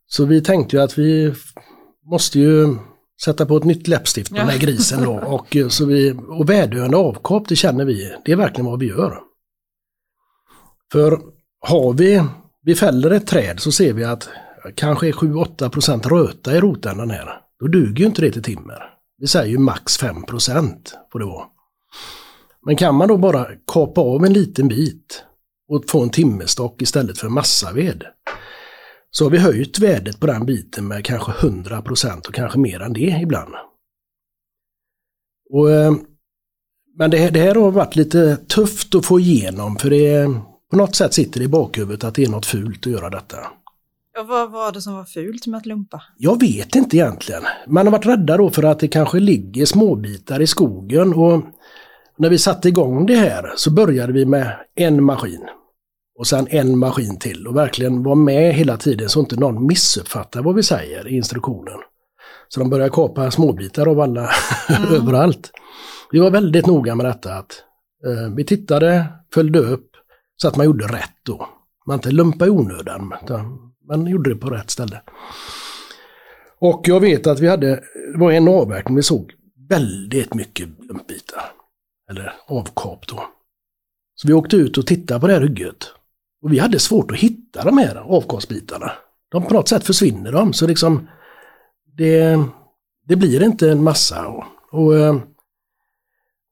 Så 0.08 0.26
vi 0.26 0.42
tänkte 0.42 0.76
ju 0.76 0.84
att 0.84 0.98
vi 0.98 1.34
måste 2.06 2.40
ju 2.40 2.76
sätta 3.24 3.46
på 3.46 3.58
ett 3.58 3.64
nytt 3.64 3.88
läppstift 3.88 4.30
på 4.32 4.38
ja. 4.38 4.42
den 4.42 4.50
här 4.50 4.60
grisen 4.60 5.04
då. 5.04 5.14
Och, 5.20 5.58
så 5.70 5.86
vi, 5.86 6.16
och 6.28 6.50
värdöende 6.50 6.98
avkap, 6.98 7.48
det 7.48 7.56
känner 7.56 7.86
vi, 7.86 8.14
det 8.26 8.32
är 8.32 8.36
verkligen 8.36 8.66
vad 8.66 8.80
vi 8.80 8.88
gör. 8.88 9.20
För 10.92 11.20
har 11.60 11.94
vi, 11.94 12.24
vi 12.62 12.76
fäller 12.76 13.12
ett 13.12 13.28
träd 13.28 13.60
så 13.60 13.72
ser 13.72 13.94
vi 13.94 14.04
att 14.04 14.30
kanske 14.76 15.08
är 15.08 15.12
7-8% 15.12 16.10
röta 16.10 16.56
i 16.56 16.60
rotändan 16.60 17.10
här. 17.10 17.42
Då 17.60 17.68
duger 17.68 18.00
ju 18.00 18.06
inte 18.06 18.22
det 18.22 18.32
till 18.32 18.44
timmer. 18.44 18.94
Vi 19.18 19.28
säger 19.28 19.52
ju 19.52 19.58
max 19.58 20.00
5% 20.00 20.76
får 21.12 21.20
det 21.20 21.26
vara. 21.26 21.46
Men 22.66 22.76
kan 22.76 22.96
man 22.96 23.08
då 23.08 23.18
bara 23.18 23.48
kapa 23.74 24.02
av 24.02 24.26
en 24.26 24.34
liten 24.34 24.68
bit 24.68 25.24
och 25.70 25.84
få 25.90 26.04
en 26.04 26.10
timmerstock 26.10 26.82
istället 26.82 27.18
för 27.18 27.30
massaved 27.30 28.04
så 29.16 29.26
har 29.26 29.30
vi 29.30 29.38
höjt 29.38 29.80
värdet 29.80 30.20
på 30.20 30.28
den 30.28 30.46
biten 30.46 30.88
med 30.88 31.06
kanske 31.06 31.32
100% 31.32 32.28
och 32.28 32.34
kanske 32.34 32.60
mer 32.60 32.80
än 32.80 32.94
det 32.94 33.20
ibland. 33.22 33.54
Och, 35.50 35.72
eh, 35.72 35.94
men 36.98 37.12
det, 37.12 37.30
det 37.30 37.40
här 37.40 37.56
har 37.56 37.72
varit 37.72 37.96
lite 37.96 38.38
tufft 38.38 38.96
att 38.96 39.06
få 39.06 39.20
igenom 39.20 39.76
för 39.76 39.90
det 39.90 40.28
på 40.72 40.78
något 40.78 40.96
sätt 40.96 41.14
sitter 41.14 41.40
det 41.40 41.46
i 41.46 41.50
bakhuvudet 41.50 42.04
att 42.04 42.16
det 42.16 42.24
är 42.24 42.30
något 42.30 42.46
fult 42.46 42.88
att 42.88 42.94
göra 42.94 43.10
detta. 43.10 43.38
Ja, 44.16 44.24
vad 44.24 44.52
var 44.52 44.72
det 44.72 44.82
som 44.82 44.94
var 44.94 45.06
fult 45.06 45.48
med 45.48 45.58
att 45.58 45.66
lumpa? 45.66 46.04
Jag 46.18 46.40
vet 46.40 46.76
inte 46.76 46.98
egentligen. 46.98 47.44
Man 47.68 47.88
har 47.88 47.92
varit 47.92 48.06
rädda 48.06 48.38
då 48.38 48.50
för 48.50 48.64
att 48.64 48.80
det 48.80 48.88
kanske 48.88 49.20
ligger 49.20 49.66
småbitar 49.66 50.42
i 50.42 50.48
skogen 50.48 51.14
och 51.14 51.44
när 52.18 52.30
vi 52.30 52.38
satte 52.38 52.68
igång 52.68 53.06
det 53.06 53.16
här 53.16 53.54
så 53.56 53.72
började 53.72 54.14
vi 54.14 54.26
med 54.26 54.56
en 54.76 55.04
maskin. 55.04 55.48
Och 56.16 56.28
sen 56.28 56.48
en 56.50 56.78
maskin 56.78 57.20
till 57.20 57.48
och 57.48 57.56
verkligen 57.56 58.04
vara 58.04 58.16
med 58.16 58.54
hela 58.54 58.78
tiden 58.78 59.10
så 59.10 59.20
inte 59.20 59.36
någon 59.36 59.68
missuppfattar 59.68 60.42
vad 60.42 60.56
vi 60.56 60.64
säger 60.64 61.08
i 61.08 61.16
instruktionen. 61.16 61.80
Så 62.48 62.60
de 62.60 62.70
började 62.70 62.90
kapa 62.90 63.32
småbitar 63.32 63.88
av 63.88 64.00
alla 64.00 64.30
mm. 64.70 64.94
överallt. 64.94 65.52
Vi 66.12 66.20
var 66.20 66.32
väldigt 66.32 66.66
noga 66.66 66.96
med 66.96 67.06
detta 67.06 67.34
att 67.34 67.64
eh, 68.06 68.36
vi 68.36 68.44
tittade, 68.44 69.06
följde 69.34 69.60
upp 69.60 69.90
så 70.36 70.48
att 70.48 70.56
man 70.56 70.66
gjorde 70.66 70.88
rätt 70.88 71.18
då. 71.24 71.50
Man 71.88 71.98
inte 71.98 72.12
lumpa 72.12 72.46
i 72.46 72.50
onödan, 72.50 73.14
man 73.88 74.08
gjorde 74.08 74.30
det 74.30 74.36
på 74.36 74.50
rätt 74.50 74.70
ställe. 74.70 75.02
Och 76.60 76.82
jag 76.88 77.00
vet 77.00 77.28
att 77.28 77.40
vi 77.40 77.48
hade, 77.48 77.68
det 78.14 78.18
var 78.18 78.32
en 78.32 78.48
avverkning 78.48 78.96
vi 78.96 79.04
såg 79.04 79.34
väldigt 79.70 80.34
mycket 80.34 80.70
lumpbitar. 80.80 81.52
Eller 82.10 82.34
avkap 82.48 83.08
då. 83.08 83.24
Så 84.16 84.28
vi 84.28 84.34
åkte 84.34 84.56
ut 84.56 84.78
och 84.78 84.88
tittade 84.88 85.20
på 85.20 85.28
det 85.28 85.34
här 85.34 85.42
hygget. 85.42 85.94
Och 86.44 86.54
vi 86.54 86.60
hade 86.60 86.80
svårt 86.80 87.12
att 87.12 87.18
hitta 87.18 87.64
de 87.64 87.78
här 87.78 87.96
avgasbitarna. 87.96 88.92
De 89.30 89.46
på 89.46 89.54
något 89.54 89.68
sätt 89.68 89.84
försvinner 89.84 90.32
de, 90.32 90.54
så 90.54 90.68
liksom 90.68 91.08
det, 91.98 92.40
det 93.08 93.16
blir 93.16 93.44
inte 93.44 93.72
en 93.72 93.84
massa. 93.84 94.28
Och, 94.28 94.44
och 94.72 94.92
uh, 94.92 95.22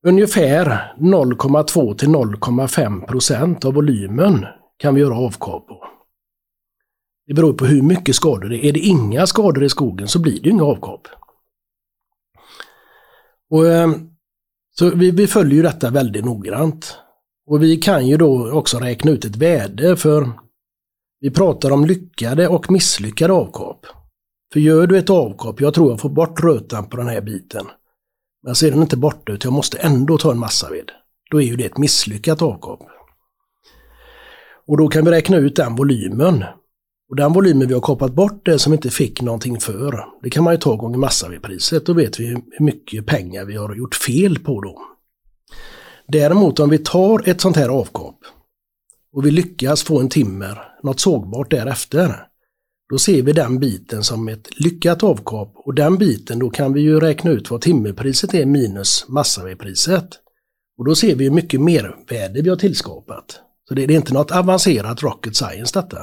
ungefär 0.07 0.93
0,2 0.97 1.95
till 1.95 2.09
0,5 2.09 3.05
procent 3.05 3.65
av 3.65 3.73
volymen 3.73 4.45
kan 4.77 4.95
vi 4.95 5.01
göra 5.01 5.15
avkap 5.15 5.67
på. 5.67 5.87
Det 7.27 7.33
beror 7.33 7.53
på 7.53 7.65
hur 7.65 7.81
mycket 7.81 8.15
skador 8.15 8.49
det 8.49 8.65
är. 8.65 8.69
Är 8.69 8.73
det 8.73 8.79
inga 8.79 9.27
skador 9.27 9.63
i 9.63 9.69
skogen 9.69 10.07
så 10.07 10.19
blir 10.19 10.41
det 10.41 10.49
inga 10.49 10.63
avkap. 10.63 11.07
Och, 13.49 13.67
eh, 13.67 13.91
så 14.71 14.95
vi, 14.95 15.11
vi 15.11 15.27
följer 15.27 15.55
ju 15.55 15.61
detta 15.61 15.89
väldigt 15.89 16.25
noggrant. 16.25 16.97
Och 17.47 17.63
vi 17.63 17.77
kan 17.77 18.07
ju 18.07 18.17
då 18.17 18.51
också 18.51 18.77
räkna 18.77 19.11
ut 19.11 19.25
ett 19.25 19.35
värde 19.35 19.95
för 19.95 20.31
vi 21.19 21.31
pratar 21.31 21.71
om 21.71 21.85
lyckade 21.85 22.47
och 22.47 22.71
misslyckade 22.71 23.33
avkap. 23.33 23.85
För 24.53 24.59
gör 24.59 24.87
du 24.87 24.97
ett 24.97 25.09
avkap, 25.09 25.61
jag 25.61 25.73
tror 25.73 25.89
jag 25.89 25.99
får 25.99 26.09
bort 26.09 26.43
rötan 26.43 26.89
på 26.89 26.97
den 26.97 27.07
här 27.07 27.21
biten. 27.21 27.65
Men 28.43 28.55
så 28.55 28.65
är 28.65 28.71
den 28.71 28.81
inte 28.81 28.97
borta 28.97 29.31
utan 29.31 29.49
jag 29.49 29.55
måste 29.55 29.77
ändå 29.77 30.17
ta 30.17 30.31
en 30.31 30.39
massa 30.39 30.69
ved. 30.69 30.91
Då 31.31 31.41
är 31.41 31.45
ju 31.45 31.55
det 31.55 31.65
ett 31.65 31.77
misslyckat 31.77 32.41
avkap. 32.41 32.79
Och 34.67 34.77
då 34.77 34.87
kan 34.87 35.05
vi 35.05 35.11
räkna 35.11 35.37
ut 35.37 35.55
den 35.55 35.75
volymen. 35.75 36.43
Och 37.09 37.15
den 37.15 37.33
volymen 37.33 37.67
vi 37.67 37.73
har 37.73 37.81
kapat 37.81 38.13
bort 38.13 38.45
det 38.45 38.59
som 38.59 38.73
inte 38.73 38.89
fick 38.89 39.21
någonting 39.21 39.59
för, 39.59 40.05
det 40.23 40.29
kan 40.29 40.43
man 40.43 40.53
ju 40.53 40.59
ta 40.59 40.75
gånger 40.75 40.97
massa 40.97 41.29
vid 41.29 41.41
priset. 41.41 41.85
Då 41.85 41.93
vet 41.93 42.19
vi 42.19 42.25
hur 42.25 42.43
mycket 42.59 43.05
pengar 43.05 43.45
vi 43.45 43.55
har 43.55 43.75
gjort 43.75 43.95
fel 43.95 44.39
på 44.39 44.61
då. 44.61 44.81
Däremot 46.07 46.59
om 46.59 46.69
vi 46.69 46.77
tar 46.77 47.29
ett 47.29 47.41
sånt 47.41 47.55
här 47.55 47.69
avkap 47.69 48.17
och 49.13 49.25
vi 49.25 49.31
lyckas 49.31 49.83
få 49.83 49.99
en 49.99 50.09
timmer, 50.09 50.61
något 50.83 50.99
sågbart 50.99 51.51
därefter, 51.51 52.27
då 52.91 52.97
ser 52.97 53.21
vi 53.21 53.33
den 53.33 53.59
biten 53.59 54.03
som 54.03 54.27
ett 54.27 54.59
lyckat 54.59 55.03
avkap 55.03 55.53
och 55.55 55.73
den 55.73 55.97
biten 55.97 56.39
då 56.39 56.49
kan 56.49 56.73
vi 56.73 56.81
ju 56.81 56.99
räkna 56.99 57.31
ut 57.31 57.51
vad 57.51 57.61
timmerpriset 57.61 58.33
är 58.33 58.45
minus 58.45 59.05
massavedpriset. 59.07 60.09
Och 60.77 60.85
då 60.85 60.95
ser 60.95 61.15
vi 61.15 61.23
hur 61.23 61.31
mycket 61.31 61.61
mervärde 61.61 62.41
vi 62.41 62.49
har 62.49 62.55
tillskapat. 62.55 63.39
Så 63.67 63.73
det, 63.73 63.83
är 63.83 63.91
inte 63.91 64.13
något 64.13 64.31
avancerat 64.31 65.03
rocket 65.03 65.35
science 65.35 65.79
detta. 65.79 65.97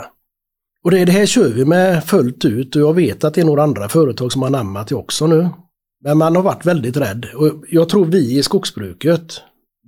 Och 0.84 0.90
det, 0.90 1.04
det 1.04 1.12
här 1.12 1.26
kör 1.26 1.48
vi 1.48 1.64
med 1.64 2.04
fullt 2.04 2.44
ut 2.44 2.76
och 2.76 2.82
jag 2.82 2.94
vet 2.94 3.24
att 3.24 3.34
det 3.34 3.40
är 3.40 3.44
några 3.44 3.62
andra 3.62 3.88
företag 3.88 4.32
som 4.32 4.42
har 4.42 4.50
namnat 4.50 4.88
det 4.88 4.94
också 4.94 5.26
nu. 5.26 5.48
Men 6.04 6.18
man 6.18 6.36
har 6.36 6.42
varit 6.42 6.66
väldigt 6.66 6.96
rädd 6.96 7.26
och 7.34 7.64
jag 7.68 7.88
tror 7.88 8.04
vi 8.04 8.38
i 8.38 8.42
skogsbruket, 8.42 9.40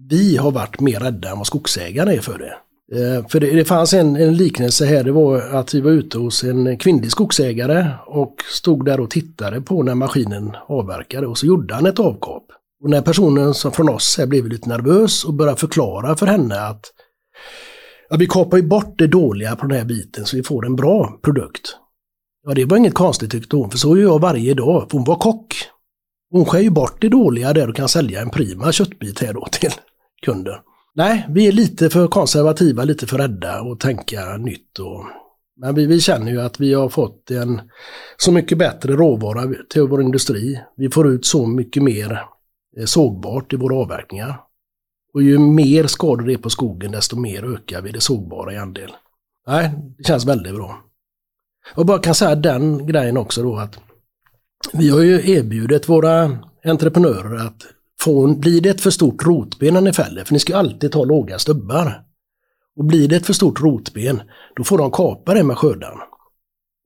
vi 0.08 0.36
har 0.36 0.50
varit 0.50 0.80
mer 0.80 1.00
rädda 1.00 1.30
än 1.30 1.38
vad 1.38 1.46
skogsägarna 1.46 2.12
är 2.12 2.20
för 2.20 2.38
det. 2.38 2.54
Eh, 2.92 3.26
för 3.28 3.40
det, 3.40 3.50
det 3.50 3.64
fanns 3.64 3.92
en, 3.92 4.16
en, 4.16 4.36
liknelse 4.36 4.84
här, 4.84 5.04
det 5.04 5.12
var 5.12 5.40
att 5.40 5.74
vi 5.74 5.80
var 5.80 5.90
ute 5.90 6.18
hos 6.18 6.44
en 6.44 6.78
kvinnlig 6.78 7.10
skogsägare 7.10 7.86
och 8.06 8.34
stod 8.52 8.84
där 8.84 9.00
och 9.00 9.10
tittade 9.10 9.60
på 9.60 9.82
när 9.82 9.94
maskinen 9.94 10.56
avverkade 10.68 11.26
och 11.26 11.38
så 11.38 11.46
gjorde 11.46 11.74
han 11.74 11.86
ett 11.86 11.98
avkap. 11.98 12.46
Och 12.82 12.90
när 12.90 13.02
personen 13.02 13.54
som 13.54 13.72
från 13.72 13.88
oss 13.88 14.18
här 14.18 14.26
blev 14.26 14.46
lite 14.46 14.68
nervös 14.68 15.24
och 15.24 15.34
började 15.34 15.60
förklara 15.60 16.16
för 16.16 16.26
henne 16.26 16.60
att 16.60 16.84
ja, 18.10 18.16
vi 18.16 18.26
kapar 18.26 18.56
ju 18.56 18.62
bort 18.62 18.98
det 18.98 19.06
dåliga 19.06 19.56
på 19.56 19.66
den 19.66 19.78
här 19.78 19.84
biten 19.84 20.24
så 20.24 20.36
vi 20.36 20.42
får 20.42 20.66
en 20.66 20.76
bra 20.76 21.18
produkt. 21.22 21.76
Ja, 22.46 22.54
det 22.54 22.64
var 22.64 22.76
inget 22.76 22.94
konstigt 22.94 23.30
tyckte 23.30 23.56
hon, 23.56 23.70
för 23.70 23.78
så 23.78 23.96
gör 23.96 24.02
jag 24.02 24.20
varje 24.20 24.54
dag. 24.54 24.90
För 24.90 24.98
hon 24.98 25.04
var 25.04 25.16
kock. 25.16 25.54
Hon 26.30 26.44
skär 26.44 26.60
ju 26.60 26.70
bort 26.70 27.00
det 27.00 27.08
dåliga 27.08 27.52
där 27.52 27.68
och 27.68 27.76
kan 27.76 27.88
sälja 27.88 28.20
en 28.20 28.30
prima 28.30 28.72
köttbit 28.72 29.20
här 29.20 29.32
då 29.32 29.46
till 29.52 29.70
kunder. 30.20 30.62
Nej, 30.94 31.26
vi 31.28 31.48
är 31.48 31.52
lite 31.52 31.90
för 31.90 32.09
konservativa, 32.09 32.85
lite 32.85 33.06
för 33.06 33.18
rädda 33.18 33.61
och 33.61 33.80
tänka 33.80 34.37
nytt. 34.37 34.78
Och, 34.78 35.04
men 35.56 35.74
vi, 35.74 35.87
vi 35.87 36.00
känner 36.00 36.33
ju 36.33 36.40
att 36.40 36.61
vi 36.61 36.74
har 36.74 36.88
fått 36.88 37.30
en 37.30 37.61
så 38.16 38.33
mycket 38.33 38.59
bättre 38.59 38.92
råvara 38.92 39.54
till 39.70 39.83
vår 39.83 40.02
industri. 40.02 40.61
Vi 40.76 40.90
får 40.90 41.09
ut 41.09 41.26
så 41.26 41.46
mycket 41.46 41.83
mer 41.83 42.12
eh, 42.78 42.85
sågbart 42.85 43.52
i 43.52 43.56
våra 43.56 43.76
avverkningar. 43.76 44.40
Och 45.14 45.22
ju 45.22 45.38
mer 45.38 45.87
skador 45.87 46.26
det 46.26 46.33
är 46.33 46.38
på 46.38 46.50
skogen, 46.50 46.92
desto 46.92 47.16
mer 47.16 47.54
ökar 47.54 47.83
vi 47.83 47.90
det 47.90 48.00
sågbara 48.00 48.52
i 48.52 48.56
andel. 48.56 48.90
Nej, 49.46 49.70
det 49.98 50.04
känns 50.04 50.26
väldigt 50.26 50.54
bra. 50.54 50.85
Och 51.74 51.87
bara 51.87 51.98
kan 51.98 52.14
säga 52.14 52.35
den 52.35 52.87
grejen 52.87 53.16
också 53.16 53.42
då 53.42 53.56
att 53.56 53.78
vi 54.72 54.88
har 54.88 55.00
ju 55.00 55.30
erbjudit 55.30 55.88
våra 55.88 56.38
entreprenörer 56.64 57.46
att 57.46 57.62
få, 58.00 58.34
blir 58.34 58.60
det 58.60 58.68
ett 58.68 58.80
för 58.80 58.90
stort 58.90 59.26
rotben 59.26 59.74
när 59.74 59.80
ni 59.80 59.92
fäller, 59.92 60.24
för 60.24 60.32
ni 60.32 60.38
ska 60.38 60.56
alltid 60.56 60.92
ta 60.92 61.04
låga 61.04 61.38
stubbar. 61.38 62.02
Och 62.76 62.84
blir 62.84 63.08
det 63.08 63.16
ett 63.16 63.26
för 63.26 63.32
stort 63.32 63.60
rotben, 63.60 64.22
då 64.56 64.64
får 64.64 64.78
de 64.78 64.90
kapa 64.90 65.34
det 65.34 65.42
med 65.42 65.58
skördan. 65.58 65.98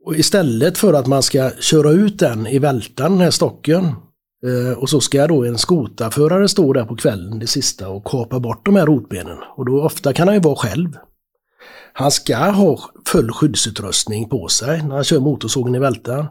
Och 0.04 0.16
istället 0.16 0.78
för 0.78 0.92
att 0.92 1.06
man 1.06 1.22
ska 1.22 1.50
köra 1.60 1.90
ut 1.90 2.18
den 2.18 2.46
i 2.46 2.58
vältan, 2.58 3.12
den 3.12 3.20
här 3.20 3.30
stocken, 3.30 3.84
eh, 4.46 4.78
och 4.78 4.90
så 4.90 5.00
ska 5.00 5.26
då 5.26 5.44
en 5.44 5.58
skotaförare 5.58 6.48
stå 6.48 6.72
där 6.72 6.84
på 6.84 6.96
kvällen, 6.96 7.38
det 7.38 7.46
sista, 7.46 7.88
och 7.88 8.04
kapa 8.04 8.40
bort 8.40 8.66
de 8.66 8.76
här 8.76 8.86
rotbenen. 8.86 9.38
Och 9.56 9.66
då 9.66 9.82
ofta 9.82 10.12
kan 10.12 10.28
han 10.28 10.34
ju 10.34 10.40
vara 10.40 10.56
själv. 10.56 10.88
Han 11.92 12.10
ska 12.10 12.36
ha 12.36 12.78
full 13.06 13.32
skyddsutrustning 13.32 14.28
på 14.28 14.48
sig 14.48 14.82
när 14.82 14.94
han 14.94 15.04
kör 15.04 15.20
motorsågen 15.20 15.74
i 15.74 15.78
vältan 15.78 16.26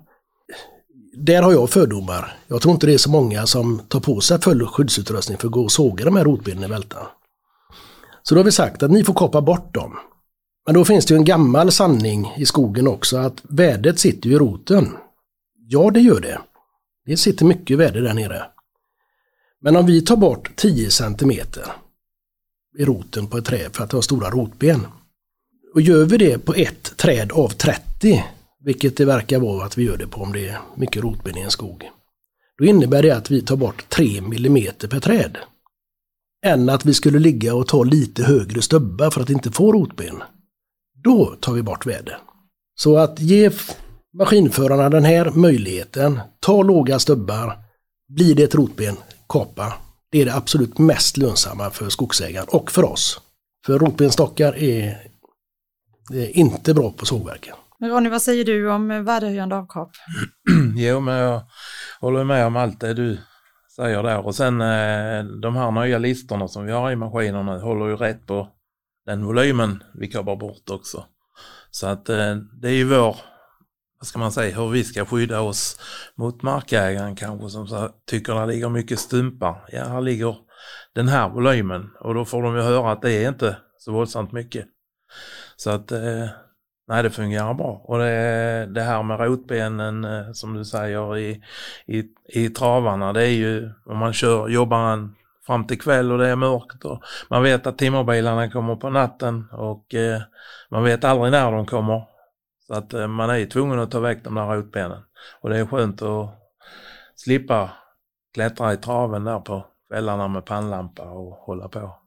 där 1.13 1.41
har 1.41 1.52
jag 1.52 1.69
fördomar. 1.69 2.38
Jag 2.47 2.62
tror 2.62 2.73
inte 2.73 2.88
det 2.88 2.93
är 2.93 2.97
så 2.97 3.10
många 3.10 3.45
som 3.45 3.80
tar 3.88 3.99
på 3.99 4.21
sig 4.21 4.41
full 4.41 4.67
skyddsutrustning 4.67 5.38
för 5.38 5.47
att 5.47 5.54
gå 5.54 5.63
och 5.63 5.71
såga 5.71 6.06
de 6.06 6.15
här 6.15 6.23
rotbenen 6.23 6.63
i 6.63 6.67
vältan. 6.67 7.06
Så 8.23 8.36
då 8.36 8.39
har 8.39 8.45
vi 8.45 8.52
sagt 8.52 8.84
att 8.84 8.91
ni 8.91 9.04
får 9.04 9.13
kapa 9.13 9.41
bort 9.41 9.73
dem. 9.73 9.97
Men 10.65 10.76
då 10.76 10.86
finns 10.86 11.06
det 11.06 11.13
ju 11.13 11.17
en 11.17 11.26
gammal 11.26 11.71
sanning 11.71 12.34
i 12.38 12.45
skogen 12.45 12.88
också 12.88 13.17
att 13.17 13.41
värdet 13.43 13.99
sitter 13.99 14.30
ju 14.30 14.36
i 14.36 14.39
roten. 14.39 14.97
Ja, 15.67 15.91
det 15.91 15.99
gör 15.99 16.19
det. 16.19 16.39
Det 17.06 17.17
sitter 17.17 17.45
mycket 17.45 17.78
värde 17.78 18.02
där 18.02 18.13
nere. 18.13 18.43
Men 19.62 19.76
om 19.76 19.86
vi 19.86 20.02
tar 20.02 20.15
bort 20.15 20.52
10 20.56 20.89
cm 20.89 21.32
i 22.78 22.86
roten 22.86 23.28
på 23.28 23.38
ett 23.38 23.45
träd 23.45 23.76
för 23.76 23.84
att 23.84 23.89
det 23.89 23.97
har 23.97 24.02
stora 24.02 24.30
rotben. 24.30 24.88
Och 25.73 25.82
gör 25.82 26.06
vi 26.06 26.17
det 26.17 26.45
på 26.45 26.54
ett 26.54 26.97
träd 26.97 27.32
av 27.32 27.49
30 27.49 28.23
vilket 28.63 28.97
det 28.97 29.06
verkar 29.06 29.39
vara 29.39 29.65
att 29.65 29.78
vi 29.78 29.84
gör 29.84 29.97
det 29.97 30.08
på 30.08 30.21
om 30.21 30.34
det 30.34 30.47
är 30.47 30.60
mycket 30.76 31.04
rotben 31.04 31.38
i 31.38 31.41
en 31.41 31.52
skog. 31.52 31.89
Då 32.58 32.65
innebär 32.65 33.02
det 33.04 33.12
att 33.12 33.32
vi 33.32 33.41
tar 33.41 33.56
bort 33.56 33.89
3 33.89 34.17
mm 34.17 34.73
per 34.89 34.99
träd. 34.99 35.38
Än 36.45 36.69
att 36.69 36.86
vi 36.86 36.93
skulle 36.93 37.19
ligga 37.19 37.56
och 37.56 37.67
ta 37.67 37.84
lite 37.84 38.23
högre 38.23 38.62
stubbar 38.62 39.12
för 39.12 39.21
att 39.21 39.30
inte 39.30 39.52
få 39.52 39.71
rotben. 39.71 40.23
Då 41.04 41.36
tar 41.39 41.54
vi 41.54 41.62
bort 41.62 41.86
väder. 41.86 42.17
Så 42.76 42.97
att 42.97 43.19
ge 43.19 43.52
maskinförarna 44.17 44.89
den 44.89 45.06
här 45.06 45.32
möjligheten, 45.32 46.19
ta 46.39 46.63
låga 46.63 46.99
stubbar, 46.99 47.58
blir 48.08 48.36
det 48.36 48.43
ett 48.43 48.56
rotben, 48.56 48.95
kapa. 49.30 49.73
Det 50.12 50.21
är 50.21 50.26
det 50.26 50.36
absolut 50.36 50.78
mest 50.78 51.17
lönsamma 51.17 51.69
för 51.69 51.89
skogsägaren 51.89 52.47
och 52.49 52.71
för 52.71 52.84
oss. 52.84 53.21
För 53.65 53.80
rotbenstockar 53.80 54.58
är, 54.58 55.08
är 56.13 56.38
inte 56.38 56.73
bra 56.73 56.91
på 56.91 57.06
sågverken. 57.06 57.56
Ronny, 57.89 58.10
vad 58.10 58.22
säger 58.22 58.46
du 58.46 58.72
om 58.72 58.91
eh, 58.91 59.02
värdehöjande 59.02 59.56
avkap? 59.56 59.91
jo, 60.76 61.00
men 61.00 61.15
jag 61.15 61.41
håller 62.00 62.24
med 62.24 62.46
om 62.46 62.56
allt 62.56 62.80
det 62.80 62.93
du 62.93 63.17
säger 63.76 64.04
där. 64.04 64.26
Och 64.26 64.36
sen 64.36 64.62
eh, 64.62 65.24
de 65.24 65.56
här 65.56 65.72
nya 65.72 65.98
listorna 65.98 66.48
som 66.48 66.65
vi 66.65 66.72
har 66.72 66.91
i 66.91 66.96
maskinerna 66.96 67.60
håller 67.60 67.86
ju 67.86 67.96
rätt 67.96 68.28
på 68.28 68.50
den 69.06 69.26
volymen 69.26 69.84
vi 69.93 70.08
kapar 70.08 70.36
bort 70.36 70.69
också. 70.69 71.06
Så 71.72 71.88
att 71.88 72.10
eh, 72.10 72.36
det 72.36 72.67
är 72.67 72.74
ju 72.74 72.84
vår, 72.84 73.17
vad 74.00 74.08
ska 74.08 74.19
man 74.19 74.32
säga, 74.32 74.56
hur 74.56 74.69
vi 74.69 74.84
ska 74.84 75.06
skydda 75.06 75.41
oss 75.41 75.80
mot 76.15 76.41
markägaren 76.41 77.15
kanske 77.15 77.50
som 77.50 77.89
tycker 78.10 78.34
det 78.34 78.46
ligger 78.46 78.69
mycket 78.69 79.00
stumpar. 79.00 79.65
Ja, 79.67 79.86
här 79.86 80.02
ligger 80.02 80.36
den 80.96 81.08
här 81.08 81.30
volymen 81.30 81.89
och 82.00 82.13
då 82.13 82.26
får 82.26 82.43
de 82.43 82.56
ju 82.56 82.62
höra 82.62 82.91
att 82.91 83.02
det 83.02 83.12
är 83.12 83.30
inte 83.30 83.58
så 83.78 83.91
våldsamt 83.91 84.32
mycket. 84.32 84.65
Så 85.56 85.69
att 85.69 85.91
Nej, 86.88 87.04
det 87.04 87.10
fungerar 87.10 87.54
bra. 87.54 87.82
Och 87.84 87.98
det, 87.98 88.65
det 88.65 88.82
här 88.82 89.04
med 89.04 89.19
rotbenen 89.19 90.06
eh, 90.06 90.32
som 90.34 90.54
du 90.54 90.65
säger 90.65 91.17
i, 91.17 91.43
i, 91.86 92.04
i 92.26 92.50
travarna, 92.50 93.13
det 93.13 93.24
är 93.24 93.32
ju 93.32 93.72
om 93.86 93.98
man 93.98 94.13
kör, 94.13 94.48
jobbar 94.48 94.93
en 94.93 95.15
fram 95.46 95.67
till 95.67 95.82
kväll 95.82 96.12
och 96.12 96.17
det 96.17 96.28
är 96.28 96.36
mörkt 96.36 96.86
och 96.86 97.04
man 97.30 97.43
vet 97.43 97.67
att 97.67 97.78
timmerbilarna 97.78 98.50
kommer 98.50 98.76
på 98.76 98.89
natten 98.89 99.50
och 99.52 99.93
eh, 99.93 100.22
man 100.69 100.84
vet 100.84 101.04
aldrig 101.04 101.32
när 101.32 101.52
de 101.52 101.65
kommer. 101.65 102.04
Så 102.67 102.74
att 102.74 102.93
eh, 102.93 103.08
man 103.08 103.30
är 103.30 103.46
tvungen 103.46 103.80
att 103.80 103.91
ta 103.91 104.00
väck 104.00 104.24
de 104.24 104.36
där 104.36 104.48
rotbenen. 104.48 105.04
Och 105.41 105.50
det 105.50 105.58
är 105.58 105.65
skönt 105.65 106.02
att 106.02 106.30
slippa 107.15 107.69
klättra 108.34 108.74
i 108.74 108.78
traven 108.78 109.24
där 109.24 109.39
på 109.39 109.65
kvällarna 109.89 110.28
med 110.28 110.46
pannlampa 110.46 111.04
och 111.04 111.36
hålla 111.36 111.67
på. 111.67 112.00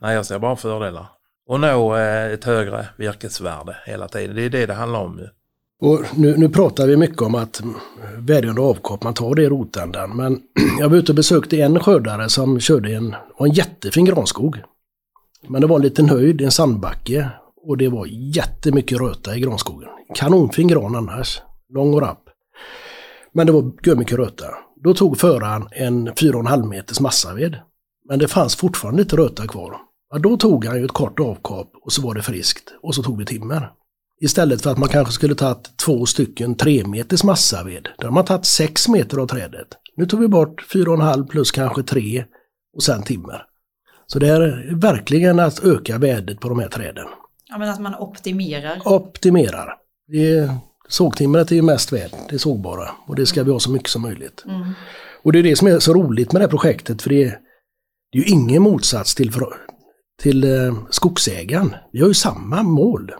Nej, 0.00 0.14
jag 0.14 0.26
ser 0.26 0.38
bara 0.38 0.56
fördelar 0.56 1.06
och 1.48 1.60
nå 1.60 1.96
eh, 1.96 2.32
ett 2.32 2.44
högre 2.44 2.86
virkesvärde 2.96 3.76
hela 3.86 4.08
tiden. 4.08 4.36
Det 4.36 4.42
är 4.42 4.50
det 4.50 4.66
det 4.66 4.74
handlar 4.74 5.00
om. 5.00 5.16
Nu. 5.16 5.30
Och 5.80 6.00
nu, 6.14 6.36
nu 6.36 6.48
pratar 6.48 6.86
vi 6.86 6.96
mycket 6.96 7.22
om 7.22 7.34
att 7.34 7.60
vädjande 8.18 8.60
avkopp, 8.60 9.02
man 9.02 9.14
tar 9.14 9.34
det 9.34 9.42
i 9.42 9.48
rotändan. 9.48 10.16
Men 10.16 10.40
jag 10.78 10.88
var 10.88 10.96
ute 10.96 11.12
och 11.12 11.16
besökte 11.16 11.60
en 11.60 11.80
skördare 11.80 12.28
som 12.28 12.60
körde 12.60 12.94
en, 12.94 13.14
en 13.38 13.50
jättefin 13.50 14.04
granskog. 14.04 14.62
Men 15.48 15.60
det 15.60 15.66
var 15.66 15.76
en 15.76 15.82
liten 15.82 16.08
höjd, 16.08 16.40
en 16.40 16.50
sandbacke. 16.50 17.30
Och 17.62 17.76
det 17.76 17.88
var 17.88 18.06
jättemycket 18.10 19.00
röta 19.00 19.36
i 19.36 19.40
granskogen. 19.40 19.88
Kanonfin 20.14 20.68
gran 20.68 20.96
annars. 20.96 21.42
Lång 21.74 21.94
och 21.94 22.00
rapp. 22.00 22.22
Men 23.32 23.46
det 23.46 23.52
var 23.52 23.96
mycket 23.96 24.18
röta. 24.18 24.46
Då 24.84 24.94
tog 24.94 25.18
föraren 25.18 25.68
en 25.70 26.08
4,5 26.08 26.68
meters 26.68 27.00
massaved. 27.00 27.56
Men 28.08 28.18
det 28.18 28.28
fanns 28.28 28.56
fortfarande 28.56 29.02
lite 29.02 29.16
röta 29.16 29.46
kvar. 29.46 29.87
Ja, 30.10 30.18
då 30.18 30.36
tog 30.36 30.64
han 30.64 30.78
ju 30.78 30.84
ett 30.84 30.92
kort 30.92 31.20
avkap 31.20 31.72
och 31.84 31.92
så 31.92 32.02
var 32.02 32.14
det 32.14 32.22
friskt. 32.22 32.74
Och 32.82 32.94
så 32.94 33.02
tog 33.02 33.18
vi 33.18 33.24
timmer. 33.24 33.72
Istället 34.20 34.62
för 34.62 34.70
att 34.70 34.78
man 34.78 34.88
kanske 34.88 35.12
skulle 35.12 35.34
tagit 35.34 35.76
två 35.76 36.06
stycken 36.06 36.54
tre 36.54 36.86
meters 36.86 37.24
massaved. 37.24 37.88
Där 37.98 38.04
har 38.04 38.12
man 38.12 38.24
tagit 38.24 38.46
sex 38.46 38.88
meter 38.88 39.18
av 39.18 39.26
trädet. 39.26 39.68
Nu 39.96 40.06
tog 40.06 40.20
vi 40.20 40.28
bort 40.28 40.66
fyra 40.72 40.90
och 40.90 40.96
en 40.96 41.02
halv 41.02 41.26
plus 41.26 41.50
kanske 41.50 41.82
tre 41.82 42.24
och 42.76 42.82
sen 42.82 43.02
timmer. 43.02 43.44
Så 44.06 44.18
det 44.18 44.28
är 44.28 44.74
verkligen 44.74 45.38
att 45.38 45.64
öka 45.64 45.98
värdet 45.98 46.40
på 46.40 46.48
de 46.48 46.58
här 46.58 46.68
träden. 46.68 47.06
Ja 47.48 47.58
men 47.58 47.68
att 47.68 47.80
man 47.80 47.94
optimerar. 47.94 48.82
Optimerar. 48.84 49.74
Det 50.06 50.30
är, 50.30 50.54
sågtimret 50.88 51.50
är 51.50 51.56
ju 51.56 51.62
mest 51.62 51.92
värt, 51.92 52.14
det 52.30 52.38
sågbara. 52.38 52.88
Och 53.06 53.16
det 53.16 53.26
ska 53.26 53.42
vi 53.42 53.50
ha 53.50 53.60
så 53.60 53.70
mycket 53.70 53.88
som 53.88 54.02
möjligt. 54.02 54.44
Mm. 54.46 54.72
Och 55.22 55.32
det 55.32 55.38
är 55.38 55.42
det 55.42 55.56
som 55.56 55.68
är 55.68 55.78
så 55.78 55.94
roligt 55.94 56.32
med 56.32 56.40
det 56.40 56.44
här 56.44 56.50
projektet 56.50 57.02
för 57.02 57.10
det 57.10 57.24
är, 57.24 57.38
det 58.12 58.18
är 58.18 58.22
ju 58.22 58.28
ingen 58.28 58.62
motsats 58.62 59.14
till, 59.14 59.32
till 60.22 60.44
eh, 60.44 60.74
skogsägaren. 60.90 61.74
Vi 61.92 62.00
har 62.00 62.08
ju 62.08 62.14
samma 62.14 62.62
mål. 62.62 63.12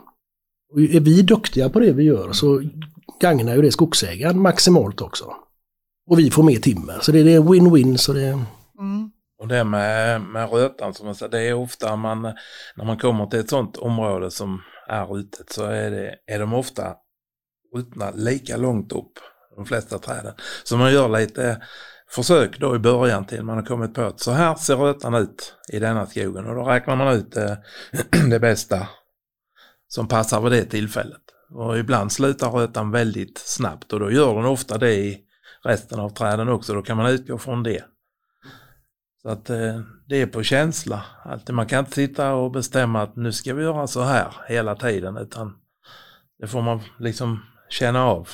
Och 0.72 0.80
är 0.80 1.00
vi 1.00 1.22
duktiga 1.22 1.68
på 1.68 1.80
det 1.80 1.92
vi 1.92 2.02
gör 2.02 2.32
så 2.32 2.62
gagnar 3.20 3.56
ju 3.56 3.62
det 3.62 3.72
skogsägaren 3.72 4.40
maximalt 4.40 5.00
också. 5.00 5.24
Och 6.10 6.18
vi 6.18 6.30
får 6.30 6.42
mer 6.42 6.58
timmer. 6.58 6.98
Så 7.00 7.12
det 7.12 7.18
är 7.18 7.36
en 7.36 7.48
win-win. 7.48 7.96
Så 7.96 8.12
det... 8.12 8.28
Mm. 8.78 9.10
Och 9.40 9.48
det 9.48 9.64
med, 9.64 10.20
med 10.20 10.50
rötan, 10.50 10.94
som 10.94 11.06
man 11.06 11.14
säger, 11.14 11.32
det 11.32 11.42
är 11.42 11.54
ofta 11.54 11.96
man, 11.96 12.22
när 12.76 12.84
man 12.84 12.98
kommer 12.98 13.26
till 13.26 13.40
ett 13.40 13.50
sånt 13.50 13.76
område 13.76 14.30
som 14.30 14.62
är 14.88 15.04
rutet 15.04 15.52
så 15.52 15.64
är, 15.64 15.90
det, 15.90 16.14
är 16.26 16.38
de 16.38 16.54
ofta 16.54 16.96
ruttna 17.76 18.10
lika 18.10 18.56
långt 18.56 18.92
upp, 18.92 19.12
de 19.56 19.66
flesta 19.66 19.98
träden. 19.98 20.34
Så 20.64 20.76
man 20.76 20.92
gör 20.92 21.08
lite 21.08 21.62
försök 22.10 22.58
då 22.58 22.76
i 22.76 22.78
början 22.78 23.24
till 23.24 23.42
man 23.42 23.56
har 23.56 23.64
kommit 23.64 23.94
på 23.94 24.02
att 24.02 24.20
så 24.20 24.30
här 24.30 24.54
ser 24.54 24.76
rötan 24.76 25.14
ut 25.14 25.54
i 25.72 25.78
denna 25.78 26.06
skogen 26.06 26.46
och 26.46 26.54
då 26.54 26.64
räknar 26.64 26.96
man 26.96 27.14
ut 27.14 27.32
det, 27.32 27.62
eh, 27.92 28.24
det 28.30 28.40
bästa 28.40 28.88
som 29.88 30.08
passar 30.08 30.40
vid 30.40 30.52
det 30.52 30.64
tillfället. 30.64 31.22
Och 31.50 31.78
ibland 31.78 32.12
slutar 32.12 32.50
rötan 32.50 32.90
väldigt 32.90 33.38
snabbt 33.38 33.92
och 33.92 34.00
då 34.00 34.10
gör 34.10 34.34
den 34.34 34.44
ofta 34.44 34.78
det 34.78 34.94
i 34.94 35.18
resten 35.64 36.00
av 36.00 36.10
träden 36.10 36.48
också. 36.48 36.74
Då 36.74 36.82
kan 36.82 36.96
man 36.96 37.06
utgå 37.10 37.38
från 37.38 37.62
det. 37.62 37.84
Så 39.22 39.28
att 39.28 39.50
eh, 39.50 39.80
det 40.06 40.22
är 40.22 40.26
på 40.26 40.42
känsla. 40.42 41.04
Alltid. 41.24 41.54
Man 41.54 41.66
kan 41.66 41.78
inte 41.78 41.92
sitta 41.92 42.34
och 42.34 42.50
bestämma 42.50 43.02
att 43.02 43.16
nu 43.16 43.32
ska 43.32 43.54
vi 43.54 43.62
göra 43.62 43.86
så 43.86 44.02
här 44.02 44.32
hela 44.48 44.74
tiden 44.74 45.16
utan 45.16 45.56
det 46.38 46.46
får 46.46 46.62
man 46.62 46.80
liksom 46.98 47.42
känna 47.68 48.04
av. 48.04 48.28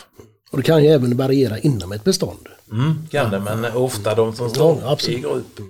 Och 0.54 0.60
det 0.60 0.66
kan 0.66 0.84
ju 0.84 0.88
även 0.90 1.16
variera 1.16 1.58
inom 1.58 1.92
ett 1.92 2.04
bestånd. 2.04 2.48
Mm, 2.72 2.94
kan 3.10 3.30
det, 3.30 3.40
men 3.40 3.64
ofta 3.64 4.14
de 4.14 4.34
som 4.34 4.50
står 4.50 4.78
Ja, 4.82 4.90
absolut. 4.92 5.18
i 5.18 5.20
grupp 5.22 5.60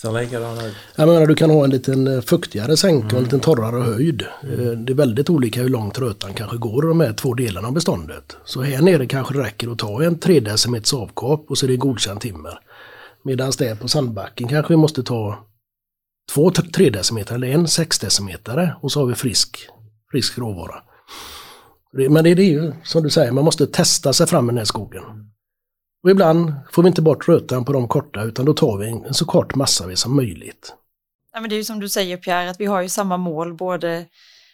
ser 0.00 0.20
likadana 0.20 0.66
ut. 0.66 0.74
Jag 0.96 1.08
menar, 1.08 1.26
du 1.26 1.34
kan 1.34 1.50
ha 1.50 1.64
en 1.64 1.70
liten 1.70 2.06
eh, 2.06 2.20
fuktigare 2.20 2.76
sänka 2.76 3.06
och 3.06 3.12
Mm. 3.12 3.16
en 3.18 3.24
liten 3.24 3.40
torrare 3.40 3.82
höjd. 3.82 4.22
Eh, 4.42 4.48
Det 4.58 4.92
är 4.92 4.94
väldigt 4.94 5.30
olika 5.30 5.62
hur 5.62 5.68
långt 5.68 5.98
rötan 5.98 6.34
kanske 6.34 6.56
går 6.56 6.84
i 6.84 6.88
de 6.88 7.00
här 7.00 7.12
två 7.12 7.34
delarna 7.34 7.68
av 7.68 7.74
beståndet. 7.74 8.36
Så 8.44 8.62
här 8.62 8.82
nere 8.82 9.06
kanske 9.06 9.34
det 9.34 9.42
räcker 9.42 9.72
att 9.72 9.78
ta 9.78 10.02
en 10.02 10.18
3 10.18 10.40
decimeters 10.40 10.94
avkap 10.94 11.46
och 11.48 11.58
så 11.58 11.66
är 11.66 11.70
det 11.70 11.76
godkänt 11.76 12.20
timmer. 12.20 12.58
Medan 13.24 13.52
det 13.58 13.80
på 13.80 13.88
sandbacken 13.88 14.48
kanske 14.48 14.72
vi 14.72 14.76
måste 14.76 15.02
ta 15.02 15.38
två 16.34 16.50
3 16.50 16.90
decimeter 16.90 17.34
eller 17.34 17.48
en 17.48 17.68
6 17.68 17.98
decimeter 17.98 18.74
och 18.82 18.92
så 18.92 19.00
har 19.00 19.06
vi 19.06 19.14
frisk, 19.14 19.56
frisk 20.12 20.38
råvara. 20.38 20.74
Men 21.96 22.24
det 22.24 22.30
är 22.30 22.36
ju 22.36 22.72
som 22.84 23.02
du 23.02 23.10
säger, 23.10 23.32
man 23.32 23.44
måste 23.44 23.66
testa 23.66 24.12
sig 24.12 24.26
fram 24.26 24.44
i 24.44 24.48
den 24.48 24.58
här 24.58 24.64
skogen. 24.64 25.02
Och 26.02 26.10
ibland 26.10 26.52
får 26.72 26.82
vi 26.82 26.88
inte 26.88 27.02
bort 27.02 27.28
rötan 27.28 27.64
på 27.64 27.72
de 27.72 27.88
korta 27.88 28.22
utan 28.22 28.44
då 28.44 28.54
tar 28.54 28.78
vi 28.78 28.88
en, 28.88 29.14
så 29.14 29.24
kort 29.24 29.54
massa 29.54 29.96
som 29.96 30.16
möjligt. 30.16 30.74
Ja, 31.32 31.40
men 31.40 31.50
det 31.50 31.56
är 31.56 31.58
ju 31.58 31.64
som 31.64 31.80
du 31.80 31.88
säger 31.88 32.16
Pierre, 32.16 32.50
att 32.50 32.60
vi 32.60 32.66
har 32.66 32.82
ju 32.82 32.88
samma 32.88 33.16
mål, 33.16 33.54
både 33.54 34.06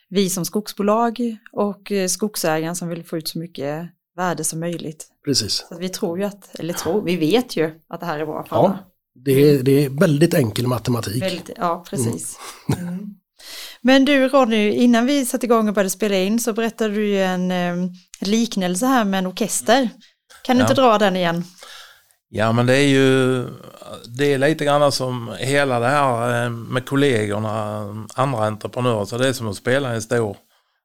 vi 0.08 0.30
som 0.30 0.44
skogsbolag 0.44 1.36
och 1.52 1.92
eh, 1.92 2.08
skogsägaren 2.08 2.76
som 2.76 2.88
vill 2.88 3.04
få 3.04 3.18
ut 3.18 3.28
så 3.28 3.38
mycket 3.38 3.88
värde 4.16 4.44
som 4.44 4.60
möjligt. 4.60 5.06
Precis. 5.24 5.66
Så 5.68 5.78
vi 5.78 5.88
tror 5.88 6.18
ju 6.18 6.24
att, 6.24 6.54
eller 6.58 6.74
tror, 6.74 7.02
vi 7.02 7.16
vet 7.16 7.56
ju 7.56 7.80
att 7.88 8.00
det 8.00 8.06
här 8.06 8.18
är 8.20 8.26
bra 8.26 8.44
för 8.44 8.56
Ja, 8.56 8.64
alla. 8.68 8.78
det 9.14 9.32
är, 9.32 9.62
det 9.62 9.84
är 9.84 9.90
väldigt 9.90 10.34
enkel 10.34 10.66
matematik. 10.66 11.22
Väldigt, 11.22 11.50
ja, 11.56 11.84
precis. 11.90 12.38
Mm. 12.78 13.14
Men 13.80 14.04
du 14.04 14.28
Ronny, 14.28 14.70
innan 14.70 15.06
vi 15.06 15.26
satte 15.26 15.46
igång 15.46 15.68
och 15.68 15.74
började 15.74 15.90
spela 15.90 16.16
in 16.16 16.40
så 16.40 16.52
berättade 16.52 16.94
du 16.94 17.06
ju 17.08 17.22
en 17.22 17.50
eh, 17.50 17.74
liknelse 18.20 18.86
här 18.86 19.04
med 19.04 19.18
en 19.18 19.26
orkester. 19.26 19.88
Kan 20.44 20.56
du 20.56 20.62
Ja. 20.62 20.66
inte 20.70 20.80
dra 20.82 20.98
den 20.98 21.16
igen? 21.16 21.44
Ja 22.28 22.52
men 22.52 22.66
det 22.66 22.76
är 22.76 22.88
ju, 22.88 23.42
det 24.18 24.32
är 24.32 24.38
lite 24.38 24.64
grann 24.64 24.92
som 24.92 25.34
hela 25.38 25.80
det 25.80 25.88
här 25.88 26.44
eh, 26.44 26.50
med 26.50 26.86
kollegorna, 26.86 27.84
andra 28.14 28.46
entreprenörer, 28.46 29.04
så 29.04 29.18
det 29.18 29.28
är 29.28 29.32
som 29.32 29.48
att 29.48 29.56
spela 29.56 29.92
i 29.92 29.94
en 29.94 30.02
stor 30.02 30.36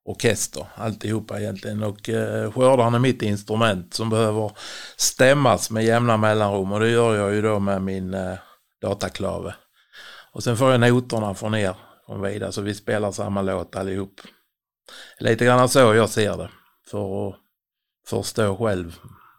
orkester 0.05 0.65
alltihopa 0.75 1.39
egentligen 1.39 1.83
och 1.83 2.09
eh, 2.09 2.51
skördaren 2.51 2.93
är 2.93 2.99
mitt 2.99 3.21
instrument 3.21 3.93
som 3.93 4.09
behöver 4.09 4.51
stämmas 4.97 5.69
med 5.71 5.85
jämna 5.85 6.17
mellanrum 6.17 6.71
och 6.71 6.79
det 6.79 6.89
gör 6.89 7.15
jag 7.15 7.33
ju 7.33 7.41
då 7.41 7.59
med 7.59 7.81
min 7.81 8.13
eh, 8.13 8.33
dataklave. 8.81 9.55
Och 10.33 10.43
sen 10.43 10.57
får 10.57 10.71
jag 10.71 10.79
noterna 10.81 11.33
från 11.35 11.55
er 11.55 11.75
från 12.05 12.21
Vida 12.21 12.51
så 12.51 12.61
vi 12.61 12.73
spelar 12.73 13.11
samma 13.11 13.41
låt 13.41 13.75
allihop. 13.75 14.21
Lite 15.19 15.45
grann 15.45 15.69
så 15.69 15.79
jag 15.79 16.09
ser 16.09 16.37
det 16.37 16.49
för 16.91 17.29
att 17.29 17.35
förstå 18.07 18.57
själv 18.57 18.95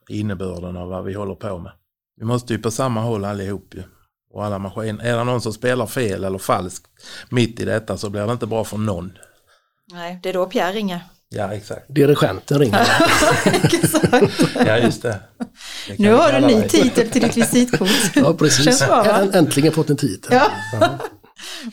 innebörden 0.09 0.77
av 0.77 0.89
vad 0.89 1.05
vi 1.05 1.15
håller 1.15 1.35
på 1.35 1.59
med. 1.59 1.73
Vi 2.17 2.25
måste 2.25 2.53
ju 2.53 2.59
på 2.59 2.71
samma 2.71 3.01
håll 3.01 3.25
allihop 3.25 3.75
ju. 3.75 3.83
Och 4.31 4.45
alla 4.45 4.59
maskiner. 4.59 5.05
Är 5.05 5.17
det 5.17 5.25
någon 5.25 5.41
som 5.41 5.53
spelar 5.53 5.87
fel 5.87 6.25
eller 6.25 6.39
falskt 6.39 6.87
mitt 7.31 7.61
i 7.61 7.65
detta 7.65 7.99
så 7.99 8.11
blir 8.11 8.27
det 8.27 8.33
inte 8.33 8.47
bra 8.47 8.65
för 8.65 8.79
någon. 8.79 9.13
Nej, 9.93 10.21
det 10.23 10.29
är 10.29 10.33
då 10.33 10.47
Pierre 10.47 10.73
ringer. 10.73 11.01
Ja, 11.29 11.53
exakt. 11.53 11.95
Dirigenten 11.95 12.59
ringer. 12.59 12.87
Ja, 14.67 14.79
just 14.79 15.03
det. 15.03 15.21
Nu 15.99 16.13
har 16.13 16.33
du 16.33 16.37
en 16.37 16.43
ny 16.45 16.69
titel 16.69 17.11
till 17.11 17.23
ditt 17.23 17.37
visitkort. 17.37 17.89
Ja, 18.15 18.35
precis. 18.35 18.87
Bra, 18.87 19.05
Äntligen 19.33 19.73
fått 19.73 19.91
en 19.91 19.97
titel. 19.97 20.35
Ja, 20.35 20.51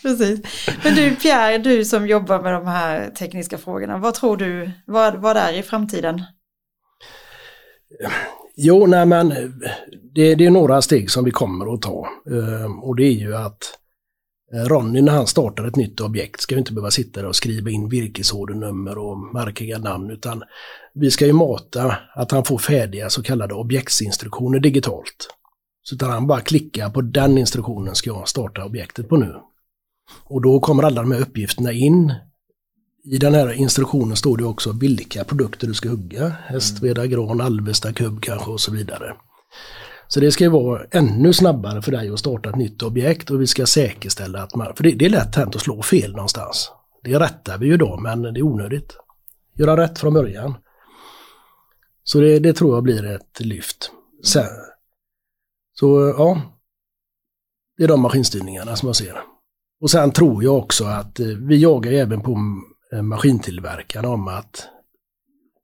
precis. 0.01 0.39
Men 0.83 0.95
du 0.95 1.15
Pierre, 1.15 1.57
du 1.57 1.85
som 1.85 2.07
jobbar 2.07 2.41
med 2.41 2.53
de 2.53 2.67
här 2.67 3.09
tekniska 3.09 3.57
frågorna, 3.57 3.97
vad 3.97 4.13
tror 4.13 4.37
du, 4.37 4.71
vad, 4.85 5.15
vad 5.15 5.37
är 5.37 5.53
i 5.53 5.63
framtiden? 5.63 6.21
Jo, 8.55 8.85
nej 8.85 9.05
men 9.05 9.29
det, 10.15 10.35
det 10.35 10.45
är 10.45 10.51
några 10.51 10.81
steg 10.81 11.11
som 11.11 11.25
vi 11.25 11.31
kommer 11.31 11.73
att 11.73 11.81
ta. 11.81 12.07
Ehm, 12.27 12.83
och 12.83 12.95
det 12.95 13.03
är 13.03 13.11
ju 13.11 13.35
att 13.35 13.59
eh, 14.53 14.67
Ronny 14.67 15.01
när 15.01 15.11
han 15.11 15.27
startar 15.27 15.65
ett 15.65 15.75
nytt 15.75 15.99
objekt 15.99 16.41
ska 16.41 16.55
ju 16.55 16.59
inte 16.59 16.73
behöva 16.73 16.91
sitta 16.91 17.21
där 17.21 17.27
och 17.27 17.35
skriva 17.35 17.69
in 17.69 17.89
virkesordenummer 17.89 18.97
och 18.97 19.17
markiga 19.17 19.77
namn 19.77 20.11
utan 20.11 20.43
vi 20.93 21.11
ska 21.11 21.25
ju 21.25 21.33
mata 21.33 21.97
att 22.15 22.31
han 22.31 22.45
får 22.45 22.57
färdiga 22.57 23.09
så 23.09 23.23
kallade 23.23 23.53
objektsinstruktioner 23.53 24.59
digitalt. 24.59 25.29
Så 25.83 25.95
att 25.95 26.01
han 26.01 26.27
bara 26.27 26.41
klickar 26.41 26.89
på 26.89 27.01
den 27.01 27.37
instruktionen 27.37 27.95
ska 27.95 28.09
jag 28.09 28.27
starta 28.27 28.65
objektet 28.65 29.09
på 29.09 29.17
nu. 29.17 29.35
Och 30.23 30.41
då 30.41 30.59
kommer 30.59 30.83
alla 30.83 31.01
de 31.01 31.11
här 31.11 31.21
uppgifterna 31.21 31.71
in. 31.71 32.13
I 33.03 33.17
den 33.17 33.33
här 33.33 33.53
instruktionen 33.53 34.15
står 34.15 34.37
det 34.37 34.45
också 34.45 34.71
vilka 34.71 35.23
produkter 35.23 35.67
du 35.67 35.73
ska 35.73 35.89
hugga. 35.89 36.29
Hästveda, 36.45 37.07
gran, 37.07 37.41
Alvesta, 37.41 37.93
kubb 37.93 38.21
kanske 38.21 38.51
och 38.51 38.59
så 38.59 38.71
vidare. 38.71 39.15
Så 40.07 40.19
det 40.19 40.31
ska 40.31 40.43
ju 40.43 40.49
vara 40.49 40.85
ännu 40.91 41.33
snabbare 41.33 41.81
för 41.81 41.91
dig 41.91 42.09
att 42.09 42.19
starta 42.19 42.49
ett 42.49 42.55
nytt 42.55 42.83
objekt 42.83 43.29
och 43.29 43.41
vi 43.41 43.47
ska 43.47 43.65
säkerställa 43.65 44.43
att 44.43 44.55
man, 44.55 44.75
för 44.75 44.83
det, 44.83 44.91
det 44.91 45.05
är 45.05 45.09
lätt 45.09 45.35
hänt 45.35 45.55
att 45.55 45.61
slå 45.61 45.81
fel 45.81 46.11
någonstans. 46.11 46.71
Det 47.03 47.19
rättar 47.19 47.57
vi 47.57 47.65
ju 47.65 47.77
då 47.77 47.97
men 47.97 48.21
det 48.21 48.39
är 48.39 48.43
onödigt. 48.43 48.97
Göra 49.53 49.77
rätt 49.77 49.99
från 49.99 50.13
början. 50.13 50.55
Så 52.03 52.19
det, 52.19 52.39
det 52.39 52.53
tror 52.53 52.75
jag 52.75 52.83
blir 52.83 53.05
ett 53.05 53.39
lyft. 53.39 53.91
Sen, 54.25 54.49
så 55.73 56.13
ja, 56.17 56.41
det 57.77 57.83
är 57.83 57.87
de 57.87 58.01
maskinstyrningarna 58.01 58.75
som 58.75 58.87
jag 58.87 58.95
ser. 58.95 59.32
Och 59.83 59.91
sen 59.91 60.11
tror 60.11 60.43
jag 60.43 60.57
också 60.57 60.85
att 60.85 61.19
eh, 61.19 61.27
vi 61.27 61.57
jagar 61.57 61.91
även 61.91 62.21
på 62.21 62.37
eh, 62.93 63.01
maskintillverkarna 63.01 64.09
om 64.09 64.27
att 64.27 64.67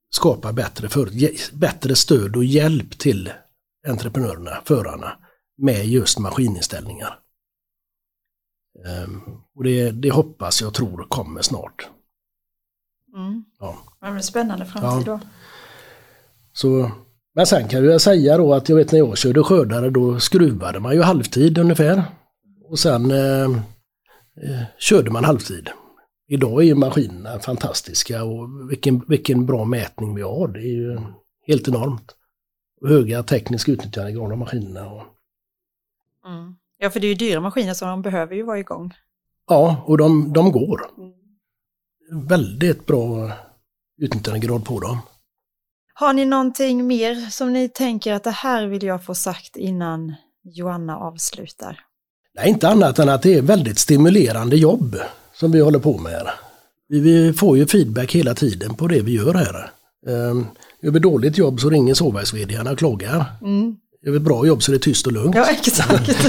skapa 0.09 0.53
bättre, 0.53 0.89
för, 0.89 1.09
bättre 1.57 1.95
stöd 1.95 2.35
och 2.35 2.43
hjälp 2.43 2.99
till 2.99 3.31
entreprenörerna, 3.87 4.61
förarna, 4.65 5.17
med 5.57 5.85
just 5.85 6.19
maskininställningar. 6.19 7.19
Ehm, 8.87 9.21
och 9.55 9.63
det, 9.63 9.91
det 9.91 10.11
hoppas 10.11 10.61
jag 10.61 10.73
tror 10.73 11.05
kommer 11.09 11.41
snart. 11.41 11.89
Mm. 13.15 13.43
Ja. 13.59 13.77
Ja, 14.01 14.11
men 14.11 14.23
spännande 14.23 14.65
framtid 14.65 15.05
då. 15.05 15.19
Så, 16.53 16.91
men 17.35 17.45
sen 17.45 17.67
kan 17.67 17.85
jag 17.85 18.01
säga 18.01 18.37
då 18.37 18.53
att 18.53 18.69
jag 18.69 18.75
vet 18.75 18.91
när 18.91 18.99
jag 18.99 19.17
körde 19.17 19.43
skördare 19.43 19.89
då 19.89 20.19
skruvade 20.19 20.79
man 20.79 20.93
ju 20.95 21.01
halvtid 21.01 21.57
ungefär. 21.57 22.03
Och 22.69 22.79
sen 22.79 23.11
eh, 23.11 23.61
eh, 24.43 24.63
körde 24.77 25.11
man 25.11 25.23
halvtid. 25.23 25.69
Idag 26.27 26.61
är 26.61 26.65
ju 26.65 26.75
maskinerna 26.75 27.39
fantastiska 27.39 28.23
och 28.23 28.71
vilken, 28.71 29.05
vilken 29.07 29.45
bra 29.45 29.65
mätning 29.65 30.15
vi 30.15 30.21
har. 30.21 30.47
Det 30.47 30.59
är 30.59 30.73
ju 30.73 30.99
helt 31.47 31.67
enormt. 31.67 32.15
Höga 32.87 33.23
tekniska 33.23 33.71
utnyttjande 33.71 34.19
av 34.21 34.37
maskinerna. 34.37 34.89
Och, 34.89 35.03
Mm. 36.25 36.55
Ja, 36.77 36.89
för 36.89 36.99
det 36.99 37.07
är 37.07 37.09
ju 37.09 37.15
dyra 37.15 37.39
maskiner 37.41 37.73
så 37.73 37.85
de 37.85 38.01
behöver 38.01 38.35
ju 38.35 38.43
vara 38.43 38.59
igång. 38.59 38.93
ja, 39.47 39.83
och 39.87 39.97
de, 39.97 40.33
de 40.33 40.51
går. 40.51 40.81
Väldigt 42.27 42.85
bra 42.85 43.31
utnyttjandegrad 43.97 44.65
på 44.65 44.79
dem. 44.79 44.97
Har 45.93 46.13
ni 46.13 46.25
någonting 46.25 46.87
mer 46.87 47.15
som 47.15 47.53
ni 47.53 47.69
tänker 47.69 48.13
att 48.13 48.23
det 48.23 48.31
här 48.31 48.67
vill 48.67 48.83
jag 48.83 49.05
få 49.05 49.15
sagt 49.15 49.55
innan 49.57 50.15
Joanna 50.43 50.97
avslutar? 50.97 51.85
Nej, 52.39 52.49
inte 52.49 52.69
annat 52.69 52.99
än 52.99 53.09
att 53.09 53.21
det 53.21 53.33
är 53.33 53.41
väldigt 53.41 53.79
stimulerande 53.79 54.55
jobb 54.55 54.95
som 55.33 55.51
vi 55.51 55.59
håller 55.59 55.79
på 55.79 55.97
med 55.97 56.11
här. 56.11 56.31
Vi, 56.87 57.33
får 57.33 57.57
ju 57.57 57.67
feedback 57.67 58.15
hela 58.15 58.33
tiden 58.33 58.75
på 58.75 58.87
det 58.87 59.01
vi 59.01 59.15
gör 59.15 59.33
här. 59.33 59.71
Um, 60.07 60.47
gör 60.81 60.91
vi 60.91 60.99
dåligt 60.99 61.37
jobb 61.37 61.59
så 61.59 61.69
ringer 61.69 61.93
sågverks 61.93 62.33
och 62.71 62.77
klagar. 62.77 63.25
Mm. 63.41 63.75
Gör 64.05 64.11
vi 64.11 64.19
bra 64.19 64.45
jobb 64.45 64.63
så 64.63 64.71
är 64.71 64.73
det 64.73 64.79
tyst 64.79 65.07
och 65.07 65.13
lugnt. 65.13 65.35
Ja, 65.35 65.49
exakt. 65.49 66.09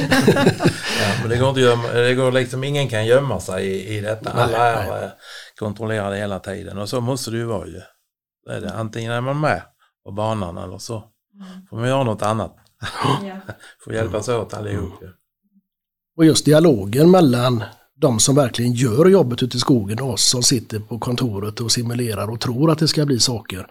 Ja, 1.00 1.12
men 1.20 1.30
det 1.30 1.36
går 1.36 1.48
inte 1.48 1.60
gömma, 1.60 1.88
det 1.92 2.14
går 2.14 2.32
liksom, 2.32 2.64
ingen 2.64 2.88
kan 2.88 3.06
gömma 3.06 3.40
sig 3.40 3.66
i, 3.66 3.96
i 3.96 4.00
detta. 4.00 4.32
Nej, 4.34 4.42
Alla 4.44 4.66
är 4.66 4.90
nej. 4.90 5.04
eh, 5.04 5.10
kontrollerade 5.58 6.16
hela 6.16 6.38
tiden 6.38 6.78
och 6.78 6.88
så 6.88 7.00
måste 7.00 7.30
det 7.30 7.36
ju 7.36 7.44
vara 7.44 7.66
ju. 7.66 7.80
Det 8.46 8.52
är 8.52 8.60
det. 8.60 8.72
Antingen 8.72 9.12
är 9.12 9.20
man 9.20 9.40
med 9.40 9.62
på 10.04 10.12
banan 10.12 10.58
eller 10.58 10.78
så 10.78 11.04
får 11.70 11.76
man 11.76 11.88
göra 11.88 12.04
något 12.04 12.22
annat. 12.22 12.56
ja. 13.22 13.36
Får 13.84 13.94
hjälpas 13.94 14.28
åt 14.28 14.54
allihop 14.54 15.02
ju. 15.02 15.08
Och 16.20 16.26
just 16.26 16.44
dialogen 16.44 17.10
mellan 17.10 17.64
de 17.96 18.20
som 18.20 18.34
verkligen 18.34 18.72
gör 18.72 19.06
jobbet 19.06 19.42
ute 19.42 19.56
i 19.56 19.60
skogen 19.60 20.00
och 20.00 20.10
oss 20.10 20.30
som 20.30 20.42
sitter 20.42 20.78
på 20.78 20.98
kontoret 20.98 21.60
och 21.60 21.72
simulerar 21.72 22.30
och 22.30 22.40
tror 22.40 22.70
att 22.70 22.78
det 22.78 22.88
ska 22.88 23.06
bli 23.06 23.20
saker. 23.20 23.66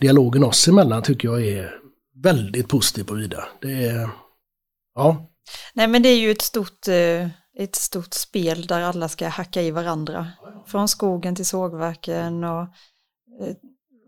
Dialogen 0.00 0.44
oss 0.44 0.68
emellan 0.68 1.02
tycker 1.02 1.28
jag 1.28 1.46
är 1.46 1.74
väldigt 2.22 2.68
positiv 2.68 3.04
på 3.04 3.14
Vida. 3.14 3.44
Det 3.60 3.86
är, 3.86 4.10
ja. 4.94 5.30
Nej 5.74 5.88
men 5.88 6.02
det 6.02 6.08
är 6.08 6.18
ju 6.18 6.30
ett 6.30 6.42
stort, 6.42 6.88
eh, 6.88 7.28
ett 7.58 7.74
stort 7.74 8.14
spel 8.14 8.66
där 8.66 8.80
alla 8.80 9.08
ska 9.08 9.28
hacka 9.28 9.62
i 9.62 9.70
varandra. 9.70 10.28
Från 10.66 10.88
skogen 10.88 11.36
till 11.36 11.46
sågverken 11.46 12.44
och 12.44 12.62
eh, 12.62 13.54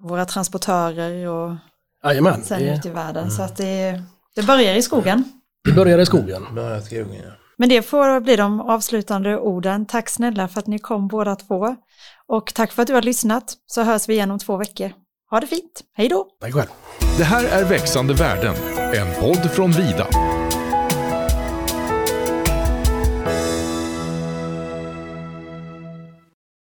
våra 0.03 0.25
transportörer 0.25 1.29
och 1.29 1.57
Jajamän, 2.05 2.45
sen 2.45 2.61
det, 2.61 2.77
ut 2.77 2.87
i 2.87 2.91
världen. 2.91 3.31
Så 3.31 3.43
att 3.43 3.57
det, 3.57 4.03
det 4.35 4.43
börjar 4.43 4.75
i 4.75 4.83
skogen. 4.83 5.25
det 5.65 5.73
börjar 5.73 5.99
i 5.99 6.07
skogen. 6.07 6.47
Börjar 6.55 6.81
skogen 6.81 7.15
ja. 7.25 7.46
Men 7.59 7.69
det 7.69 7.83
får 7.83 8.21
bli 8.21 8.37
de 8.37 8.61
avslutande 8.61 9.39
orden. 9.39 9.87
Tack 9.87 10.09
snälla 10.09 10.49
för 10.49 10.61
att 10.61 10.67
ni 10.67 10.79
kom 10.79 11.09
båda 11.09 11.37
två. 11.37 11.77
Och 12.29 12.55
tack 12.55 12.73
för 12.73 12.83
att 12.83 12.89
du 12.89 12.95
har 12.95 13.03
lyssnat. 13.03 13.55
Så 13.67 13.83
hörs 13.83 14.09
vi 14.09 14.15
igen 14.15 14.31
om 14.31 14.39
två 14.39 14.57
veckor. 14.57 14.93
Ha 15.31 15.41
det 15.41 15.47
fint. 15.47 15.83
Hej 15.97 16.09
då! 16.09 16.27
Tack 16.41 16.55
själv. 16.55 16.69
Det 17.19 17.25
här 17.25 17.45
är 17.45 17.65
Växande 17.65 18.15
värden, 18.15 18.55
en 18.95 19.21
podd 19.21 19.51
från 19.51 19.71
Vida. 19.71 20.07